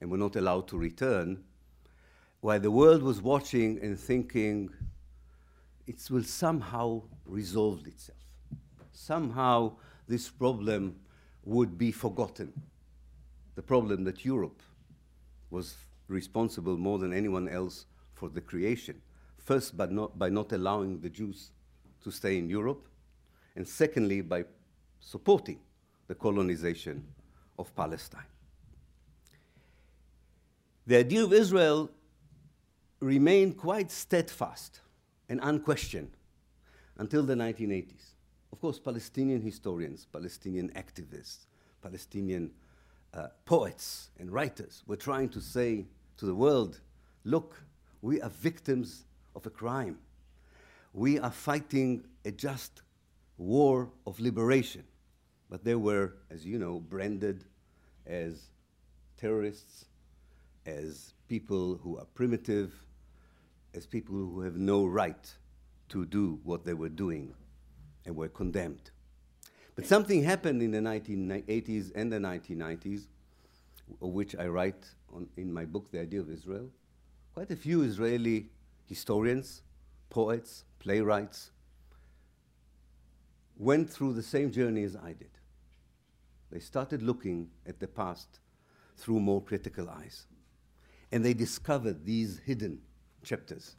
and 0.00 0.10
were 0.10 0.18
not 0.18 0.36
allowed 0.36 0.68
to 0.68 0.78
return, 0.78 1.42
while 2.44 2.60
the 2.60 2.70
world 2.70 3.02
was 3.02 3.22
watching 3.22 3.78
and 3.80 3.98
thinking 3.98 4.68
it 5.86 5.96
will 6.10 6.22
somehow 6.22 7.00
resolve 7.24 7.86
itself. 7.86 8.18
Somehow 8.92 9.72
this 10.06 10.28
problem 10.28 10.94
would 11.46 11.78
be 11.78 11.90
forgotten. 11.90 12.52
The 13.54 13.62
problem 13.62 14.04
that 14.04 14.26
Europe 14.26 14.60
was 15.48 15.74
responsible 16.08 16.76
more 16.76 16.98
than 16.98 17.14
anyone 17.14 17.48
else 17.48 17.86
for 18.12 18.28
the 18.28 18.42
creation. 18.42 19.00
First, 19.38 19.74
by 19.74 19.86
not, 19.86 20.18
by 20.18 20.28
not 20.28 20.52
allowing 20.52 21.00
the 21.00 21.08
Jews 21.08 21.50
to 22.02 22.10
stay 22.10 22.36
in 22.36 22.50
Europe, 22.50 22.86
and 23.56 23.66
secondly, 23.66 24.20
by 24.20 24.44
supporting 25.00 25.60
the 26.08 26.14
colonization 26.14 27.06
of 27.58 27.74
Palestine. 27.74 28.30
The 30.86 30.96
idea 30.98 31.24
of 31.24 31.32
Israel 31.32 31.90
remained 33.04 33.56
quite 33.56 33.90
steadfast 33.90 34.80
and 35.28 35.40
unquestioned 35.42 36.16
until 36.98 37.22
the 37.22 37.34
1980s. 37.34 38.14
Of 38.52 38.60
course, 38.60 38.78
Palestinian 38.78 39.42
historians, 39.42 40.06
Palestinian 40.10 40.70
activists, 40.70 41.46
Palestinian 41.82 42.50
uh, 43.12 43.28
poets 43.44 44.10
and 44.18 44.30
writers 44.30 44.82
were 44.86 44.96
trying 44.96 45.28
to 45.30 45.40
say 45.40 45.86
to 46.16 46.26
the 46.26 46.34
world 46.34 46.80
look, 47.24 47.62
we 48.02 48.20
are 48.20 48.30
victims 48.30 49.04
of 49.34 49.46
a 49.46 49.50
crime. 49.50 49.98
We 50.92 51.18
are 51.18 51.30
fighting 51.30 52.04
a 52.24 52.30
just 52.30 52.82
war 53.38 53.90
of 54.06 54.20
liberation. 54.20 54.84
But 55.50 55.64
they 55.64 55.74
were, 55.74 56.14
as 56.30 56.44
you 56.44 56.58
know, 56.58 56.80
branded 56.80 57.44
as 58.06 58.50
terrorists, 59.16 59.86
as 60.66 61.14
people 61.28 61.80
who 61.82 61.98
are 61.98 62.06
primitive, 62.14 62.72
as 63.74 63.86
people 63.86 64.14
who 64.14 64.40
have 64.40 64.56
no 64.56 64.86
right 64.86 65.34
to 65.88 66.06
do 66.06 66.38
what 66.44 66.64
they 66.64 66.74
were 66.74 66.88
doing 66.88 67.34
and 68.06 68.16
were 68.16 68.28
condemned. 68.28 68.90
But 69.74 69.86
something 69.86 70.22
happened 70.22 70.62
in 70.62 70.70
the 70.70 70.78
1980s 70.78 71.92
and 71.94 72.12
the 72.12 72.18
1990s, 72.18 73.06
of 74.00 74.10
which 74.10 74.36
I 74.36 74.46
write 74.46 74.86
on, 75.12 75.28
in 75.36 75.52
my 75.52 75.64
book, 75.64 75.90
The 75.90 76.00
Idea 76.00 76.20
of 76.20 76.30
Israel. 76.30 76.70
Quite 77.34 77.50
a 77.50 77.56
few 77.56 77.82
Israeli 77.82 78.50
historians, 78.86 79.62
poets, 80.10 80.64
playwrights 80.78 81.50
went 83.56 83.90
through 83.90 84.12
the 84.12 84.22
same 84.22 84.50
journey 84.50 84.84
as 84.84 84.96
I 84.96 85.12
did. 85.12 85.30
They 86.50 86.60
started 86.60 87.02
looking 87.02 87.50
at 87.66 87.80
the 87.80 87.88
past 87.88 88.38
through 88.96 89.20
more 89.20 89.42
critical 89.42 89.90
eyes. 89.90 90.26
And 91.10 91.24
they 91.24 91.34
discovered 91.34 92.04
these 92.04 92.40
hidden 92.44 92.80
chapters 93.24 93.76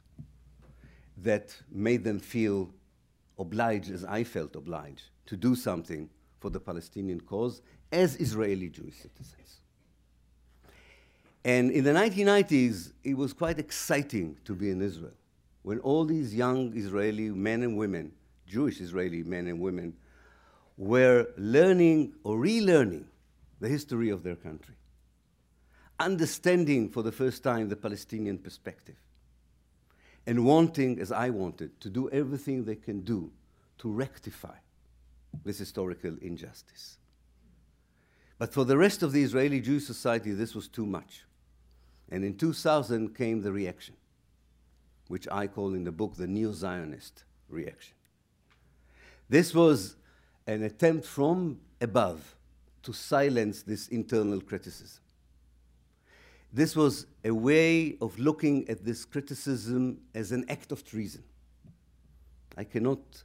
that 1.18 1.56
made 1.70 2.04
them 2.04 2.18
feel 2.18 2.70
obliged, 3.38 3.90
as 3.90 4.04
I 4.04 4.24
felt 4.24 4.56
obliged, 4.56 5.04
to 5.26 5.36
do 5.36 5.54
something 5.54 6.08
for 6.40 6.50
the 6.50 6.60
Palestinian 6.60 7.20
cause 7.20 7.62
as 7.90 8.16
Israeli 8.16 8.68
Jewish 8.68 8.96
citizens. 8.96 9.60
And 11.44 11.70
in 11.70 11.84
the 11.84 11.92
1990s, 11.92 12.92
it 13.04 13.16
was 13.16 13.32
quite 13.32 13.58
exciting 13.58 14.36
to 14.44 14.54
be 14.54 14.70
in 14.70 14.82
Israel 14.82 15.14
when 15.62 15.78
all 15.80 16.04
these 16.04 16.34
young 16.34 16.76
Israeli 16.76 17.30
men 17.30 17.62
and 17.62 17.76
women, 17.76 18.12
Jewish 18.46 18.80
Israeli 18.80 19.22
men 19.22 19.46
and 19.46 19.60
women, 19.60 19.94
were 20.76 21.28
learning 21.36 22.14
or 22.24 22.36
relearning 22.36 23.04
the 23.60 23.68
history 23.68 24.10
of 24.10 24.22
their 24.22 24.36
country, 24.36 24.74
understanding 25.98 26.88
for 26.88 27.02
the 27.02 27.12
first 27.12 27.42
time 27.42 27.68
the 27.68 27.76
Palestinian 27.76 28.38
perspective, 28.38 28.96
and 30.26 30.44
wanting, 30.44 30.98
as 31.00 31.12
I 31.12 31.30
wanted, 31.30 31.80
to 31.80 31.88
do 31.88 32.10
everything 32.10 32.64
they 32.64 32.74
can 32.74 33.00
do 33.00 33.30
to 33.78 33.90
rectify 33.90 34.56
this 35.44 35.58
historical 35.58 36.16
injustice. 36.20 36.98
But 38.38 38.52
for 38.52 38.64
the 38.64 38.76
rest 38.76 39.02
of 39.02 39.12
the 39.12 39.22
Israeli 39.22 39.60
Jewish 39.60 39.84
society, 39.84 40.32
this 40.32 40.54
was 40.54 40.68
too 40.68 40.86
much. 40.86 41.24
And 42.10 42.24
in 42.24 42.36
2000 42.36 43.14
came 43.14 43.42
the 43.42 43.52
reaction, 43.52 43.96
which 45.08 45.26
I 45.30 45.46
call 45.46 45.74
in 45.74 45.84
the 45.84 45.92
book 45.92 46.16
the 46.16 46.26
neo 46.26 46.52
Zionist 46.52 47.24
reaction. 47.48 47.94
This 49.28 49.54
was 49.54 49.96
an 50.46 50.62
attempt 50.62 51.06
from 51.06 51.60
above 51.80 52.36
to 52.82 52.92
silence 52.92 53.62
this 53.62 53.88
internal 53.88 54.40
criticism. 54.40 55.02
This 56.52 56.74
was 56.74 57.06
a 57.24 57.32
way 57.32 57.96
of 58.00 58.18
looking 58.18 58.68
at 58.68 58.84
this 58.84 59.04
criticism 59.04 59.98
as 60.14 60.32
an 60.32 60.44
act 60.48 60.72
of 60.72 60.84
treason. 60.84 61.24
I 62.56 62.64
cannot 62.64 63.24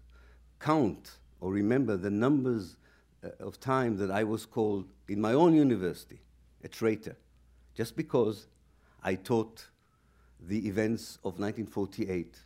count 0.60 1.18
or 1.40 1.52
remember 1.52 1.98
the 1.98 2.10
numbers 2.10 2.78
uh, 3.24 3.30
of 3.40 3.60
time 3.60 3.98
that 3.98 4.12
I 4.12 4.24
was 4.24 4.46
called 4.46 4.92
in 5.08 5.22
my 5.22 5.34
own 5.34 5.56
university 5.56 6.22
a 6.64 6.68
traitor 6.68 7.16
just 7.74 7.96
because 7.96 8.48
I 9.04 9.16
taught 9.16 9.66
the 10.40 10.68
events 10.68 11.18
of 11.18 11.40
1948 11.40 12.38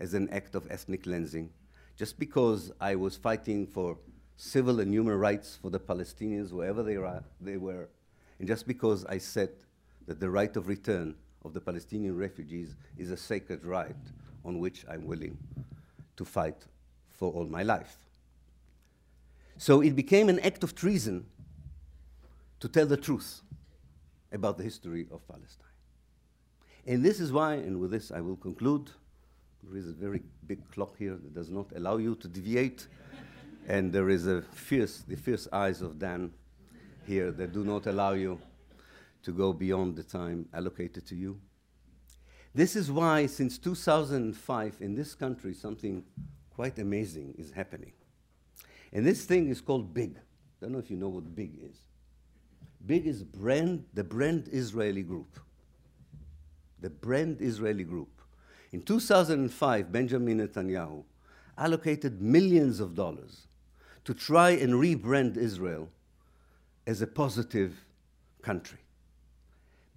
as 0.00 0.14
an 0.14 0.28
act 0.30 0.54
of 0.54 0.66
ethnic 0.70 1.04
cleansing, 1.04 1.50
just 1.96 2.18
because 2.18 2.72
I 2.80 2.96
was 2.96 3.16
fighting 3.16 3.66
for 3.66 3.96
civil 4.36 4.80
and 4.80 4.92
human 4.92 5.18
rights 5.18 5.58
for 5.60 5.70
the 5.70 5.78
Palestinians 5.78 6.52
wherever 6.52 6.82
they, 6.82 6.98
they 7.40 7.56
were, 7.56 7.88
and 8.38 8.48
just 8.48 8.66
because 8.66 9.04
I 9.06 9.18
said 9.18 9.50
that 10.06 10.20
the 10.20 10.30
right 10.30 10.54
of 10.56 10.68
return 10.68 11.14
of 11.44 11.54
the 11.54 11.60
Palestinian 11.60 12.16
refugees 12.16 12.74
is 12.98 13.10
a 13.10 13.16
sacred 13.16 13.64
right 13.64 13.96
on 14.44 14.58
which 14.58 14.84
I'm 14.88 15.06
willing 15.06 15.36
to 16.16 16.24
fight 16.24 16.66
for 17.10 17.32
all 17.32 17.46
my 17.46 17.62
life. 17.62 17.96
So 19.56 19.80
it 19.80 19.94
became 19.94 20.28
an 20.28 20.40
act 20.40 20.64
of 20.64 20.74
treason 20.74 21.26
to 22.60 22.68
tell 22.68 22.86
the 22.86 22.96
truth 22.96 23.42
about 24.32 24.58
the 24.58 24.64
history 24.64 25.06
of 25.12 25.26
Palestine. 25.28 25.66
And 26.86 27.04
this 27.04 27.20
is 27.20 27.32
why, 27.32 27.54
and 27.54 27.78
with 27.80 27.90
this 27.90 28.10
I 28.10 28.20
will 28.20 28.36
conclude, 28.36 28.90
there 29.62 29.78
is 29.78 29.88
a 29.88 29.92
very 29.92 30.22
big 30.46 30.70
clock 30.70 30.98
here 30.98 31.14
that 31.14 31.34
does 31.34 31.50
not 31.50 31.66
allow 31.76 31.96
you 31.96 32.14
to 32.16 32.28
deviate, 32.28 32.86
and 33.68 33.92
there 33.92 34.10
is 34.10 34.26
a 34.26 34.42
fierce, 34.52 34.98
the 35.08 35.16
fierce 35.16 35.48
eyes 35.52 35.80
of 35.80 35.98
Dan 35.98 36.32
here 37.06 37.30
that 37.32 37.52
do 37.52 37.64
not 37.64 37.86
allow 37.86 38.12
you 38.12 38.38
to 39.24 39.32
go 39.32 39.52
beyond 39.52 39.96
the 39.96 40.02
time 40.02 40.46
allocated 40.54 41.06
to 41.06 41.16
you. 41.16 41.40
This 42.54 42.76
is 42.76 42.90
why, 42.90 43.26
since 43.26 43.58
2005, 43.58 44.76
in 44.80 44.94
this 44.94 45.14
country, 45.14 45.54
something 45.54 46.04
quite 46.54 46.78
amazing 46.78 47.34
is 47.36 47.50
happening. 47.50 47.92
And 48.92 49.04
this 49.04 49.24
thing 49.24 49.48
is 49.48 49.60
called 49.60 49.92
BIG. 49.92 50.16
I 50.16 50.20
don't 50.60 50.72
know 50.72 50.78
if 50.78 50.90
you 50.90 50.96
know 50.96 51.08
what 51.08 51.34
BIG 51.34 51.58
is. 51.68 51.76
BIG 52.86 53.06
is 53.06 53.24
brand, 53.24 53.84
the 53.92 54.04
Brand 54.04 54.48
Israeli 54.52 55.02
Group. 55.02 55.40
The 56.80 56.90
Brand 56.90 57.38
Israeli 57.40 57.82
Group. 57.82 58.22
In 58.72 58.82
2005, 58.82 59.90
Benjamin 59.90 60.38
Netanyahu 60.38 61.02
allocated 61.56 62.20
millions 62.20 62.78
of 62.78 62.94
dollars 62.94 63.48
to 64.04 64.14
try 64.14 64.50
and 64.50 64.74
rebrand 64.74 65.36
Israel 65.36 65.88
as 66.86 67.00
a 67.00 67.06
positive 67.06 67.84
country 68.42 68.83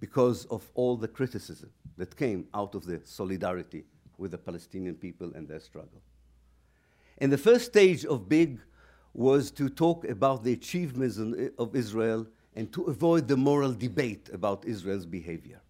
because 0.00 0.44
of 0.46 0.68
all 0.74 0.96
the 0.96 1.08
criticism 1.08 1.70
that 1.96 2.16
came 2.16 2.46
out 2.54 2.74
of 2.74 2.84
the 2.84 3.00
solidarity 3.04 3.84
with 4.16 4.30
the 4.30 4.38
Palestinian 4.38 4.94
people 4.94 5.32
and 5.34 5.48
their 5.48 5.60
struggle. 5.60 6.00
And 7.18 7.32
the 7.32 7.38
first 7.38 7.66
stage 7.66 8.04
of 8.04 8.28
BIG 8.28 8.60
was 9.14 9.50
to 9.52 9.68
talk 9.68 10.04
about 10.04 10.44
the 10.44 10.52
achievements 10.52 11.18
of 11.58 11.74
Israel 11.74 12.26
and 12.54 12.72
to 12.72 12.84
avoid 12.84 13.26
the 13.26 13.36
moral 13.36 13.72
debate 13.72 14.30
about 14.32 14.64
Israel's 14.64 15.06
behavior. 15.06 15.60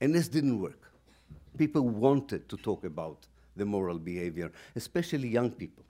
And 0.00 0.14
this 0.14 0.28
didn't 0.28 0.60
work. 0.60 0.90
People 1.56 1.88
wanted 1.88 2.48
to 2.48 2.56
talk 2.56 2.84
about 2.84 3.26
the 3.56 3.64
moral 3.64 3.98
behavior, 3.98 4.50
especially 4.76 5.28
young 5.28 5.50
people 5.50 5.84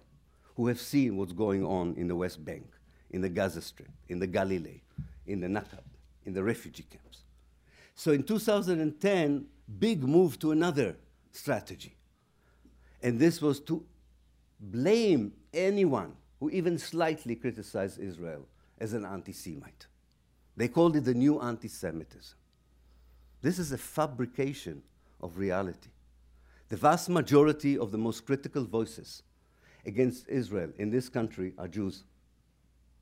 who 0.56 0.68
have 0.68 0.80
seen 0.80 1.16
what's 1.16 1.32
going 1.32 1.64
on 1.64 1.94
in 1.96 2.06
the 2.06 2.14
West 2.14 2.44
Bank, 2.44 2.66
in 3.10 3.20
the 3.20 3.28
Gaza 3.28 3.62
Strip, 3.62 3.88
in 4.08 4.18
the 4.18 4.26
Galilee, 4.26 4.82
in 5.26 5.40
the 5.40 5.48
Nakab, 5.48 5.82
in 6.26 6.32
the 6.32 6.42
refugee 6.42 6.86
camps. 6.88 7.23
So 7.94 8.12
in 8.12 8.22
2010, 8.22 9.46
Big 9.78 10.02
moved 10.02 10.40
to 10.42 10.52
another 10.52 10.96
strategy. 11.32 11.96
And 13.02 13.18
this 13.18 13.40
was 13.40 13.60
to 13.60 13.84
blame 14.60 15.32
anyone 15.52 16.14
who 16.40 16.50
even 16.50 16.78
slightly 16.78 17.34
criticized 17.36 17.98
Israel 17.98 18.46
as 18.78 18.92
an 18.92 19.04
anti 19.04 19.32
Semite. 19.32 19.86
They 20.56 20.68
called 20.68 20.96
it 20.96 21.04
the 21.04 21.14
new 21.14 21.40
anti 21.40 21.68
Semitism. 21.68 22.36
This 23.42 23.58
is 23.58 23.72
a 23.72 23.78
fabrication 23.78 24.82
of 25.20 25.38
reality. 25.38 25.90
The 26.68 26.76
vast 26.76 27.08
majority 27.08 27.78
of 27.78 27.92
the 27.92 27.98
most 27.98 28.24
critical 28.24 28.64
voices 28.64 29.22
against 29.86 30.28
Israel 30.28 30.70
in 30.78 30.90
this 30.90 31.08
country 31.08 31.52
are 31.58 31.68
Jews. 31.68 32.04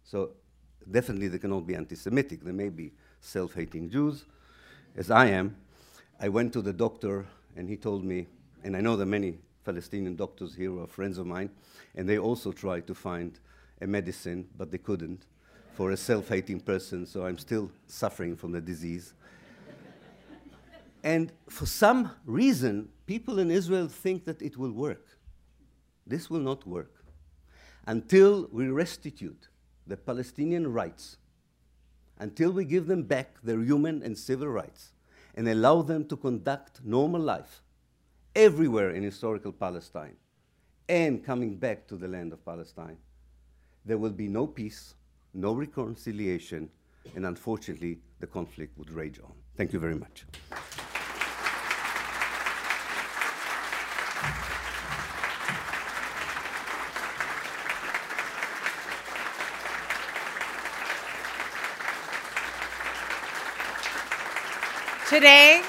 So 0.05 0.31
definitely 0.91 1.29
they 1.29 1.39
cannot 1.39 1.67
be 1.67 1.75
anti 1.75 1.95
Semitic. 1.95 2.45
They 2.45 2.53
may 2.53 2.69
be 2.71 2.93
self 3.21 3.55
hating 3.55 3.91
Jews, 3.91 4.25
as 4.97 5.11
I 5.11 5.27
am. 5.27 5.57
I 6.21 6.29
went 6.29 6.53
to 6.53 6.63
the 6.63 6.73
doctor 6.73 7.27
and 7.57 7.69
he 7.69 7.77
told 7.77 8.05
me, 8.05 8.27
and 8.65 8.77
I 8.77 8.81
know 8.81 8.97
that 8.97 9.07
many 9.07 9.39
Palestinian 9.65 10.17
doctors 10.17 10.55
here 10.55 10.79
are 10.81 10.87
friends 10.87 11.19
of 11.19 11.27
mine, 11.27 11.51
and 11.95 12.09
they 12.09 12.19
also 12.19 12.53
tried 12.53 12.87
to 12.87 12.95
find 12.95 13.39
a 13.81 13.87
medicine, 13.87 14.49
but 14.57 14.71
they 14.71 14.79
couldn't 14.79 15.27
for 15.73 15.91
a 15.91 15.97
self 15.97 16.29
hating 16.29 16.61
person, 16.61 17.07
so 17.07 17.27
I'm 17.27 17.39
still 17.39 17.71
suffering 17.87 18.37
from 18.37 18.53
the 18.53 18.61
disease. 18.61 19.15
and 21.03 21.33
for 21.49 21.67
some 21.67 22.11
reason, 22.27 22.89
people 23.07 23.39
in 23.39 23.51
Israel 23.51 23.89
think 23.89 24.25
that 24.25 24.43
it 24.43 24.57
will 24.57 24.73
work. 24.73 25.07
This 26.07 26.29
will 26.29 26.41
not 26.41 26.67
work 26.67 27.05
until 27.87 28.49
we 28.53 28.69
restitute 28.69 29.49
the 29.87 29.97
Palestinian 29.97 30.73
rights, 30.73 31.17
until 32.23 32.53
we 32.53 32.65
give 32.65 32.87
them 32.87 33.03
back 33.03 33.35
their 33.43 33.61
human 33.61 34.01
and 34.03 34.17
civil 34.17 34.47
rights, 34.47 34.93
and 35.35 35.49
allow 35.49 35.83
them 35.83 36.05
to 36.05 36.17
conduct 36.17 36.81
normal 36.85 37.21
life 37.21 37.63
everywhere 38.37 38.91
in 38.91 39.03
historical 39.03 39.51
Palestine 39.51 40.17
and 40.89 41.25
coming 41.25 41.57
back 41.57 41.89
to 41.89 41.97
the 41.97 42.07
land 42.07 42.33
of 42.33 42.45
Palestine, 42.45 42.97
there 43.85 43.99
will 43.99 44.11
be 44.11 44.29
no 44.29 44.47
peace, 44.47 44.95
no 45.35 45.53
reconciliation, 45.53 46.71
and 47.17 47.27
unfortunately, 47.27 47.99
the 48.21 48.27
conflict 48.27 48.79
would 48.79 48.91
rage 48.91 49.19
on. 49.19 49.33
Thank 49.57 49.73
you 49.73 49.81
very 49.81 49.97
much. 49.97 50.25
Today, 65.13 65.61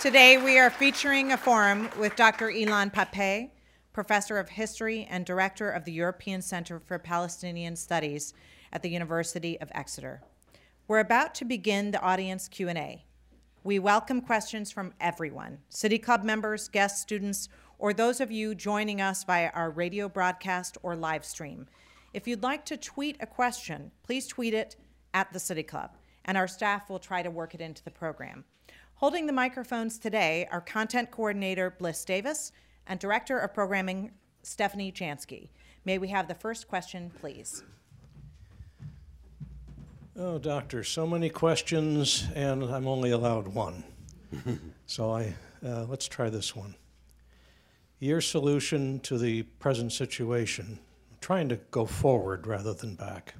Today, 0.00 0.38
we 0.42 0.58
are 0.58 0.70
featuring 0.70 1.32
a 1.32 1.36
forum 1.36 1.90
with 1.98 2.16
Dr. 2.16 2.46
Ilan 2.46 2.90
Pappé, 2.90 3.50
Professor 3.92 4.38
of 4.38 4.48
History 4.48 5.06
and 5.10 5.26
Director 5.26 5.68
of 5.68 5.84
the 5.84 5.92
European 5.92 6.40
Center 6.40 6.80
for 6.80 6.98
Palestinian 6.98 7.76
Studies 7.76 8.32
at 8.72 8.80
the 8.80 8.88
University 8.88 9.60
of 9.60 9.70
Exeter. 9.74 10.22
We're 10.88 11.00
about 11.00 11.34
to 11.34 11.44
begin 11.44 11.90
the 11.90 12.00
audience 12.00 12.48
Q&A. 12.48 13.04
We 13.64 13.78
welcome 13.78 14.22
questions 14.22 14.72
from 14.72 14.94
everyone, 14.98 15.58
City 15.68 15.98
Club 15.98 16.24
members, 16.24 16.68
guests, 16.68 17.02
students, 17.02 17.50
or 17.78 17.92
those 17.92 18.18
of 18.18 18.32
you 18.32 18.54
joining 18.54 19.02
us 19.02 19.24
via 19.24 19.50
our 19.50 19.68
radio 19.68 20.08
broadcast 20.08 20.78
or 20.82 20.96
live 20.96 21.26
stream. 21.26 21.66
If 22.14 22.26
you'd 22.26 22.42
like 22.42 22.64
to 22.64 22.78
tweet 22.78 23.18
a 23.20 23.26
question, 23.26 23.90
please 24.02 24.26
tweet 24.26 24.54
it 24.54 24.76
at 25.16 25.32
the 25.32 25.40
City 25.40 25.62
Club, 25.62 25.96
and 26.26 26.36
our 26.36 26.46
staff 26.46 26.90
will 26.90 26.98
try 26.98 27.22
to 27.22 27.30
work 27.30 27.54
it 27.54 27.60
into 27.62 27.82
the 27.82 27.90
program. 27.90 28.44
Holding 28.96 29.24
the 29.24 29.32
microphones 29.32 29.96
today 29.98 30.46
are 30.52 30.60
content 30.60 31.10
coordinator 31.10 31.70
Bliss 31.70 32.04
Davis 32.04 32.52
and 32.86 33.00
director 33.00 33.38
of 33.38 33.54
programming 33.54 34.10
Stephanie 34.42 34.92
Chansky. 34.92 35.48
May 35.86 35.96
we 35.96 36.08
have 36.08 36.28
the 36.28 36.34
first 36.34 36.68
question, 36.68 37.10
please? 37.18 37.64
Oh, 40.18 40.36
doctor, 40.36 40.84
so 40.84 41.06
many 41.06 41.30
questions, 41.30 42.26
and 42.34 42.62
I'm 42.62 42.86
only 42.86 43.10
allowed 43.10 43.48
one. 43.48 43.84
so 44.86 45.12
I 45.12 45.34
uh, 45.64 45.84
let's 45.84 46.08
try 46.08 46.28
this 46.28 46.54
one. 46.54 46.74
Your 48.00 48.20
solution 48.20 49.00
to 49.00 49.16
the 49.16 49.44
present 49.60 49.92
situation, 49.92 50.78
trying 51.22 51.48
to 51.48 51.56
go 51.70 51.86
forward 51.86 52.46
rather 52.46 52.74
than 52.74 52.96
back. 52.96 53.34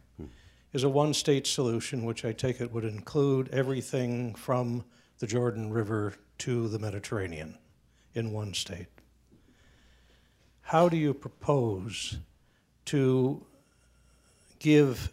Is 0.76 0.84
a 0.84 0.88
one-state 0.90 1.46
solution, 1.46 2.04
which 2.04 2.22
I 2.22 2.32
take 2.32 2.60
it 2.60 2.70
would 2.70 2.84
include 2.84 3.48
everything 3.48 4.34
from 4.34 4.84
the 5.20 5.26
Jordan 5.26 5.72
River 5.72 6.12
to 6.36 6.68
the 6.68 6.78
Mediterranean 6.78 7.56
in 8.12 8.30
one 8.30 8.52
state. 8.52 8.88
How 10.60 10.90
do 10.90 10.98
you 10.98 11.14
propose 11.14 12.18
to 12.84 13.42
give 14.58 15.10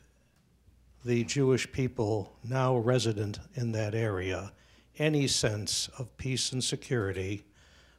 the 1.05 1.23
Jewish 1.23 1.71
people 1.71 2.35
now 2.43 2.75
resident 2.75 3.39
in 3.55 3.71
that 3.71 3.95
area 3.95 4.51
any 4.99 5.27
sense 5.27 5.89
of 5.97 6.17
peace 6.17 6.51
and 6.51 6.61
security 6.61 7.45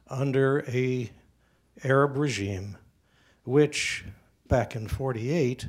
under 0.07 0.63
a 0.67 1.09
Arab 1.83 2.15
regime 2.15 2.77
which 3.43 4.05
back 4.47 4.75
in 4.75 4.87
48 4.87 5.65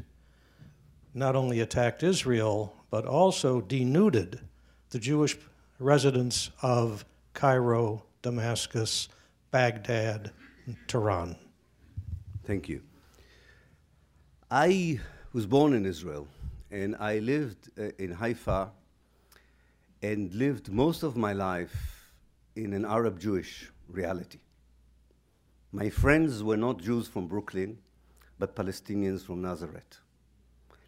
not 1.16 1.34
only 1.34 1.60
attacked 1.60 2.02
Israel 2.02 2.74
but 2.90 3.06
also 3.06 3.60
denuded 3.60 4.38
the 4.90 4.98
Jewish 4.98 5.36
residents 5.78 6.50
of 6.60 7.04
Cairo, 7.32 8.04
Damascus, 8.22 9.08
Baghdad, 9.50 10.30
Tehran. 10.86 11.36
Thank 12.44 12.68
you. 12.68 12.82
I 14.50 15.00
was 15.32 15.46
born 15.46 15.72
in 15.72 15.86
Israel 15.86 16.28
and 16.70 16.94
I 17.00 17.18
lived 17.18 17.70
uh, 17.78 17.90
in 17.98 18.12
Haifa 18.12 18.70
and 20.02 20.32
lived 20.34 20.70
most 20.70 21.02
of 21.02 21.16
my 21.16 21.32
life 21.32 22.12
in 22.54 22.72
an 22.74 22.84
Arab 22.84 23.18
Jewish 23.18 23.70
reality. 23.88 24.40
My 25.72 25.88
friends 25.88 26.42
were 26.42 26.56
not 26.56 26.78
Jews 26.78 27.08
from 27.08 27.26
Brooklyn, 27.26 27.78
but 28.38 28.54
Palestinians 28.54 29.22
from 29.24 29.42
Nazareth. 29.42 29.98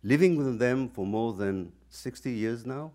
Living 0.02 0.36
with 0.36 0.58
them 0.58 0.88
for 0.88 1.04
more 1.04 1.32
than 1.32 1.72
60 1.90 2.30
years 2.30 2.64
now, 2.64 2.92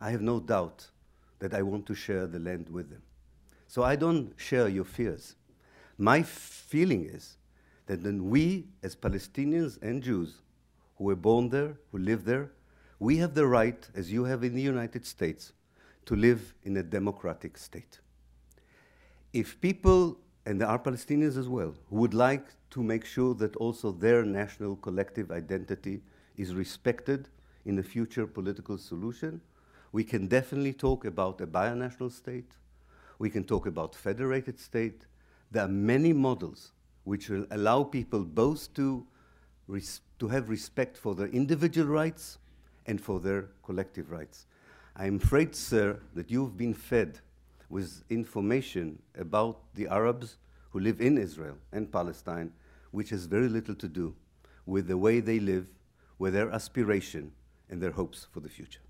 I 0.00 0.10
have 0.10 0.20
no 0.20 0.40
doubt 0.40 0.90
that 1.38 1.54
I 1.54 1.62
want 1.62 1.86
to 1.86 1.94
share 1.94 2.26
the 2.26 2.38
land 2.38 2.68
with 2.68 2.90
them. 2.90 3.02
So 3.66 3.82
I 3.82 3.96
don't 3.96 4.32
share 4.36 4.68
your 4.68 4.84
fears. 4.84 5.36
My 5.96 6.22
feeling 6.22 7.06
is 7.06 7.36
that 7.86 8.02
then 8.02 8.28
we, 8.28 8.66
as 8.82 8.94
Palestinians 8.94 9.80
and 9.82 10.02
Jews 10.02 10.42
who 10.96 11.04
were 11.04 11.16
born 11.16 11.48
there, 11.48 11.76
who 11.92 11.98
live 11.98 12.24
there, 12.24 12.50
we 12.98 13.16
have 13.18 13.34
the 13.34 13.46
right, 13.46 13.88
as 13.94 14.12
you 14.12 14.24
have 14.24 14.44
in 14.44 14.54
the 14.54 14.62
United 14.62 15.04
States, 15.06 15.52
to 16.06 16.14
live 16.14 16.54
in 16.62 16.76
a 16.76 16.82
democratic 16.82 17.58
state. 17.58 18.00
If 19.32 19.60
people, 19.60 20.18
and 20.46 20.60
there 20.60 20.68
are 20.68 20.78
Palestinians 20.78 21.36
as 21.36 21.48
well, 21.48 21.74
who 21.88 21.96
would 21.96 22.14
like 22.14 22.46
to 22.70 22.82
make 22.82 23.04
sure 23.04 23.34
that 23.34 23.56
also 23.56 23.90
their 23.90 24.24
national 24.24 24.76
collective 24.76 25.30
identity 25.30 26.02
is 26.36 26.54
respected 26.54 27.28
in 27.64 27.78
a 27.78 27.82
future 27.82 28.26
political 28.26 28.78
solution, 28.78 29.40
we 29.92 30.04
can 30.04 30.26
definitely 30.26 30.72
talk 30.72 31.04
about 31.04 31.40
a 31.40 31.46
binational 31.46 32.10
state. 32.10 32.52
We 33.18 33.30
can 33.30 33.44
talk 33.44 33.66
about 33.66 33.94
federated 33.94 34.58
state. 34.58 35.06
There 35.50 35.64
are 35.64 35.68
many 35.68 36.12
models 36.12 36.72
which 37.04 37.28
will 37.28 37.46
allow 37.50 37.84
people 37.84 38.24
both 38.24 38.72
to, 38.74 39.06
to 40.18 40.28
have 40.28 40.48
respect 40.48 40.96
for 40.96 41.14
their 41.14 41.28
individual 41.28 41.86
rights 41.86 42.38
and 42.86 43.00
for 43.00 43.20
their 43.20 43.48
collective 43.62 44.10
rights. 44.10 44.46
I'm 44.96 45.16
afraid, 45.16 45.54
sir, 45.54 46.00
that 46.14 46.30
you've 46.30 46.56
been 46.56 46.74
fed 46.74 47.20
with 47.68 48.04
information 48.10 49.00
about 49.18 49.60
the 49.74 49.88
Arabs 49.88 50.36
who 50.70 50.80
live 50.80 51.00
in 51.00 51.18
Israel 51.18 51.56
and 51.72 51.90
Palestine, 51.90 52.52
which 52.90 53.10
has 53.10 53.26
very 53.26 53.48
little 53.48 53.74
to 53.76 53.88
do 53.88 54.14
with 54.66 54.88
the 54.88 54.98
way 54.98 55.20
they 55.20 55.40
live, 55.40 55.66
with 56.24 56.32
their 56.32 56.50
aspiration, 56.50 57.32
and 57.68 57.82
their 57.82 57.90
hopes 57.90 58.26
for 58.32 58.40
the 58.40 58.48
future. 58.48 58.80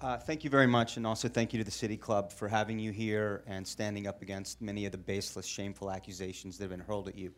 Uh, 0.00 0.07
thank 0.18 0.44
you 0.44 0.50
very 0.50 0.66
much, 0.66 0.96
and 0.96 1.06
also 1.06 1.28
thank 1.28 1.52
you 1.52 1.58
to 1.58 1.64
the 1.64 1.70
City 1.70 1.96
Club 1.96 2.32
for 2.32 2.48
having 2.48 2.78
you 2.78 2.92
here 2.92 3.42
and 3.46 3.66
standing 3.66 4.06
up 4.06 4.22
against 4.22 4.60
many 4.60 4.86
of 4.86 4.92
the 4.92 4.98
baseless, 4.98 5.46
shameful 5.46 5.90
accusations 5.90 6.58
that 6.58 6.64
have 6.64 6.70
been 6.70 6.80
hurled 6.80 7.08
at 7.08 7.16
you. 7.16 7.32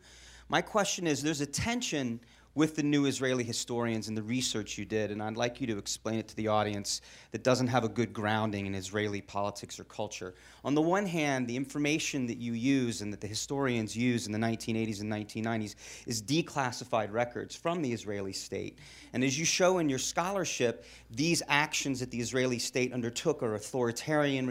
My 0.49 0.61
question 0.61 1.07
is 1.07 1.23
there's 1.23 1.41
a 1.41 1.45
tension 1.45 2.19
with 2.53 2.75
the 2.75 2.83
new 2.83 3.05
Israeli 3.05 3.43
historians 3.43 4.07
and 4.07 4.17
the 4.17 4.23
research 4.23 4.77
you 4.77 4.85
did, 4.85 5.11
and 5.11 5.23
I'd 5.23 5.37
like 5.37 5.61
you 5.61 5.67
to 5.67 5.77
explain 5.77 6.19
it 6.19 6.27
to 6.29 6.35
the 6.35 6.49
audience 6.49 7.01
that 7.31 7.43
doesn't 7.43 7.67
have 7.67 7.83
a 7.83 7.89
good 7.89 8.11
grounding 8.11 8.65
in 8.65 8.75
Israeli 8.75 9.21
politics 9.21 9.79
or 9.79 9.85
culture. 9.85 10.35
On 10.65 10.75
the 10.75 10.81
one 10.81 11.05
hand, 11.05 11.47
the 11.47 11.55
information 11.55 12.27
that 12.27 12.37
you 12.37 12.53
use 12.53 13.01
and 13.01 13.11
that 13.13 13.21
the 13.21 13.27
historians 13.27 13.95
use 13.95 14.25
in 14.25 14.31
the 14.31 14.39
1980s 14.39 15.01
and 15.01 15.11
1990s 15.11 15.75
is 16.05 16.21
declassified 16.21 17.11
records 17.11 17.55
from 17.55 17.81
the 17.81 17.91
Israeli 17.91 18.33
state. 18.33 18.79
And 19.13 19.23
as 19.23 19.39
you 19.39 19.45
show 19.45 19.77
in 19.77 19.89
your 19.89 19.99
scholarship, 19.99 20.85
these 21.09 21.41
actions 21.47 21.99
that 22.01 22.11
the 22.11 22.19
Israeli 22.19 22.59
state 22.59 22.93
undertook 22.93 23.41
are 23.43 23.55
authoritarian 23.55 24.41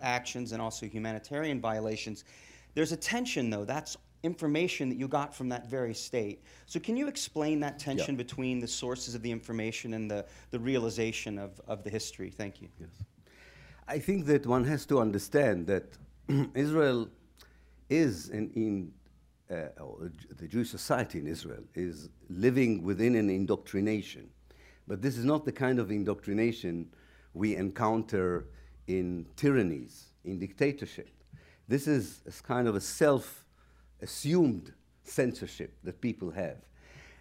actions 0.00 0.52
and 0.52 0.62
also 0.62 0.86
humanitarian 0.86 1.60
violations. 1.60 2.24
There's 2.74 2.92
a 2.92 2.96
tension, 2.96 3.50
though. 3.50 3.64
That's 3.64 3.96
information 4.22 4.88
that 4.88 4.96
you 4.96 5.08
got 5.08 5.34
from 5.34 5.48
that 5.48 5.68
very 5.68 5.94
state. 5.94 6.42
So 6.66 6.80
can 6.80 6.96
you 6.96 7.08
explain 7.08 7.60
that 7.60 7.78
tension 7.78 8.14
yeah. 8.14 8.24
between 8.24 8.60
the 8.60 8.66
sources 8.66 9.14
of 9.14 9.22
the 9.22 9.30
information 9.30 9.94
and 9.94 10.10
the, 10.10 10.24
the 10.50 10.58
realization 10.58 11.38
of, 11.38 11.60
of 11.68 11.84
the 11.84 11.90
history? 11.90 12.30
Thank 12.30 12.60
you. 12.60 12.68
Yes. 12.80 12.90
I 13.86 13.98
think 13.98 14.26
that 14.26 14.46
one 14.46 14.64
has 14.64 14.84
to 14.86 15.00
understand 15.00 15.66
that 15.68 15.96
Israel 16.54 17.08
is 17.88 18.28
in, 18.28 18.50
in 18.54 18.92
uh, 19.50 19.68
the 20.36 20.46
Jewish 20.46 20.68
society 20.68 21.18
in 21.18 21.26
Israel 21.26 21.62
is 21.74 22.10
living 22.28 22.82
within 22.82 23.14
an 23.14 23.30
indoctrination. 23.30 24.28
But 24.86 25.00
this 25.00 25.16
is 25.16 25.24
not 25.24 25.44
the 25.44 25.52
kind 25.52 25.78
of 25.78 25.90
indoctrination 25.90 26.90
we 27.32 27.56
encounter 27.56 28.48
in 28.88 29.26
tyrannies, 29.36 30.08
in 30.24 30.38
dictatorship. 30.38 31.10
This 31.66 31.86
is 31.86 32.20
a 32.26 32.42
kind 32.42 32.68
of 32.68 32.76
a 32.76 32.80
self 32.80 33.44
assumed 34.02 34.72
censorship 35.04 35.74
that 35.84 36.00
people 36.00 36.30
have. 36.30 36.58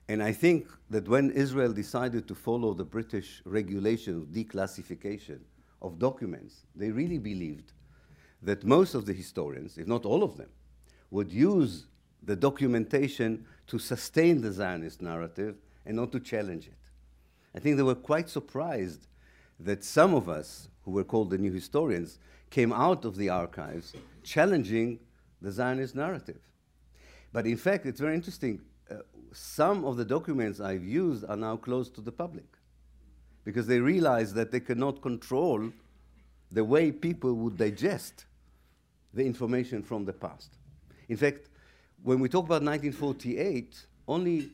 And 0.09 0.23
I 0.23 0.31
think 0.31 0.67
that 0.89 1.07
when 1.07 1.31
Israel 1.31 1.73
decided 1.73 2.27
to 2.27 2.35
follow 2.35 2.73
the 2.73 2.85
British 2.85 3.41
regulation 3.45 4.17
of 4.17 4.27
declassification 4.27 5.39
of 5.81 5.99
documents, 5.99 6.65
they 6.75 6.91
really 6.91 7.17
believed 7.17 7.73
that 8.41 8.63
most 8.63 8.93
of 8.93 9.05
the 9.05 9.13
historians, 9.13 9.77
if 9.77 9.87
not 9.87 10.05
all 10.05 10.23
of 10.23 10.37
them, 10.37 10.49
would 11.11 11.31
use 11.31 11.87
the 12.23 12.35
documentation 12.35 13.45
to 13.67 13.79
sustain 13.79 14.41
the 14.41 14.51
Zionist 14.51 15.01
narrative 15.01 15.55
and 15.85 15.95
not 15.95 16.11
to 16.11 16.19
challenge 16.19 16.67
it. 16.67 16.73
I 17.55 17.59
think 17.59 17.77
they 17.77 17.83
were 17.83 17.95
quite 17.95 18.29
surprised 18.29 19.07
that 19.59 19.83
some 19.83 20.13
of 20.13 20.29
us, 20.29 20.69
who 20.83 20.91
were 20.91 21.03
called 21.03 21.31
the 21.31 21.37
new 21.37 21.51
historians, 21.51 22.19
came 22.49 22.71
out 22.71 23.03
of 23.03 23.15
the 23.15 23.29
archives 23.29 23.93
challenging 24.23 24.99
the 25.41 25.51
Zionist 25.51 25.95
narrative. 25.95 26.39
But 27.33 27.45
in 27.45 27.57
fact, 27.57 27.85
it's 27.85 27.99
very 27.99 28.15
interesting. 28.15 28.61
Uh, 28.89 28.95
some 29.33 29.85
of 29.85 29.97
the 29.97 30.05
documents 30.05 30.59
I've 30.59 30.85
used 30.85 31.25
are 31.25 31.35
now 31.35 31.57
closed 31.57 31.93
to 31.95 32.01
the 32.01 32.11
public 32.11 32.45
because 33.43 33.67
they 33.67 33.79
realize 33.79 34.33
that 34.33 34.51
they 34.51 34.59
cannot 34.59 35.01
control 35.01 35.71
the 36.51 36.63
way 36.63 36.91
people 36.91 37.33
would 37.33 37.57
digest 37.57 38.25
the 39.13 39.25
information 39.25 39.83
from 39.83 40.05
the 40.05 40.13
past. 40.13 40.57
In 41.09 41.17
fact, 41.17 41.49
when 42.03 42.19
we 42.19 42.29
talk 42.29 42.45
about 42.45 42.61
1948, 42.63 43.85
only 44.07 44.49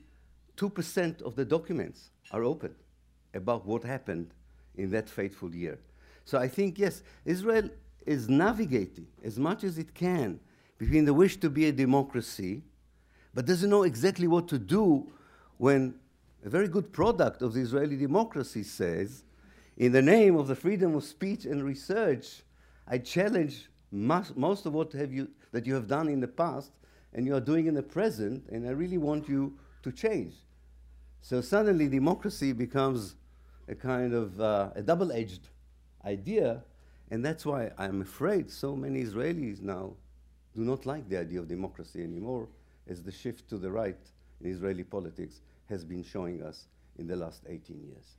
2% 0.57 1.21
of 1.21 1.35
the 1.35 1.45
documents 1.45 2.09
are 2.31 2.43
open 2.43 2.73
about 3.33 3.65
what 3.65 3.83
happened 3.83 4.33
in 4.75 4.89
that 4.91 5.09
fateful 5.09 5.53
year. 5.53 5.79
So 6.25 6.37
I 6.37 6.47
think, 6.47 6.79
yes, 6.79 7.03
Israel 7.25 7.69
is 8.05 8.29
navigating 8.29 9.07
as 9.23 9.39
much 9.39 9.63
as 9.63 9.77
it 9.77 9.93
can 9.93 10.39
between 10.77 11.05
the 11.05 11.13
wish 11.13 11.37
to 11.37 11.49
be 11.49 11.67
a 11.67 11.71
democracy, 11.71 12.63
but 13.33 13.45
doesn't 13.45 13.69
know 13.69 13.83
exactly 13.83 14.27
what 14.27 14.47
to 14.47 14.59
do 14.59 15.11
when 15.57 15.95
a 16.45 16.49
very 16.49 16.67
good 16.67 16.91
product 16.91 17.41
of 17.41 17.53
the 17.53 17.61
Israeli 17.61 17.95
democracy 17.95 18.63
says, 18.63 19.23
in 19.77 19.91
the 19.91 20.01
name 20.01 20.35
of 20.35 20.47
the 20.47 20.55
freedom 20.55 20.95
of 20.95 21.03
speech 21.03 21.45
and 21.45 21.63
research, 21.63 22.43
I 22.87 22.97
challenge 22.97 23.69
most, 23.91 24.35
most 24.35 24.65
of 24.65 24.73
what 24.73 24.93
you, 24.93 25.29
that 25.51 25.65
you 25.65 25.73
have 25.73 25.87
done 25.87 26.09
in 26.09 26.19
the 26.19 26.27
past 26.27 26.71
and 27.13 27.25
you 27.25 27.35
are 27.35 27.39
doing 27.39 27.67
in 27.67 27.75
the 27.75 27.83
present, 27.83 28.43
and 28.49 28.67
I 28.67 28.71
really 28.71 28.97
want 28.97 29.29
you 29.29 29.57
to 29.83 29.91
change. 29.91 30.33
So 31.21 31.41
suddenly 31.41 31.87
democracy 31.87 32.53
becomes 32.53 33.15
a 33.67 33.75
kind 33.75 34.13
of 34.13 34.39
uh, 34.41 34.71
a 34.75 34.81
double-edged 34.81 35.47
idea, 36.03 36.63
and 37.11 37.23
that's 37.23 37.45
why 37.45 37.71
I'm 37.77 38.01
afraid 38.01 38.51
so 38.51 38.75
many 38.75 39.03
Israelis 39.03 39.61
now 39.61 39.93
do 40.55 40.61
not 40.61 40.85
like 40.85 41.09
the 41.09 41.17
idea 41.17 41.39
of 41.39 41.47
democracy 41.47 42.03
anymore, 42.03 42.47
as 42.87 43.01
the 43.01 43.11
shift 43.11 43.49
to 43.49 43.57
the 43.57 43.71
right 43.71 43.97
in 44.41 44.51
Israeli 44.51 44.83
politics 44.83 45.41
has 45.69 45.83
been 45.83 46.03
showing 46.03 46.43
us 46.43 46.67
in 46.97 47.07
the 47.07 47.15
last 47.15 47.43
18 47.47 47.81
years. 47.81 48.17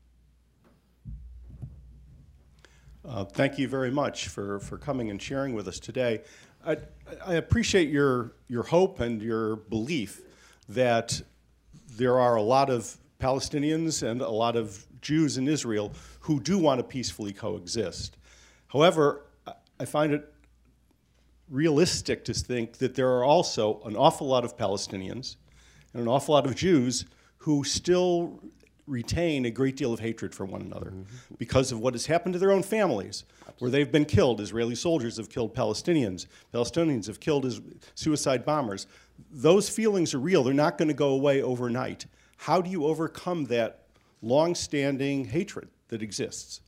Uh, 3.07 3.25
thank 3.25 3.59
you 3.59 3.69
very 3.69 3.91
much 3.91 4.29
for, 4.29 4.59
for 4.61 4.79
coming 4.79 5.11
and 5.11 5.21
sharing 5.21 5.53
with 5.53 5.69
us 5.69 5.79
today. 5.79 6.23
I, 6.67 6.79
I 7.25 7.35
appreciate 7.35 7.91
your, 7.91 8.33
your 8.49 8.63
hope 8.63 9.01
and 9.01 9.21
your 9.21 9.57
belief 9.57 10.23
that 10.71 11.21
there 11.97 12.19
are 12.19 12.37
a 12.37 12.43
lot 12.43 12.71
of 12.71 12.97
Palestinians 13.21 14.03
and 14.03 14.23
a 14.23 14.31
lot 14.31 14.57
of 14.57 14.87
Jews 15.03 15.37
in 15.37 15.47
Israel 15.47 15.93
who 16.21 16.41
do 16.41 16.59
want 16.59 16.79
to 16.79 16.85
peacefully 16.85 17.35
coexist. 17.35 18.17
However, 18.69 19.27
I 19.79 19.85
find 19.85 20.15
it 20.15 20.34
realistic 21.49 22.25
to 22.25 22.35
think 22.35 22.79
that 22.79 22.95
there 22.95 23.11
are 23.11 23.25
also 23.25 23.81
an 23.85 23.97
awful 23.97 24.27
lot 24.27 24.45
of 24.45 24.57
Palestinians 24.57 25.37
and 25.93 26.03
an 26.03 26.09
awful 26.09 26.35
lot 26.35 26.47
of 26.47 26.55
Jews 26.55 27.05
who 27.39 27.65
still 27.65 28.41
retain 28.87 29.47
a 29.47 29.51
great 29.51 29.77
deal 29.77 29.93
of 29.93 30.01
hatred 30.01 30.35
for 30.35 30.45
one 30.45 30.61
another 30.61 30.91
mm 30.91 31.05
-hmm. 31.05 31.39
because 31.39 31.73
of 31.73 31.81
what 31.81 31.95
has 31.95 32.07
happened 32.07 32.35
to 32.35 32.39
their 32.39 32.53
own 32.53 32.63
families, 32.63 33.25
where 33.59 33.71
they've 33.71 33.93
been 33.93 34.05
killed. 34.05 34.41
Israeli 34.41 34.75
soldiers 34.75 35.17
have 35.17 35.29
killed 35.29 35.55
Palestinians. 35.55 36.27
Palestinians 36.53 37.07
have 37.07 37.19
killed 37.19 37.47
as 37.47 37.61
suicide 37.95 38.45
bombers. 38.45 38.87
Those 39.33 39.71
feelings 39.71 40.15
are 40.15 40.19
real. 40.19 40.43
They're 40.43 40.63
not 40.67 40.77
going 40.79 40.91
to 40.91 41.05
go 41.05 41.11
away 41.11 41.43
overnight. 41.43 42.07
How 42.37 42.61
do 42.61 42.71
you 42.71 42.85
overcome 42.85 43.47
that 43.47 43.71
long-standing 44.23 45.27
hatred 45.27 45.69
that 45.89 46.03
exists? 46.03 46.61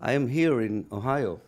I 0.00 0.12
am 0.12 0.28
here 0.28 0.60
in 0.60 0.86
Ohio 0.90 1.40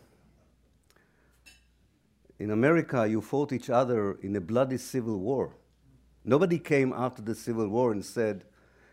in 2.38 2.50
America, 2.50 3.06
you 3.08 3.20
fought 3.20 3.52
each 3.52 3.70
other 3.70 4.18
in 4.22 4.34
a 4.36 4.40
bloody 4.40 4.78
civil 4.78 5.18
war. 5.18 5.56
Nobody 6.24 6.58
came 6.58 6.92
after 6.92 7.22
the 7.22 7.34
Civil 7.34 7.68
War 7.68 7.92
and 7.92 8.04
said, 8.04 8.44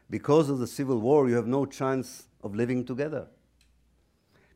because 0.09 0.49
of 0.49 0.59
the 0.59 0.67
civil 0.67 0.99
war, 0.99 1.29
you 1.29 1.35
have 1.35 1.47
no 1.47 1.65
chance 1.65 2.27
of 2.43 2.53
living 2.53 2.83
together. 2.85 3.27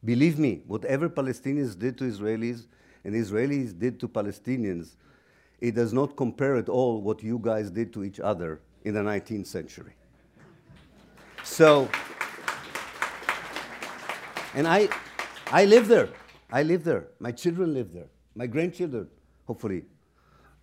Believe 0.04 0.38
me, 0.38 0.62
whatever 0.68 1.10
Palestinians 1.10 1.78
did 1.80 1.98
to 1.98 2.04
Israelis 2.04 2.68
and 3.04 3.16
Israelis 3.16 3.78
did 3.78 4.00
to 4.02 4.08
Palestinians, 4.08 4.98
it 5.60 5.74
does 5.74 5.94
not 5.94 6.18
compare 6.18 6.58
at 6.58 6.68
all 6.68 7.02
what 7.02 7.24
you 7.24 7.40
guys 7.42 7.72
did 7.72 7.94
to 7.94 8.04
each 8.04 8.20
other 8.20 8.62
in 8.84 8.94
the 8.94 9.00
19th 9.00 9.48
century. 9.48 9.94
So, 11.44 11.90
and 14.54 14.68
I, 14.68 14.90
I 15.48 15.66
live 15.66 15.88
there. 15.88 16.10
I 16.52 16.64
live 16.64 16.84
there. 16.84 17.08
My 17.20 17.32
children 17.32 17.74
live 17.74 17.94
there. 17.94 18.10
My 18.36 18.48
grandchildren, 18.48 19.08
hopefully. 19.48 19.86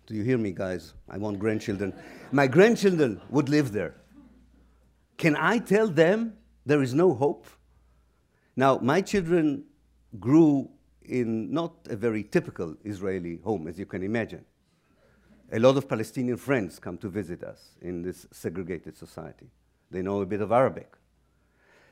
Do 0.05 0.13
you 0.13 0.23
hear 0.23 0.37
me, 0.37 0.51
guys? 0.51 0.93
I 1.09 1.17
want 1.17 1.39
grandchildren. 1.39 1.93
My 2.31 2.45
grandchildren 2.45 3.19
would 3.29 3.49
live 3.49 3.71
there. 3.71 3.95
Can 5.17 5.35
I 5.35 5.57
tell 5.57 5.87
them 5.87 6.33
there 6.65 6.83
is 6.83 6.93
no 6.93 7.13
hope? 7.13 7.47
Now, 8.55 8.77
my 8.77 9.01
children 9.01 9.63
grew 10.19 10.69
in 11.01 11.51
not 11.51 11.73
a 11.89 11.95
very 11.95 12.23
typical 12.23 12.75
Israeli 12.83 13.39
home, 13.43 13.67
as 13.67 13.79
you 13.79 13.85
can 13.85 14.03
imagine. 14.03 14.45
A 15.51 15.59
lot 15.59 15.77
of 15.77 15.87
Palestinian 15.87 16.37
friends 16.37 16.79
come 16.79 16.97
to 16.97 17.09
visit 17.09 17.43
us 17.43 17.75
in 17.81 18.01
this 18.01 18.27
segregated 18.31 18.97
society. 18.97 19.47
They 19.89 20.01
know 20.01 20.21
a 20.21 20.25
bit 20.25 20.41
of 20.41 20.51
Arabic. 20.51 20.93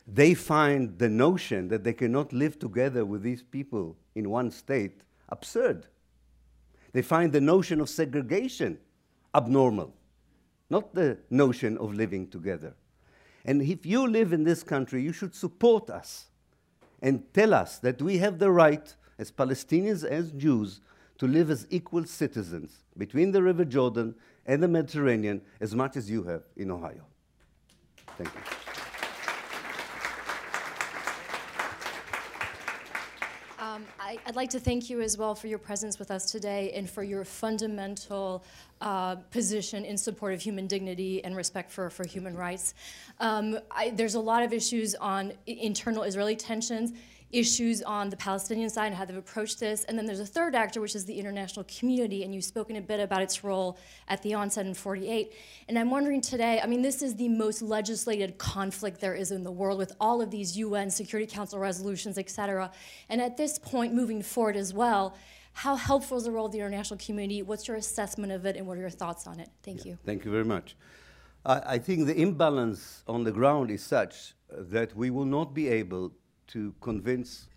They 0.08 0.34
find 0.34 0.98
the 0.98 1.10
notion 1.10 1.68
that 1.70 1.84
they 1.84 1.94
cannot 1.94 2.34
live 2.34 2.60
together 2.60 3.06
with 3.06 3.22
these 3.22 3.44
people 3.44 3.98
in 4.16 4.30
one 4.30 4.52
state 4.52 5.02
absurd. 5.32 5.88
They 6.94 7.02
find 7.02 7.32
the 7.32 7.42
notion 7.42 7.80
of 7.80 7.90
segregation 7.90 8.78
abnormal, 9.34 9.94
not 10.70 10.94
the 10.94 11.18
notion 11.30 11.78
of 11.78 11.94
living 11.94 12.28
together. 12.28 12.74
And 13.46 13.62
if 13.62 13.86
you 13.86 14.08
live 14.08 14.34
in 14.34 14.44
this 14.44 14.62
country, 14.64 15.02
you 15.02 15.14
should 15.14 15.34
support 15.34 15.90
us 15.90 16.28
and 17.02 17.34
tell 17.34 17.54
us 17.54 17.80
that 17.80 18.02
we 18.02 18.18
have 18.20 18.38
the 18.38 18.52
right, 18.52 18.94
as 19.18 19.32
Palestinians, 19.32 20.04
as 20.04 20.32
Jews, 20.32 20.82
to 21.18 21.28
live 21.28 21.50
as 21.50 21.66
equal 21.70 22.06
citizens 22.06 22.84
between 22.98 23.32
the 23.32 23.42
River 23.42 23.66
Jordan 23.66 24.16
and 24.46 24.62
the 24.62 24.68
Mediterranean 24.68 25.42
as 25.60 25.74
much 25.76 25.96
as 25.96 26.10
you 26.10 26.24
have 26.24 26.44
in 26.56 26.72
Ohio. 26.72 27.06
Thank 28.18 28.30
you. 28.34 28.42
Um, 33.60 33.86
I, 34.12 34.18
would 34.26 34.36
like 34.36 34.50
to 34.50 34.60
thank 34.60 34.90
you 34.90 35.00
as 35.00 35.18
well 35.18 35.34
for 35.34 35.48
your 35.48 35.58
presence 35.58 35.98
with 35.98 36.12
us 36.12 36.30
today 36.30 36.74
and 36.76 36.90
for 36.90 37.02
your 37.02 37.24
fundamental 37.24 38.44
uh, 38.82 39.16
position 39.16 39.86
in 39.86 39.98
support 39.98 40.34
of 40.34 40.42
human 40.42 40.68
dignity 40.68 41.24
and 41.24 41.34
respect 41.34 41.72
for, 41.72 41.90
for 41.90 42.06
human 42.06 42.36
rights. 42.36 42.74
Um, 43.22 43.58
I, 43.70 43.92
there's 43.92 44.16
a 44.16 44.20
lot 44.20 44.44
of 44.44 44.52
issues 44.52 44.96
on 44.96 45.32
internal 45.48 46.04
Israeli 46.04 46.36
tensions 46.36 46.92
issues 47.32 47.82
on 47.82 48.10
the 48.10 48.18
Palestinian 48.18 48.70
side 48.70 48.88
and 48.88 48.96
how 48.96 49.06
they've 49.06 49.18
approached 49.18 49.60
this. 49.60 49.84
And 49.86 49.98
then 49.98 50.06
there's 50.06 50.20
a 50.20 50.26
third 50.26 50.56
actor, 50.56 50.82
which 50.82 50.96
is 50.96 51.06
the 51.06 51.20
international 51.20 51.66
community, 51.66 52.24
and 52.24 52.34
you've 52.34 52.44
spoken 52.44 52.76
a 52.76 52.82
bit 52.82 53.00
about 53.00 53.22
its 53.22 53.44
role 53.44 53.78
at 54.08 54.22
the 54.24 54.34
onset 54.34 54.66
in 54.66 54.74
48. 54.74 55.34
And 55.68 55.78
I'm 55.78 55.90
wondering 55.90 56.22
today, 56.22 56.60
I 56.62 56.68
mean, 56.68 56.82
this 56.82 57.02
is 57.02 57.16
the 57.16 57.30
most 57.30 57.62
legislated 57.62 58.38
conflict 58.38 59.00
there 59.00 59.16
is 59.16 59.32
in 59.32 59.44
the 59.44 59.52
world 59.52 59.78
with 59.78 59.94
all 60.00 60.22
of 60.22 60.32
these 60.32 60.58
UN 60.58 60.90
Security 60.90 61.32
Council 61.32 61.60
resolutions, 61.60 62.18
et 62.18 62.30
cetera. 62.30 62.72
And 63.10 63.22
at 63.22 63.38
this 63.38 63.60
point, 63.60 63.94
moving 63.94 64.22
forward 64.22 64.56
as 64.56 64.74
well, 64.74 65.16
how 65.54 65.76
helpful 65.76 66.18
is 66.18 66.24
the 66.24 66.32
role 66.32 66.46
of 66.46 66.52
the 66.52 66.60
international 66.60 66.98
community? 66.98 67.42
What's 67.42 67.68
your 67.68 67.78
assessment 67.78 68.32
of 68.32 68.46
it, 68.46 68.56
and 68.56 68.66
what 68.66 68.78
are 68.78 68.82
your 68.82 68.90
thoughts 68.90 69.28
on 69.28 69.40
it? 69.40 69.50
Thank 69.64 69.86
yeah, 69.86 69.92
you. 69.92 69.98
Thank 70.06 70.24
you 70.26 70.32
very 70.32 70.46
much. 70.46 70.76
I 71.44 71.80
think 71.80 72.06
the 72.06 72.16
imbalance 72.16 73.04
on 73.08 73.24
the 73.24 73.32
ground 73.32 73.72
is 73.72 73.82
such 73.84 74.36
that 74.50 74.96
we 74.96 75.10
will 75.10 75.26
not 75.26 75.56
be 75.56 75.70
able 75.70 76.14
to 76.48 76.74
convince 76.82 77.48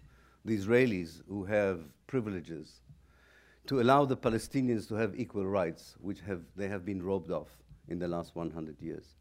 the 0.45 0.57
Israelis 0.57 1.23
who 1.29 1.45
have 1.45 1.81
privileges 2.07 2.81
to 3.67 3.81
allow 3.81 4.05
the 4.05 4.17
Palestinians 4.17 4.87
to 4.89 4.95
have 4.95 5.19
equal 5.19 5.47
rights, 5.47 5.97
which 6.01 6.21
have, 6.21 6.43
they 6.55 6.69
have 6.69 6.85
been 6.85 7.03
robbed 7.03 7.31
of 7.31 7.49
in 7.89 7.99
the 7.99 8.09
last 8.09 8.37
100 8.37 8.81
years. 8.81 9.17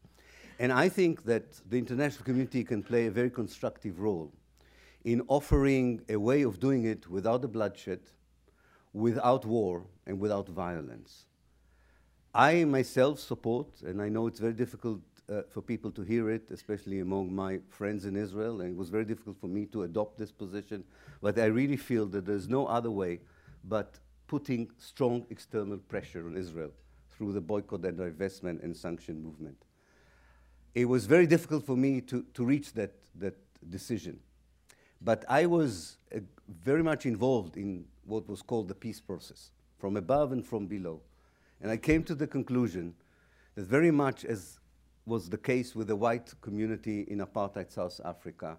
And 0.58 0.72
I 0.72 0.88
think 0.88 1.24
that 1.24 1.60
the 1.68 1.78
international 1.78 2.24
community 2.24 2.62
can 2.62 2.82
play 2.82 3.06
a 3.06 3.10
very 3.10 3.30
constructive 3.30 4.00
role 4.00 4.32
in 5.04 5.22
offering 5.28 6.00
a 6.08 6.16
way 6.16 6.42
of 6.42 6.60
doing 6.60 6.84
it 6.84 7.08
without 7.08 7.42
the 7.42 7.48
bloodshed, 7.48 8.00
without 8.92 9.44
war, 9.44 9.84
and 10.06 10.20
without 10.20 10.48
violence. 10.48 11.26
I 12.34 12.64
myself 12.64 13.20
support, 13.20 13.82
and 13.82 14.00
I 14.00 14.08
know 14.08 14.26
it's 14.26 14.40
very 14.40 14.52
difficult 14.52 15.00
uh, 15.30 15.42
for 15.50 15.62
people 15.62 15.90
to 15.90 16.02
hear 16.02 16.30
it, 16.30 16.50
especially 16.50 17.00
among 17.00 17.34
my 17.34 17.58
friends 17.68 18.04
in 18.04 18.16
Israel, 18.16 18.60
and 18.60 18.70
it 18.70 18.76
was 18.76 18.90
very 18.90 19.04
difficult 19.04 19.36
for 19.40 19.46
me 19.46 19.66
to 19.66 19.84
adopt 19.84 20.18
this 20.18 20.30
position. 20.30 20.84
But 21.22 21.38
I 21.38 21.46
really 21.46 21.76
feel 21.76 22.06
that 22.06 22.26
there's 22.26 22.48
no 22.48 22.66
other 22.66 22.90
way 22.90 23.20
but 23.64 23.98
putting 24.26 24.70
strong 24.78 25.24
external 25.30 25.78
pressure 25.78 26.26
on 26.26 26.36
Israel 26.36 26.70
through 27.10 27.32
the 27.32 27.40
boycott 27.40 27.84
and 27.84 27.98
divestment 27.98 28.62
and 28.62 28.76
sanction 28.76 29.22
movement. 29.22 29.56
It 30.74 30.86
was 30.86 31.06
very 31.06 31.26
difficult 31.26 31.64
for 31.64 31.76
me 31.76 32.00
to, 32.02 32.24
to 32.34 32.44
reach 32.44 32.72
that, 32.74 32.92
that 33.16 33.36
decision. 33.70 34.18
But 35.00 35.24
I 35.28 35.46
was 35.46 35.98
uh, 36.14 36.20
very 36.62 36.82
much 36.82 37.06
involved 37.06 37.56
in 37.56 37.84
what 38.04 38.28
was 38.28 38.42
called 38.42 38.68
the 38.68 38.74
peace 38.74 39.00
process, 39.00 39.50
from 39.78 39.96
above 39.96 40.32
and 40.32 40.44
from 40.44 40.66
below. 40.66 41.00
And 41.60 41.70
I 41.70 41.76
came 41.76 42.02
to 42.04 42.14
the 42.14 42.26
conclusion 42.26 42.94
that 43.54 43.66
very 43.66 43.90
much 43.90 44.24
as 44.24 44.58
was 45.06 45.28
the 45.28 45.38
case 45.38 45.74
with 45.74 45.88
the 45.88 45.96
white 45.96 46.32
community 46.40 47.02
in 47.02 47.18
apartheid 47.18 47.70
South 47.70 48.00
Africa, 48.04 48.56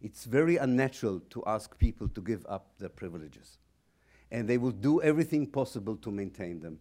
it's 0.00 0.24
very 0.24 0.56
unnatural 0.56 1.20
to 1.30 1.42
ask 1.46 1.78
people 1.78 2.08
to 2.08 2.20
give 2.20 2.44
up 2.48 2.78
their 2.78 2.88
privileges. 2.88 3.58
And 4.30 4.48
they 4.48 4.58
will 4.58 4.72
do 4.72 5.00
everything 5.02 5.46
possible 5.46 5.96
to 5.96 6.10
maintain 6.10 6.60
them. 6.60 6.78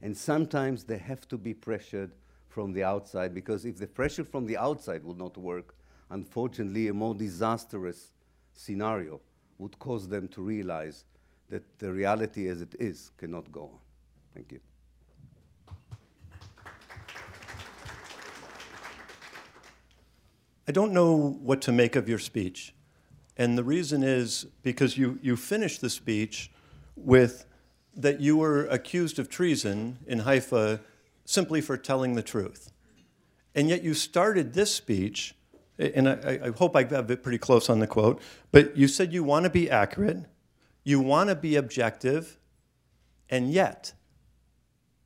And 0.00 0.16
sometimes 0.16 0.84
they 0.84 0.98
have 0.98 1.26
to 1.28 1.36
be 1.36 1.54
pressured 1.54 2.12
from 2.48 2.72
the 2.72 2.84
outside 2.84 3.34
because 3.34 3.64
if 3.64 3.78
the 3.78 3.86
pressure 3.86 4.24
from 4.24 4.46
the 4.46 4.56
outside 4.56 5.04
will 5.04 5.14
not 5.14 5.36
work, 5.36 5.74
unfortunately, 6.10 6.88
a 6.88 6.94
more 6.94 7.14
disastrous 7.14 8.12
scenario 8.52 9.20
would 9.58 9.78
cause 9.78 10.08
them 10.08 10.28
to 10.28 10.42
realize 10.42 11.04
that 11.50 11.78
the 11.78 11.92
reality 11.92 12.48
as 12.48 12.62
it 12.62 12.74
is 12.78 13.10
cannot 13.16 13.50
go 13.50 13.62
on. 13.62 13.78
Thank 14.34 14.52
you. 14.52 14.60
I 20.68 20.70
don't 20.70 20.92
know 20.92 21.38
what 21.40 21.62
to 21.62 21.72
make 21.72 21.96
of 21.96 22.10
your 22.10 22.18
speech. 22.18 22.74
And 23.38 23.56
the 23.56 23.64
reason 23.64 24.02
is 24.02 24.44
because 24.62 24.98
you, 24.98 25.18
you 25.22 25.34
finished 25.34 25.80
the 25.80 25.88
speech 25.88 26.50
with 26.94 27.46
that 27.96 28.20
you 28.20 28.36
were 28.36 28.66
accused 28.66 29.18
of 29.18 29.30
treason 29.30 29.96
in 30.06 30.20
Haifa 30.20 30.80
simply 31.24 31.62
for 31.62 31.78
telling 31.78 32.16
the 32.16 32.22
truth. 32.22 32.70
And 33.54 33.70
yet 33.70 33.82
you 33.82 33.94
started 33.94 34.52
this 34.52 34.74
speech, 34.74 35.34
and 35.78 36.06
I, 36.06 36.38
I 36.44 36.50
hope 36.50 36.76
I 36.76 36.84
have 36.84 37.10
it 37.10 37.22
pretty 37.22 37.38
close 37.38 37.70
on 37.70 37.78
the 37.78 37.86
quote, 37.86 38.20
but 38.52 38.76
you 38.76 38.88
said 38.88 39.10
you 39.10 39.24
want 39.24 39.44
to 39.44 39.50
be 39.50 39.70
accurate, 39.70 40.26
you 40.84 41.00
want 41.00 41.30
to 41.30 41.34
be 41.34 41.56
objective, 41.56 42.38
and 43.30 43.50
yet, 43.50 43.94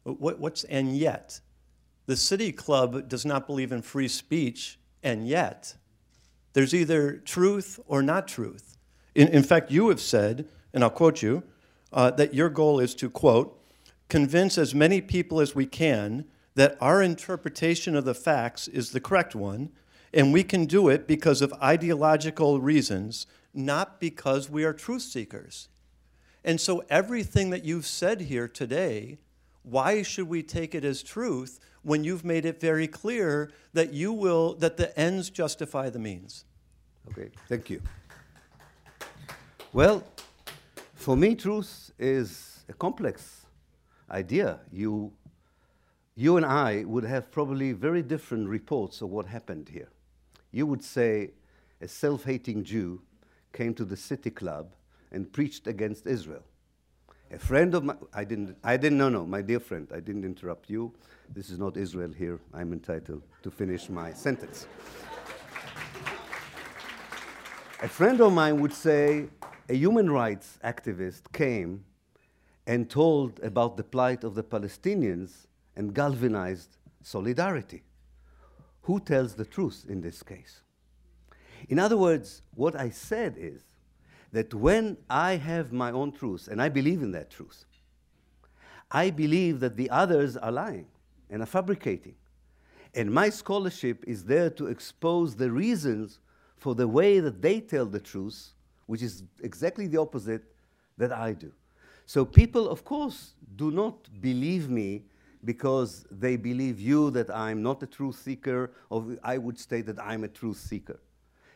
what, 0.02 0.40
what's 0.40 0.64
and 0.64 0.96
yet? 0.96 1.40
The 2.06 2.16
City 2.16 2.50
Club 2.50 3.08
does 3.08 3.24
not 3.24 3.46
believe 3.46 3.70
in 3.70 3.80
free 3.80 4.08
speech 4.08 4.80
and 5.02 5.26
yet, 5.26 5.74
there's 6.52 6.74
either 6.74 7.16
truth 7.16 7.80
or 7.86 8.02
not 8.02 8.28
truth. 8.28 8.76
In, 9.14 9.28
in 9.28 9.42
fact, 9.42 9.70
you 9.70 9.88
have 9.88 10.00
said, 10.00 10.48
and 10.72 10.82
I'll 10.82 10.90
quote 10.90 11.22
you, 11.22 11.42
uh, 11.92 12.10
that 12.12 12.34
your 12.34 12.48
goal 12.48 12.80
is 12.80 12.94
to, 12.96 13.10
quote, 13.10 13.58
convince 14.08 14.58
as 14.58 14.74
many 14.74 15.00
people 15.00 15.40
as 15.40 15.54
we 15.54 15.66
can 15.66 16.24
that 16.54 16.76
our 16.80 17.02
interpretation 17.02 17.96
of 17.96 18.04
the 18.04 18.14
facts 18.14 18.68
is 18.68 18.90
the 18.90 19.00
correct 19.00 19.34
one, 19.34 19.70
and 20.12 20.32
we 20.32 20.44
can 20.44 20.66
do 20.66 20.88
it 20.88 21.06
because 21.06 21.40
of 21.40 21.52
ideological 21.54 22.60
reasons, 22.60 23.26
not 23.54 24.00
because 24.00 24.50
we 24.50 24.64
are 24.64 24.74
truth 24.74 25.02
seekers. 25.02 25.68
And 26.44 26.60
so, 26.60 26.82
everything 26.90 27.50
that 27.50 27.64
you've 27.64 27.86
said 27.86 28.22
here 28.22 28.48
today, 28.48 29.18
why 29.62 30.02
should 30.02 30.28
we 30.28 30.42
take 30.42 30.74
it 30.74 30.84
as 30.84 31.02
truth 31.02 31.60
when 31.82 32.04
you've 32.04 32.24
made 32.24 32.44
it 32.44 32.60
very 32.60 32.86
clear 32.86 33.50
that 33.72 33.92
you 33.92 34.12
will 34.12 34.54
that 34.54 34.76
the 34.76 34.96
ends 34.98 35.30
justify 35.30 35.90
the 35.90 35.98
means. 35.98 36.44
Okay, 37.10 37.30
thank 37.48 37.68
you. 37.68 37.82
Well, 39.72 40.04
for 40.94 41.16
me, 41.16 41.34
truth 41.34 41.90
is 41.98 42.64
a 42.68 42.72
complex 42.72 43.46
idea. 44.10 44.60
You, 44.70 45.12
you 46.14 46.36
and 46.36 46.46
I 46.46 46.84
would 46.84 47.04
have 47.04 47.30
probably 47.30 47.72
very 47.72 48.02
different 48.02 48.48
reports 48.48 49.00
of 49.00 49.10
what 49.10 49.26
happened 49.26 49.68
here. 49.68 49.88
You 50.52 50.66
would 50.66 50.84
say 50.84 51.30
a 51.80 51.88
self 51.88 52.24
hating 52.24 52.64
Jew 52.64 53.02
came 53.52 53.74
to 53.74 53.84
the 53.84 53.96
city 53.96 54.30
club 54.30 54.74
and 55.10 55.30
preached 55.32 55.66
against 55.66 56.06
Israel. 56.06 56.44
A 57.32 57.38
friend 57.38 57.74
of 57.74 57.82
mine, 57.82 57.96
I 58.12 58.24
didn't, 58.24 58.58
I 58.62 58.76
didn't, 58.76 58.98
no, 58.98 59.08
no, 59.08 59.24
my 59.24 59.40
dear 59.40 59.58
friend, 59.58 59.88
I 59.94 60.00
didn't 60.00 60.24
interrupt 60.24 60.68
you. 60.68 60.92
This 61.32 61.48
is 61.48 61.58
not 61.58 61.78
Israel 61.78 62.12
here. 62.12 62.38
I'm 62.52 62.74
entitled 62.74 63.22
to 63.42 63.50
finish 63.50 63.88
my 63.88 64.12
sentence. 64.12 64.66
a 67.80 67.88
friend 67.88 68.20
of 68.20 68.34
mine 68.34 68.60
would 68.60 68.74
say 68.74 69.28
a 69.70 69.74
human 69.74 70.10
rights 70.10 70.58
activist 70.62 71.32
came 71.32 71.84
and 72.66 72.90
told 72.90 73.40
about 73.42 73.78
the 73.78 73.84
plight 73.84 74.24
of 74.24 74.34
the 74.34 74.42
Palestinians 74.42 75.46
and 75.74 75.94
galvanized 75.94 76.76
solidarity. 77.00 77.82
Who 78.82 79.00
tells 79.00 79.34
the 79.36 79.46
truth 79.46 79.86
in 79.88 80.02
this 80.02 80.22
case? 80.22 80.60
In 81.70 81.78
other 81.78 81.96
words, 81.96 82.42
what 82.54 82.78
I 82.78 82.90
said 82.90 83.36
is 83.38 83.62
that 84.32 84.54
when 84.54 84.96
I 85.10 85.36
have 85.36 85.72
my 85.72 85.90
own 85.90 86.12
truth, 86.12 86.48
and 86.50 86.60
I 86.60 86.68
believe 86.68 87.02
in 87.02 87.12
that 87.12 87.30
truth, 87.30 87.64
I 88.90 89.10
believe 89.10 89.60
that 89.60 89.76
the 89.76 89.90
others 89.90 90.36
are 90.36 90.52
lying 90.52 90.86
and 91.30 91.42
are 91.42 91.46
fabricating. 91.46 92.14
And 92.94 93.10
my 93.10 93.30
scholarship 93.30 94.04
is 94.06 94.24
there 94.24 94.50
to 94.50 94.66
expose 94.66 95.34
the 95.36 95.50
reasons 95.50 96.18
for 96.58 96.74
the 96.74 96.86
way 96.86 97.20
that 97.20 97.40
they 97.40 97.60
tell 97.60 97.86
the 97.86 98.00
truth, 98.00 98.52
which 98.86 99.02
is 99.02 99.22
exactly 99.42 99.86
the 99.86 99.98
opposite 99.98 100.44
that 100.98 101.12
I 101.12 101.32
do. 101.32 101.52
So 102.06 102.24
people, 102.24 102.68
of 102.68 102.84
course, 102.84 103.32
do 103.56 103.70
not 103.70 104.08
believe 104.20 104.68
me 104.68 105.04
because 105.44 106.04
they 106.10 106.36
believe 106.36 106.78
you 106.78 107.10
that 107.10 107.34
I'm 107.34 107.62
not 107.62 107.82
a 107.82 107.86
truth 107.86 108.16
seeker, 108.16 108.72
or 108.90 109.16
I 109.24 109.38
would 109.38 109.58
state 109.58 109.86
that 109.86 110.00
I'm 110.00 110.24
a 110.24 110.28
truth 110.28 110.58
seeker. 110.58 111.00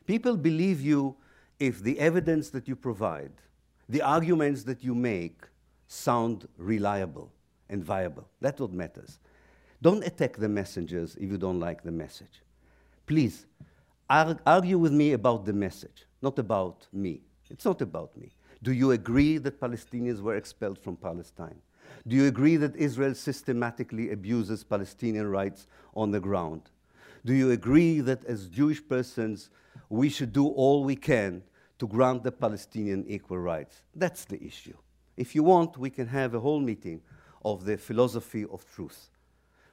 People 0.07 0.37
believe 0.37 0.81
you 0.81 1.17
if 1.59 1.83
the 1.83 1.99
evidence 1.99 2.51
that 2.51 2.69
you 2.69 2.77
provide, 2.77 3.33
the 3.89 4.03
arguments 4.03 4.65
that 4.65 4.83
you 4.83 4.95
make, 4.95 5.43
sound 5.89 6.49
reliable 6.59 7.31
and 7.69 7.85
viable. 7.85 8.29
That's 8.41 8.61
what 8.61 8.73
matters. 8.73 9.19
Don't 9.83 10.05
attack 10.05 10.37
the 10.37 10.49
messengers 10.49 11.17
if 11.17 11.31
you 11.31 11.39
don't 11.39 11.61
like 11.61 11.83
the 11.83 11.93
message. 11.93 12.43
Please, 13.07 13.47
argue 14.09 14.79
with 14.79 14.93
me 14.93 15.13
about 15.13 15.45
the 15.45 15.53
message, 15.53 16.07
not 16.23 16.39
about 16.39 16.87
me. 16.93 17.21
It's 17.51 17.65
not 17.65 17.81
about 17.83 18.17
me. 18.17 18.33
Do 18.63 18.73
you 18.73 18.91
agree 18.91 19.39
that 19.39 19.61
Palestinians 19.61 20.21
were 20.21 20.37
expelled 20.37 20.79
from 20.79 20.97
Palestine? 20.97 21.61
Do 22.09 22.17
you 22.17 22.27
agree 22.27 22.57
that 22.57 22.75
Israel 22.77 23.15
systematically 23.15 24.11
abuses 24.11 24.65
Palestinian 24.65 25.29
rights 25.29 25.67
on 25.95 26.11
the 26.11 26.21
ground? 26.21 26.63
Do 27.25 27.35
you 27.35 27.51
agree 27.51 28.01
that 28.01 28.25
as 28.25 28.47
Jewish 28.47 28.87
persons, 28.87 29.51
we 29.89 30.09
should 30.09 30.33
do 30.33 30.47
all 30.49 30.85
we 30.85 30.97
can 30.97 31.43
to 31.79 31.87
grant 31.87 32.25
the 32.25 32.33
Palestinian 32.33 33.05
equal 33.07 33.39
rights? 33.39 33.83
That's 33.95 34.25
the 34.25 34.43
issue. 34.43 34.77
If 35.17 35.35
you 35.35 35.43
want, 35.43 35.79
we 35.79 35.91
can 35.91 36.09
have 36.09 36.35
a 36.35 36.41
whole 36.41 36.61
meeting 36.61 37.01
of 37.45 37.65
the 37.65 37.77
philosophy 37.77 38.45
of 38.51 38.65
truth. 38.75 39.11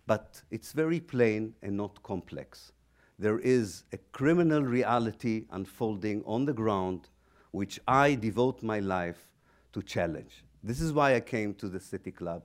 But 0.06 0.42
it's 0.52 0.74
very 0.74 1.00
plain 1.00 1.54
and 1.62 1.78
not 1.78 2.04
complex. 2.04 2.72
There 3.18 3.40
is 3.40 3.84
a 3.94 3.98
criminal 4.12 4.64
reality 4.64 5.46
unfolding 5.52 6.24
on 6.26 6.46
the 6.46 6.54
ground 6.54 7.10
which 7.52 7.80
I 7.88 8.16
devote 8.16 8.64
my 8.64 8.80
life 8.80 9.30
to 9.74 9.82
challenge. 9.82 10.44
This 10.64 10.82
is 10.82 10.94
why 10.94 11.16
I 11.16 11.20
came 11.20 11.54
to 11.56 11.70
the 11.70 11.80
City 11.80 12.12
Club, 12.12 12.44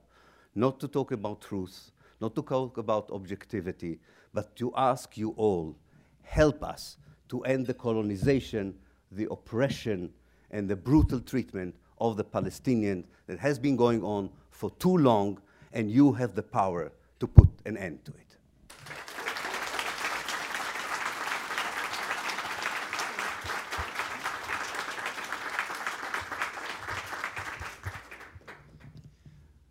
not 0.55 0.79
to 0.79 0.87
talk 0.87 1.11
about 1.11 1.41
truth, 1.41 1.91
not 2.21 2.35
to 2.35 2.41
talk 2.41 2.77
about 2.77 3.09
objectivity, 3.11 3.99
but 4.33 4.55
to 4.57 4.71
ask 4.75 5.17
you 5.17 5.31
all, 5.31 5.75
help 6.21 6.63
us 6.63 6.97
to 7.29 7.41
end 7.41 7.67
the 7.67 7.73
colonization, 7.73 8.75
the 9.11 9.27
oppression, 9.31 10.11
and 10.51 10.67
the 10.67 10.75
brutal 10.75 11.19
treatment 11.19 11.75
of 11.99 12.17
the 12.17 12.23
Palestinians 12.23 13.05
that 13.27 13.39
has 13.39 13.59
been 13.59 13.75
going 13.75 14.03
on 14.03 14.29
for 14.49 14.71
too 14.71 14.97
long, 14.97 15.39
and 15.73 15.91
you 15.91 16.11
have 16.13 16.35
the 16.35 16.43
power 16.43 16.91
to 17.19 17.27
put 17.27 17.47
an 17.65 17.77
end 17.77 18.03
to 18.05 18.11
it. 18.11 18.29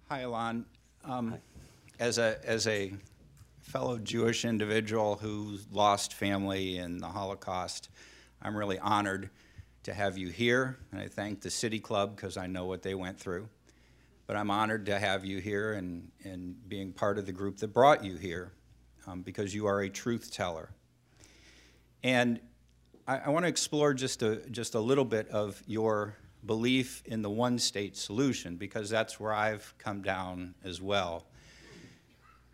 Hi, 0.09 0.21
Alon. 0.21 0.65
Um, 1.05 1.33
Hi. 1.33 1.41
As 2.01 2.17
a 2.19 2.39
as 2.45 2.67
a 2.67 2.93
fellow 3.69 3.99
Jewish 3.99 4.47
individual 4.47 5.17
who 5.17 5.59
lost 5.71 6.15
family 6.15 6.79
in 6.79 6.97
the 6.97 7.07
Holocaust, 7.07 7.91
I'm 8.41 8.57
really 8.57 8.79
honored 8.79 9.29
to 9.83 9.93
have 9.93 10.17
you 10.17 10.29
here, 10.29 10.79
and 10.91 10.99
I 10.99 11.07
thank 11.09 11.43
the 11.43 11.51
City 11.51 11.79
Club 11.79 12.17
because 12.17 12.39
I 12.39 12.47
know 12.47 12.65
what 12.65 12.83
they 12.83 12.95
went 12.95 13.21
through. 13.21 13.47
But 14.27 14.37
I'm 14.37 14.51
honored 14.51 14.87
to 14.87 14.99
have 14.99 15.25
you 15.27 15.39
here 15.39 15.75
and, 15.75 16.11
and 16.25 16.57
being 16.67 16.93
part 16.93 17.19
of 17.19 17.27
the 17.27 17.33
group 17.33 17.59
that 17.59 17.69
brought 17.69 18.03
you 18.03 18.17
here 18.17 18.53
um, 19.07 19.21
because 19.21 19.55
you 19.55 19.67
are 19.67 19.83
a 19.83 19.91
truth 19.91 20.33
teller. 20.33 20.71
And 22.03 22.41
I, 23.07 23.19
I 23.19 23.29
want 23.29 23.45
to 23.45 23.49
explore 23.49 23.93
just 23.93 24.23
a, 24.23 24.37
just 24.51 24.77
a 24.77 24.81
little 24.81 25.05
bit 25.05 25.29
of 25.29 25.63
your 25.67 26.17
belief 26.47 27.03
in 27.05 27.21
the 27.21 27.31
one 27.31 27.59
state 27.59 27.99
solution 27.99 28.57
because 28.57 28.89
that's 28.89 29.21
where 29.21 29.33
I've 29.33 29.75
come 29.77 30.01
down 30.01 30.55
as 30.65 30.81
well. 30.81 31.28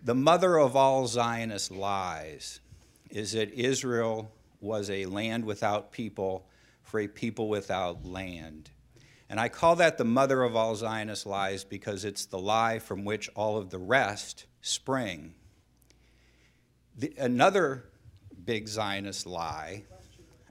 The 0.04 0.14
mother 0.14 0.58
of 0.58 0.76
all 0.76 1.06
Zionist 1.06 1.70
lies 1.70 2.60
is 3.08 3.32
that 3.32 3.50
Israel 3.54 4.30
was 4.60 4.90
a 4.90 5.06
land 5.06 5.46
without 5.46 5.92
people 5.92 6.46
for 6.82 7.00
a 7.00 7.08
people 7.08 7.48
without 7.48 8.04
land. 8.04 8.70
And 9.30 9.40
I 9.40 9.48
call 9.48 9.76
that 9.76 9.96
the 9.96 10.04
mother 10.04 10.42
of 10.42 10.54
all 10.54 10.76
Zionist 10.76 11.24
lies 11.24 11.64
because 11.64 12.04
it's 12.04 12.26
the 12.26 12.38
lie 12.38 12.80
from 12.80 13.06
which 13.06 13.30
all 13.34 13.56
of 13.56 13.70
the 13.70 13.78
rest 13.78 14.44
spring. 14.60 15.34
The, 16.98 17.14
another 17.16 17.86
big 18.44 18.68
Zionist 18.68 19.26
lie, 19.26 19.84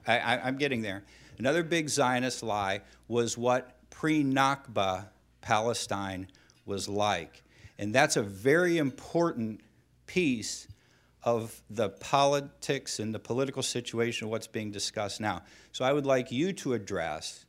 I, 0.04 0.48
am 0.48 0.58
getting 0.58 0.82
there. 0.82 1.04
Another 1.38 1.62
big 1.62 1.88
Zionist 1.88 2.42
lie 2.42 2.80
was 3.06 3.38
what 3.38 3.76
pre 3.88 4.24
Nakba 4.24 5.06
Palestine 5.40 6.26
was 6.66 6.88
like. 6.88 7.43
And 7.78 7.94
that's 7.94 8.16
a 8.16 8.22
very 8.22 8.78
important 8.78 9.60
piece 10.06 10.68
of 11.22 11.62
the 11.70 11.88
politics 11.88 12.98
and 12.98 13.14
the 13.14 13.18
political 13.18 13.62
situation 13.62 14.26
of 14.26 14.30
what's 14.30 14.46
being 14.46 14.70
discussed 14.70 15.20
now. 15.20 15.42
So 15.72 15.84
I 15.84 15.92
would 15.92 16.06
like 16.06 16.30
you 16.30 16.52
to 16.54 16.74
address 16.74 17.46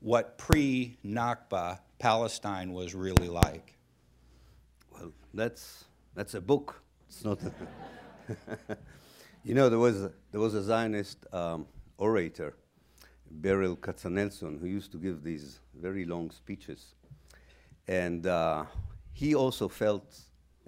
what 0.00 0.38
pre 0.38 0.96
Nakba 1.04 1.80
Palestine 1.98 2.72
was 2.72 2.94
really 2.94 3.28
like. 3.28 3.76
Well, 4.92 5.12
that's, 5.34 5.84
that's 6.14 6.34
a 6.34 6.40
book. 6.40 6.82
It's 7.08 7.24
not. 7.24 7.40
A 7.42 7.52
you 9.44 9.54
know, 9.54 9.68
there 9.68 9.78
was 9.78 10.02
there 10.30 10.40
was 10.40 10.54
a 10.54 10.62
Zionist 10.62 11.18
um, 11.32 11.66
orator 11.96 12.54
Berel 13.40 13.76
Katznelson, 13.76 14.60
who 14.60 14.66
used 14.66 14.92
to 14.92 14.98
give 14.98 15.22
these 15.22 15.60
very 15.74 16.04
long 16.04 16.30
speeches. 16.30 16.94
And 17.86 18.26
uh, 18.26 18.64
he 19.18 19.34
also 19.34 19.68
felt 19.68 20.16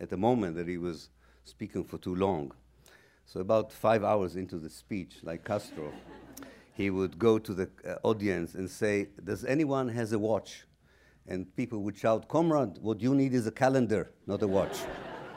at 0.00 0.10
the 0.10 0.16
moment 0.16 0.56
that 0.56 0.66
he 0.66 0.76
was 0.76 1.10
speaking 1.44 1.84
for 1.84 1.98
too 1.98 2.16
long. 2.16 2.50
So, 3.24 3.38
about 3.38 3.70
five 3.70 4.02
hours 4.02 4.34
into 4.34 4.58
the 4.58 4.68
speech, 4.68 5.18
like 5.22 5.44
Castro, 5.44 5.92
he 6.74 6.90
would 6.90 7.16
go 7.16 7.38
to 7.38 7.54
the 7.54 7.68
uh, 7.86 7.94
audience 8.02 8.56
and 8.56 8.68
say, 8.68 9.06
Does 9.22 9.44
anyone 9.44 9.88
has 9.90 10.12
a 10.12 10.18
watch? 10.18 10.64
And 11.28 11.54
people 11.54 11.84
would 11.84 11.96
shout, 11.96 12.26
Comrade, 12.26 12.78
what 12.80 13.00
you 13.00 13.14
need 13.14 13.34
is 13.34 13.46
a 13.46 13.52
calendar, 13.52 14.10
not 14.26 14.42
a 14.42 14.48
watch. 14.48 14.78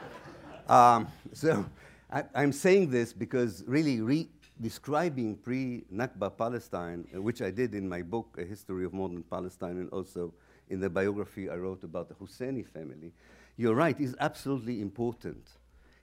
um, 0.68 1.06
so, 1.32 1.64
I, 2.10 2.24
am 2.34 2.50
saying 2.50 2.90
this 2.90 3.12
because 3.12 3.62
really, 3.68 4.00
re 4.00 4.28
describing 4.60 5.36
pre-Nakba 5.36 6.36
Palestine, 6.36 7.06
uh, 7.14 7.22
which 7.22 7.42
I 7.42 7.52
did 7.52 7.76
in 7.76 7.88
my 7.88 8.02
book, 8.02 8.36
A 8.38 8.44
History 8.44 8.84
of 8.84 8.92
Modern 8.92 9.22
Palestine, 9.22 9.78
and 9.78 9.88
also 9.90 10.34
in 10.74 10.80
the 10.80 10.90
biography 10.90 11.48
I 11.48 11.56
wrote 11.56 11.84
about 11.84 12.08
the 12.08 12.14
Husseini 12.14 12.66
family, 12.66 13.12
you're 13.56 13.74
right, 13.74 13.98
is 13.98 14.16
absolutely 14.18 14.82
important. 14.82 15.48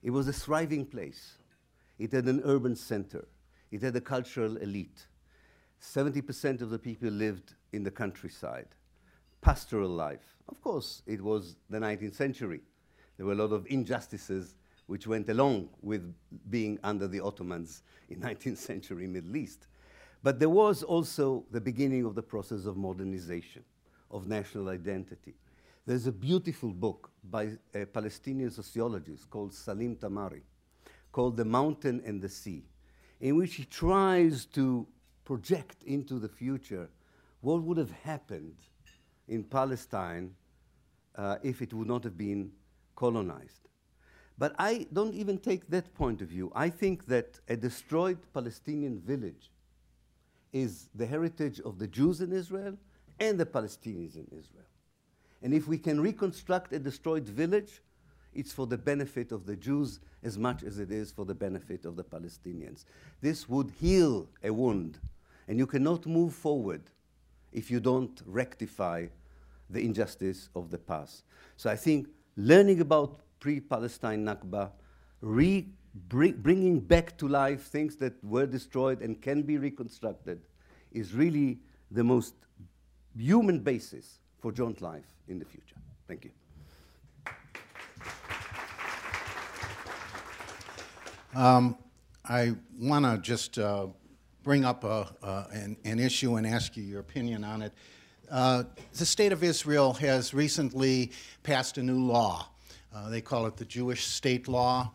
It 0.01 0.11
was 0.11 0.27
a 0.27 0.33
thriving 0.33 0.85
place. 0.85 1.33
It 1.99 2.13
had 2.13 2.25
an 2.25 2.41
urban 2.45 2.75
center. 2.75 3.27
It 3.69 3.81
had 3.81 3.95
a 3.95 4.01
cultural 4.01 4.57
elite. 4.57 5.05
70% 5.81 6.61
of 6.61 6.69
the 6.69 6.79
people 6.79 7.09
lived 7.09 7.53
in 7.73 7.83
the 7.83 7.91
countryside. 7.91 8.67
Pastoral 9.41 9.89
life. 9.89 10.37
Of 10.47 10.61
course, 10.61 11.03
it 11.05 11.21
was 11.21 11.57
the 11.69 11.77
19th 11.77 12.15
century. 12.15 12.61
There 13.17 13.25
were 13.25 13.33
a 13.33 13.35
lot 13.35 13.51
of 13.51 13.67
injustices 13.67 14.55
which 14.87 15.05
went 15.05 15.29
along 15.29 15.69
with 15.81 16.13
being 16.49 16.79
under 16.83 17.07
the 17.07 17.19
Ottomans 17.19 17.83
in 18.09 18.19
19th 18.21 18.57
century 18.57 19.05
Middle 19.05 19.35
East. 19.35 19.67
But 20.23 20.39
there 20.39 20.49
was 20.49 20.81
also 20.81 21.43
the 21.51 21.61
beginning 21.61 22.05
of 22.05 22.15
the 22.15 22.23
process 22.23 22.65
of 22.65 22.77
modernization, 22.77 23.63
of 24.11 24.27
national 24.27 24.69
identity. 24.69 25.33
There's 25.85 26.05
a 26.05 26.11
beautiful 26.11 26.69
book 26.69 27.09
by 27.23 27.57
a 27.73 27.85
Palestinian 27.85 28.51
sociologist 28.51 29.29
called 29.29 29.53
Salim 29.53 29.95
Tamari 29.95 30.41
called 31.11 31.37
The 31.37 31.45
Mountain 31.45 32.01
and 32.05 32.21
the 32.21 32.29
Sea, 32.29 32.63
in 33.19 33.35
which 33.35 33.55
he 33.55 33.65
tries 33.65 34.45
to 34.45 34.87
project 35.25 35.83
into 35.83 36.19
the 36.19 36.29
future 36.29 36.89
what 37.41 37.61
would 37.63 37.77
have 37.77 37.91
happened 38.03 38.55
in 39.27 39.43
Palestine 39.43 40.33
uh, 41.15 41.37
if 41.43 41.61
it 41.61 41.73
would 41.73 41.87
not 41.87 42.03
have 42.03 42.17
been 42.17 42.51
colonized. 42.95 43.67
But 44.37 44.55
I 44.57 44.87
don't 44.93 45.13
even 45.13 45.37
take 45.37 45.69
that 45.69 45.93
point 45.93 46.21
of 46.21 46.29
view. 46.29 46.51
I 46.55 46.69
think 46.69 47.05
that 47.07 47.39
a 47.47 47.55
destroyed 47.55 48.17
Palestinian 48.33 48.99
village 48.99 49.51
is 50.53 50.89
the 50.95 51.05
heritage 51.05 51.59
of 51.61 51.77
the 51.77 51.87
Jews 51.87 52.21
in 52.21 52.31
Israel 52.31 52.77
and 53.19 53.39
the 53.39 53.45
Palestinians 53.45 54.15
in 54.15 54.27
Israel. 54.31 54.65
And 55.41 55.53
if 55.53 55.67
we 55.67 55.77
can 55.77 55.99
reconstruct 55.99 56.73
a 56.73 56.79
destroyed 56.79 57.27
village, 57.27 57.81
it's 58.33 58.51
for 58.51 58.67
the 58.67 58.77
benefit 58.77 59.31
of 59.31 59.45
the 59.45 59.55
Jews 59.55 59.99
as 60.23 60.37
much 60.37 60.63
as 60.63 60.79
it 60.79 60.91
is 60.91 61.11
for 61.11 61.25
the 61.25 61.33
benefit 61.33 61.85
of 61.85 61.95
the 61.95 62.03
Palestinians. 62.03 62.85
This 63.21 63.49
would 63.49 63.71
heal 63.79 64.29
a 64.43 64.51
wound, 64.51 64.99
and 65.47 65.57
you 65.57 65.67
cannot 65.67 66.05
move 66.05 66.33
forward 66.33 66.83
if 67.51 67.69
you 67.69 67.79
don't 67.79 68.21
rectify 68.25 69.07
the 69.69 69.83
injustice 69.83 70.49
of 70.55 70.69
the 70.69 70.77
past. 70.77 71.23
So 71.57 71.69
I 71.69 71.75
think 71.75 72.07
learning 72.37 72.81
about 72.81 73.21
pre 73.39 73.59
Palestine 73.59 74.25
Nakba, 74.25 74.71
re- 75.21 75.67
bring, 76.07 76.33
bringing 76.33 76.79
back 76.79 77.17
to 77.17 77.27
life 77.27 77.63
things 77.63 77.95
that 77.97 78.13
were 78.23 78.45
destroyed 78.45 79.01
and 79.01 79.21
can 79.21 79.41
be 79.41 79.57
reconstructed, 79.57 80.41
is 80.91 81.13
really 81.13 81.59
the 81.89 82.03
most 82.03 82.35
human 83.17 83.59
basis 83.59 84.19
for 84.39 84.51
joint 84.51 84.81
life 84.81 85.05
in 85.27 85.39
the 85.39 85.45
future. 85.45 85.75
Thank 86.07 86.25
you. 86.25 86.31
Um, 91.33 91.77
I 92.25 92.55
want 92.77 93.05
to 93.05 93.17
just 93.17 93.57
uh, 93.57 93.87
bring 94.43 94.65
up 94.65 94.83
a, 94.83 95.07
uh, 95.23 95.45
an, 95.53 95.77
an, 95.85 95.99
issue 95.99 96.35
and 96.35 96.45
ask 96.45 96.75
you 96.75 96.83
your 96.83 96.99
opinion 96.99 97.45
on 97.45 97.61
it. 97.61 97.73
Uh, 98.29 98.63
the 98.97 99.05
State 99.05 99.31
of 99.31 99.43
Israel 99.43 99.93
has 99.93 100.33
recently 100.33 101.11
passed 101.43 101.77
a 101.77 101.83
new 101.83 101.99
law. 101.99 102.49
Uh, 102.93 103.09
they 103.09 103.21
call 103.21 103.45
it 103.45 103.55
the 103.55 103.65
Jewish 103.65 104.05
State 104.05 104.49
Law. 104.49 104.91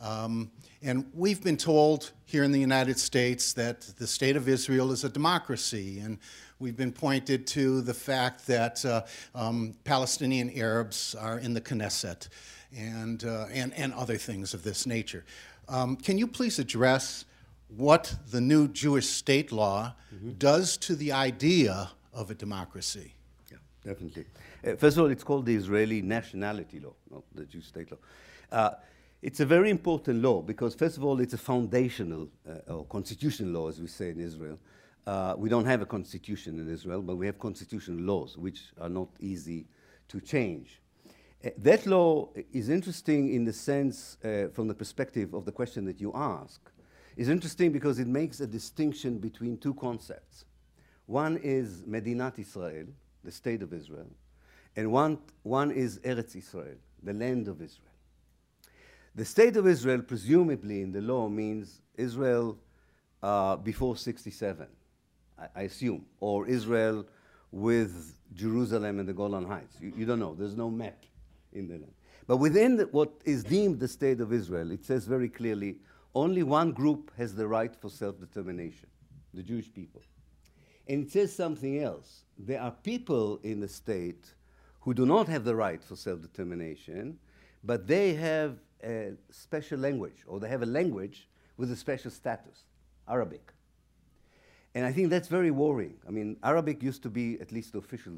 Um, 0.00 0.50
and 0.82 1.06
we've 1.12 1.42
been 1.42 1.56
told 1.56 2.12
here 2.24 2.44
in 2.44 2.52
the 2.52 2.60
United 2.60 2.98
States 2.98 3.52
that 3.54 3.80
the 3.98 4.06
State 4.06 4.36
of 4.36 4.48
Israel 4.48 4.92
is 4.92 5.04
a 5.04 5.08
democracy. 5.08 5.98
And 5.98 6.18
we've 6.60 6.76
been 6.76 6.92
pointed 6.92 7.46
to 7.46 7.80
the 7.80 7.94
fact 7.94 8.46
that 8.46 8.84
uh, 8.84 9.02
um, 9.34 9.74
Palestinian 9.84 10.50
Arabs 10.50 11.14
are 11.14 11.38
in 11.38 11.54
the 11.54 11.60
Knesset 11.60 12.28
and, 12.76 13.24
uh, 13.24 13.46
and, 13.50 13.72
and 13.74 13.94
other 13.94 14.16
things 14.16 14.52
of 14.54 14.62
this 14.62 14.86
nature. 14.86 15.24
Um, 15.68 15.96
can 15.96 16.18
you 16.18 16.26
please 16.26 16.58
address 16.58 17.24
what 17.76 18.14
the 18.30 18.40
new 18.40 18.68
Jewish 18.68 19.06
state 19.06 19.50
law 19.52 19.94
mm-hmm. 20.14 20.32
does 20.32 20.76
to 20.78 20.94
the 20.94 21.12
idea 21.12 21.90
of 22.12 22.30
a 22.30 22.34
democracy? 22.34 23.14
Yeah, 23.50 23.58
definitely. 23.82 24.26
Uh, 24.64 24.76
first 24.76 24.98
of 24.98 25.04
all, 25.04 25.10
it's 25.10 25.24
called 25.24 25.46
the 25.46 25.54
Israeli 25.54 26.02
nationality 26.02 26.80
law, 26.80 26.92
not 27.10 27.22
the 27.34 27.44
Jewish 27.44 27.66
state 27.66 27.90
law. 27.90 27.98
Uh, 28.52 28.70
it's 29.22 29.40
a 29.40 29.46
very 29.46 29.70
important 29.70 30.22
law 30.22 30.42
because, 30.42 30.74
first 30.74 30.96
of 30.96 31.04
all, 31.04 31.20
it's 31.20 31.34
a 31.34 31.38
foundational 31.38 32.28
uh, 32.48 32.72
or 32.72 32.84
constitutional 32.84 33.52
law, 33.52 33.68
as 33.68 33.80
we 33.80 33.86
say 33.86 34.10
in 34.10 34.20
Israel. 34.20 34.58
Uh, 35.06 35.34
we 35.36 35.48
don't 35.48 35.64
have 35.64 35.82
a 35.82 35.86
constitution 35.86 36.58
in 36.58 36.68
Israel, 36.68 37.02
but 37.02 37.16
we 37.16 37.26
have 37.26 37.38
constitutional 37.38 37.98
laws, 37.98 38.36
which 38.36 38.72
are 38.80 38.88
not 38.88 39.08
easy 39.20 39.66
to 40.08 40.20
change. 40.20 40.80
Uh, 41.44 41.50
that 41.56 41.86
law 41.86 42.28
is 42.52 42.68
interesting 42.68 43.32
in 43.32 43.44
the 43.44 43.52
sense, 43.52 44.18
uh, 44.24 44.48
from 44.52 44.68
the 44.68 44.74
perspective 44.74 45.32
of 45.32 45.44
the 45.44 45.52
question 45.52 45.84
that 45.86 46.00
you 46.00 46.12
ask, 46.14 46.60
is 47.16 47.28
interesting 47.28 47.72
because 47.72 47.98
it 47.98 48.06
makes 48.06 48.40
a 48.40 48.46
distinction 48.46 49.18
between 49.18 49.56
two 49.56 49.74
concepts. 49.74 50.44
One 51.06 51.38
is 51.38 51.82
Medinat 51.82 52.38
Israel, 52.38 52.86
the 53.24 53.32
state 53.32 53.62
of 53.62 53.72
Israel, 53.72 54.10
and 54.76 54.92
one, 54.92 55.18
one 55.42 55.70
is 55.70 55.98
Eretz 56.00 56.36
Israel, 56.36 56.76
the 57.02 57.12
land 57.12 57.48
of 57.48 57.60
Israel. 57.60 57.86
The 59.14 59.24
state 59.24 59.56
of 59.56 59.66
Israel, 59.66 60.02
presumably 60.02 60.82
in 60.82 60.92
the 60.92 61.00
law, 61.00 61.28
means 61.28 61.80
Israel 61.96 62.56
uh, 63.22 63.56
before 63.56 63.96
67, 63.96 64.66
I, 65.54 65.62
assume, 65.62 66.06
or 66.20 66.46
Israel 66.46 67.06
with 67.52 68.14
Jerusalem 68.34 68.98
and 68.98 69.08
the 69.08 69.12
Golan 69.12 69.46
Heights. 69.46 69.76
You, 69.80 69.92
you 69.96 70.06
don't 70.06 70.20
know, 70.20 70.34
there's 70.34 70.56
no 70.56 70.70
map 70.70 71.04
in 71.52 71.66
the 71.66 71.74
land. 71.74 71.94
But 72.26 72.36
within 72.36 72.76
the, 72.76 72.84
what 72.84 73.10
is 73.24 73.42
deemed 73.42 73.80
the 73.80 73.88
state 73.88 74.20
of 74.20 74.32
Israel, 74.32 74.70
it 74.70 74.84
says 74.84 75.04
very 75.06 75.28
clearly 75.28 75.78
only 76.14 76.42
one 76.42 76.72
group 76.72 77.10
has 77.16 77.34
the 77.34 77.46
right 77.46 77.74
for 77.74 77.88
self 77.88 78.18
determination 78.18 78.88
the 79.32 79.42
Jewish 79.42 79.72
people. 79.72 80.02
And 80.88 81.06
it 81.06 81.12
says 81.12 81.34
something 81.34 81.82
else. 81.82 82.24
There 82.38 82.60
are 82.60 82.72
people 82.72 83.38
in 83.44 83.60
the 83.60 83.68
state 83.68 84.34
who 84.80 84.94
do 84.94 85.06
not 85.06 85.28
have 85.28 85.44
the 85.44 85.54
right 85.54 85.82
for 85.82 85.96
self 85.96 86.20
determination, 86.20 87.18
but 87.62 87.86
they 87.86 88.14
have 88.14 88.58
a 88.82 89.12
special 89.30 89.78
language, 89.78 90.24
or 90.26 90.40
they 90.40 90.48
have 90.48 90.62
a 90.62 90.66
language 90.66 91.28
with 91.56 91.70
a 91.70 91.76
special 91.76 92.10
status 92.10 92.64
Arabic. 93.08 93.52
And 94.74 94.84
I 94.86 94.92
think 94.92 95.10
that's 95.10 95.28
very 95.28 95.50
worrying. 95.50 95.96
I 96.06 96.10
mean, 96.10 96.36
Arabic 96.42 96.82
used 96.82 97.02
to 97.02 97.10
be 97.10 97.40
at 97.40 97.52
least 97.52 97.72
the 97.72 97.78
official 97.78 98.14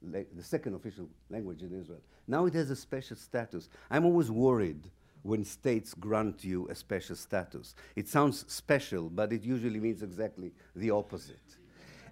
the 0.00 0.42
second 0.42 0.74
official 0.74 1.08
language 1.28 1.62
in 1.62 1.72
Israel. 1.78 2.00
Now 2.28 2.46
it 2.46 2.54
has 2.54 2.70
a 2.70 2.76
special 2.76 3.16
status. 3.16 3.68
I'm 3.90 4.04
always 4.04 4.30
worried 4.30 4.90
when 5.22 5.44
states 5.44 5.94
grant 5.94 6.44
you 6.44 6.68
a 6.68 6.74
special 6.74 7.16
status. 7.16 7.74
It 7.96 8.08
sounds 8.08 8.44
special, 8.46 9.10
but 9.10 9.32
it 9.32 9.42
usually 9.42 9.80
means 9.80 10.02
exactly 10.02 10.52
the 10.76 10.90
opposite. 10.90 11.36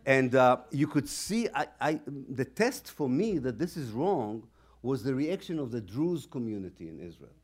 And 0.05 0.35
uh, 0.35 0.59
you 0.71 0.87
could 0.87 1.09
see, 1.09 1.49
I, 1.55 1.67
I, 1.81 2.01
the 2.29 2.45
test 2.45 2.91
for 2.91 3.09
me 3.09 3.39
that 3.39 3.59
this 3.59 3.77
is 3.77 3.91
wrong 3.91 4.47
was 4.83 5.03
the 5.03 5.15
reaction 5.15 5.59
of 5.59 5.71
the 5.71 5.81
Druze 5.81 6.27
community 6.27 6.89
in 6.89 7.01
Israel. 7.01 7.35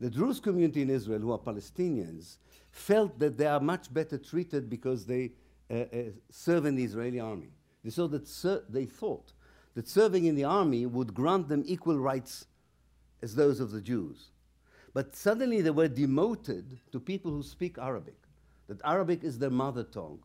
The 0.00 0.08
Druze 0.08 0.40
community 0.40 0.80
in 0.80 0.90
Israel, 0.90 1.20
who 1.20 1.32
are 1.32 1.38
Palestinians, 1.38 2.38
felt 2.70 3.18
that 3.18 3.36
they 3.36 3.46
are 3.46 3.60
much 3.60 3.92
better 3.92 4.16
treated 4.16 4.70
because 4.70 5.04
they 5.04 5.32
Uh, 5.70 5.74
uh, 5.74 6.02
serve 6.30 6.66
in 6.66 6.74
the 6.74 6.82
Israeli 6.82 7.20
army. 7.20 7.50
They, 7.84 7.90
saw 7.90 8.08
that 8.08 8.64
they 8.68 8.86
thought 8.86 9.32
that 9.74 9.88
serving 9.88 10.24
in 10.24 10.34
the 10.34 10.44
army 10.44 10.84
would 10.84 11.14
grant 11.14 11.48
them 11.48 11.62
equal 11.64 11.98
rights 11.98 12.46
as 13.22 13.34
those 13.34 13.60
of 13.60 13.70
the 13.70 13.80
Jews. 13.80 14.30
But 14.92 15.14
suddenly 15.14 15.60
they 15.60 15.70
were 15.70 15.86
demoted 15.86 16.78
to 16.90 16.98
people 16.98 17.30
who 17.30 17.44
speak 17.44 17.78
Arabic, 17.78 18.16
that 18.66 18.80
Arabic 18.84 19.22
is 19.22 19.38
their 19.38 19.50
mother 19.50 19.84
tongue. 19.84 20.18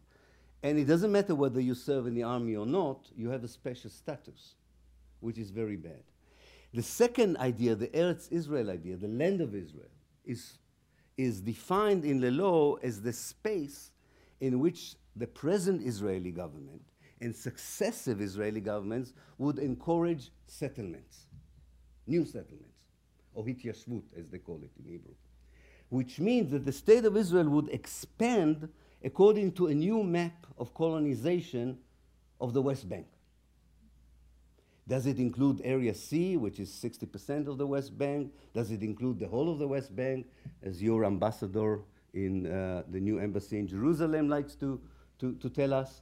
And 0.64 0.80
it 0.80 0.86
doesn't 0.86 1.12
matter 1.12 1.36
whether 1.36 1.62
you 1.62 1.76
serve 1.76 2.08
in 2.08 2.16
the 2.16 2.24
army 2.24 2.56
or 2.56 2.66
not, 2.66 3.08
you 3.16 3.30
have 3.30 3.44
a 3.44 3.48
special 3.48 3.92
status, 3.92 4.56
which 5.20 5.38
is 5.38 5.52
very 5.52 5.76
bad. 5.76 6.04
The 6.74 6.82
second 6.82 7.38
idea, 7.38 7.76
the 7.76 7.88
Eretz 7.90 8.32
Israel 8.32 8.72
idea, 8.72 8.98
the 8.98 9.08
land 9.08 9.42
of 9.42 9.54
Israel, 9.54 9.92
is, 10.26 10.58
is 11.18 11.40
defined 11.40 12.04
in 12.04 12.20
the 12.20 12.32
law 12.32 12.76
as 12.78 13.02
the 13.02 13.14
space 13.14 13.92
in 14.42 14.60
which 14.60 14.96
the 15.16 15.28
present 15.28 15.82
Israeli 15.86 16.32
government 16.32 16.82
and 17.22 17.36
successive 17.36 18.22
Israeli 18.22 18.60
governments 18.60 19.14
would 19.38 19.60
encourage 19.60 20.32
settlements, 20.48 21.28
new 22.06 22.26
settlements, 22.26 22.80
or 23.34 23.44
hityashvut, 23.46 24.04
as 24.18 24.28
they 24.30 24.38
call 24.38 24.62
it 24.64 24.72
in 24.80 24.92
Hebrew, 24.92 25.14
which 25.90 26.20
means 26.20 26.52
that 26.52 26.66
the 26.66 26.72
state 26.72 27.06
of 27.06 27.16
Israel 27.16 27.50
would 27.50 27.70
expand 27.70 28.70
according 29.04 29.52
to 29.54 29.68
a 29.68 29.74
new 29.74 30.04
map 30.04 30.48
of 30.58 30.74
colonization 30.74 31.78
of 32.42 32.54
the 32.54 32.62
West 32.62 32.90
Bank. 32.90 33.08
Does 34.88 35.08
it 35.08 35.18
include 35.18 35.62
Area 35.64 35.94
C, 35.96 36.38
which 36.38 36.60
is 36.60 36.70
60% 36.70 37.48
of 37.48 37.58
the 37.58 37.66
West 37.66 37.98
Bank? 37.98 38.32
Does 38.54 38.70
it 38.72 38.84
include 38.84 39.20
the 39.20 39.28
whole 39.28 39.52
of 39.52 39.58
the 39.58 39.68
West 39.68 39.96
Bank, 39.96 40.28
as 40.62 40.82
your 40.82 41.06
ambassador 41.06 41.82
in 42.14 42.46
uh, 42.46 42.84
the 42.90 43.00
new 43.00 43.20
embassy 43.20 43.58
in 43.58 43.68
Jerusalem 43.68 44.30
likes 44.30 44.56
to, 44.56 44.80
to, 45.20 45.34
to 45.36 45.50
tell 45.50 45.74
us? 45.74 46.02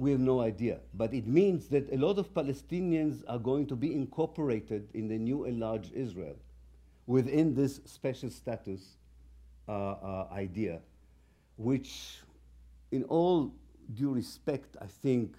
we 0.00 0.10
have 0.10 0.20
no 0.20 0.40
idea. 0.40 0.78
But 0.94 1.12
it 1.12 1.26
means 1.26 1.68
that 1.68 1.92
a 1.92 1.96
lot 1.96 2.18
of 2.18 2.32
Palestinians 2.32 3.22
are 3.28 3.38
going 3.38 3.66
to 3.66 3.76
be 3.76 3.94
incorporated 3.94 4.88
in 4.94 5.08
the 5.08 5.18
new 5.18 5.44
enlarged 5.44 5.92
Israel 5.92 6.36
within 7.06 7.54
this 7.54 7.82
special 7.84 8.30
status 8.30 8.96
uh, 9.68 9.72
uh, 9.72 10.28
idea, 10.32 10.80
which, 11.58 12.20
in 12.92 13.04
all 13.04 13.52
due 13.92 14.10
respect, 14.10 14.74
I 14.80 14.86
think 14.86 15.36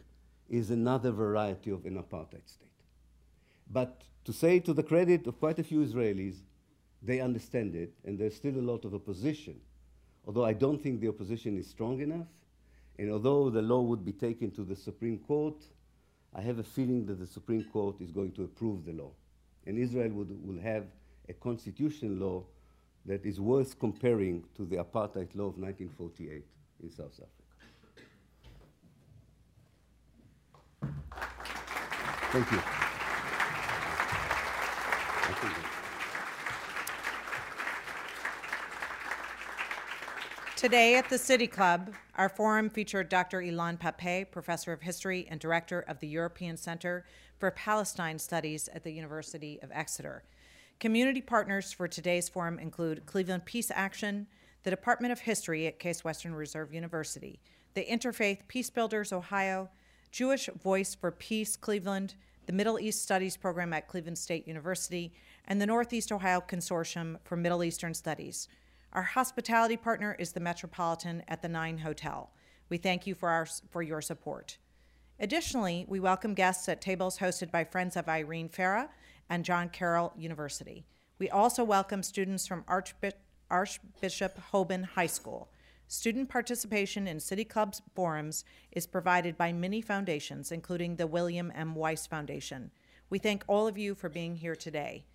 is 0.48 0.70
another 0.70 1.12
variety 1.12 1.72
of 1.72 1.86
an 1.86 1.96
apartheid 1.96 2.48
state. 2.48 2.68
But 3.72 4.04
to 4.26 4.34
say 4.34 4.60
to 4.60 4.74
the 4.74 4.84
credit 4.84 5.26
of 5.26 5.40
quite 5.40 5.58
a 5.58 5.64
few 5.64 5.84
Israelis, 5.84 6.36
they 7.02 7.20
understand 7.20 7.74
it, 7.74 7.94
and 8.06 8.20
there's 8.20 8.36
still 8.36 8.56
a 8.56 8.62
lot 8.62 8.86
of 8.86 8.94
opposition. 8.94 9.60
Although 10.28 10.46
I 10.46 10.54
don't 10.54 10.80
think 10.80 11.02
the 11.02 11.08
opposition 11.08 11.58
is 11.58 11.68
strong 11.68 12.00
enough, 12.00 12.28
and 13.02 13.12
although 13.12 13.50
the 13.50 13.64
law 13.64 13.82
would 13.82 14.06
be 14.06 14.12
taken 14.12 14.52
to 14.52 14.64
the 14.64 14.76
Supreme 14.76 15.18
Court, 15.18 15.56
I 16.36 16.42
have 16.42 16.60
a 16.60 16.64
feeling 16.64 17.08
that 17.08 17.20
the 17.20 17.26
Supreme 17.26 17.64
Court 17.64 18.00
is 18.00 18.12
going 18.12 18.32
to 18.34 18.44
approve 18.44 18.86
the 18.86 18.94
law. 18.94 19.10
And 19.66 19.80
Israel 19.80 20.10
would, 20.10 20.48
will 20.48 20.62
have 20.62 20.86
a 21.28 21.34
constitutional 21.34 22.12
law 22.12 22.44
that 23.08 23.26
is 23.26 23.40
worth 23.40 23.80
comparing 23.80 24.44
to 24.56 24.66
the 24.66 24.76
apartheid 24.76 25.34
law 25.34 25.48
of 25.48 25.58
1948 25.58 26.46
in 26.84 26.92
South 26.92 27.20
Africa. 27.20 27.42
Thank 32.32 32.52
you. 32.52 32.91
Today 40.62 40.94
at 40.94 41.10
the 41.10 41.18
City 41.18 41.48
Club, 41.48 41.92
our 42.14 42.30
forum 42.30 42.70
featured 42.70 43.10
Dr. 43.10 43.42
Ilan 43.42 43.80
Pappé, 43.80 44.30
Professor 44.30 44.72
of 44.72 44.84
History 44.84 45.26
and 45.28 45.40
Director 45.40 45.80
of 45.80 46.00
the 46.00 46.08
European 46.08 46.56
Center 46.56 47.04
for 47.40 47.50
Palestine 47.50 48.20
Studies 48.20 48.70
at 48.72 48.84
the 48.84 48.92
University 48.92 49.60
of 49.64 49.72
Exeter. 49.72 50.22
Community 50.80 51.20
partners 51.20 51.74
for 51.74 51.88
today's 51.88 52.30
forum 52.30 52.60
include 52.60 53.08
Cleveland 53.08 53.46
Peace 53.46 53.72
Action, 53.74 54.28
the 54.62 54.70
Department 54.70 55.12
of 55.12 55.22
History 55.22 55.66
at 55.66 55.80
Case 55.80 56.04
Western 56.04 56.36
Reserve 56.36 56.72
University, 56.72 57.40
the 57.74 57.84
Interfaith 57.86 58.48
Peace 58.48 58.70
Builders 58.70 59.12
Ohio, 59.12 59.68
Jewish 60.12 60.48
Voice 60.62 60.94
for 60.94 61.10
Peace 61.10 61.56
Cleveland, 61.56 62.14
the 62.46 62.54
Middle 62.54 62.80
East 62.80 63.02
Studies 63.02 63.36
Program 63.36 63.74
at 63.74 63.88
Cleveland 63.88 64.20
State 64.20 64.48
University, 64.48 65.12
and 65.46 65.60
the 65.60 65.66
Northeast 65.66 66.12
Ohio 66.12 66.40
Consortium 66.40 67.18
for 67.24 67.36
Middle 67.36 67.64
Eastern 67.64 67.96
Studies. 67.96 68.48
Our 68.94 69.04
hospitality 69.04 69.78
partner 69.78 70.18
is 70.20 70.34
the 70.34 70.42
Metropolitan 70.42 71.24
at 71.30 71.42
the 71.42 71.48
Nine 71.48 71.78
Hotel. 71.78 72.30
We 72.68 72.78
thank 72.78 73.08
you 73.08 73.16
for, 73.16 73.30
our, 73.30 73.48
for 73.70 73.82
your 73.82 74.02
support. 74.02 74.58
Additionally, 75.18 75.86
we 75.88 76.02
welcome 76.02 76.34
guests 76.34 76.68
at 76.68 76.82
tables 76.82 77.20
hosted 77.20 77.52
by 77.52 77.64
Friends 77.64 77.96
of 77.96 78.10
Irene 78.10 78.50
Farah 78.50 78.90
and 79.30 79.46
John 79.46 79.70
Carroll 79.70 80.12
University. 80.18 80.84
We 81.20 81.30
also 81.30 81.64
welcome 81.64 82.04
students 82.04 82.46
from 82.46 82.64
Archbi- 82.64 83.14
Archbishop 83.50 84.38
Hoban 84.52 84.84
High 84.84 85.08
School. 85.08 85.50
Student 85.88 86.28
participation 86.28 87.08
in 87.08 87.22
City 87.22 87.46
Club's 87.46 87.82
forums 87.96 88.44
is 88.74 88.88
provided 88.88 89.38
by 89.38 89.54
many 89.54 89.82
foundations, 89.82 90.52
including 90.52 90.98
the 90.98 91.08
William 91.08 91.50
M. 91.56 91.76
Weiss 91.76 92.08
Foundation. 92.08 92.72
We 93.10 93.20
thank 93.20 93.46
all 93.48 93.70
of 93.70 93.78
you 93.78 93.96
for 93.96 94.10
being 94.10 94.36
here 94.36 94.56
today. 94.56 95.06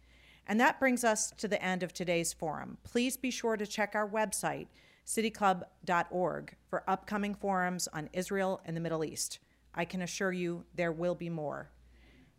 And 0.46 0.60
that 0.60 0.78
brings 0.78 1.04
us 1.04 1.32
to 1.38 1.48
the 1.48 1.62
end 1.62 1.82
of 1.82 1.92
today's 1.92 2.32
forum. 2.32 2.78
Please 2.84 3.16
be 3.16 3.30
sure 3.30 3.56
to 3.56 3.66
check 3.66 3.94
our 3.94 4.08
website, 4.08 4.68
cityclub.org, 5.04 6.56
for 6.68 6.84
upcoming 6.88 7.34
forums 7.34 7.88
on 7.92 8.08
Israel 8.12 8.60
and 8.64 8.76
the 8.76 8.80
Middle 8.80 9.04
East. 9.04 9.40
I 9.74 9.84
can 9.84 10.02
assure 10.02 10.32
you 10.32 10.64
there 10.74 10.92
will 10.92 11.14
be 11.14 11.28
more. 11.28 11.70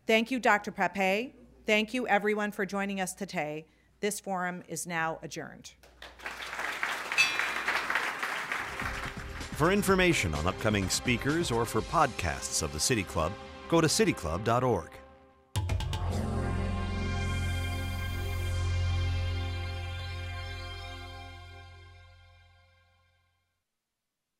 Thank 0.05 0.31
you, 0.31 0.39
Dr. 0.39 0.71
Pappé. 0.71 1.33
Thank 1.65 1.93
you, 1.93 2.07
everyone, 2.07 2.51
for 2.51 2.65
joining 2.65 3.01
us 3.01 3.13
today. 3.13 3.67
This 3.99 4.19
forum 4.19 4.63
is 4.67 4.87
now 4.87 5.19
adjourned. 5.21 5.73
For 9.57 9.71
information 9.71 10.35
on 10.35 10.45
upcoming 10.45 10.87
speakers 10.87 11.51
or 11.51 11.65
for 11.65 11.81
podcasts 11.81 12.61
of 12.61 12.71
the 12.73 12.79
City 12.79 13.03
Club, 13.03 13.33
go 13.67 13.81
to 13.81 13.87
cityclub.org. 13.87 14.89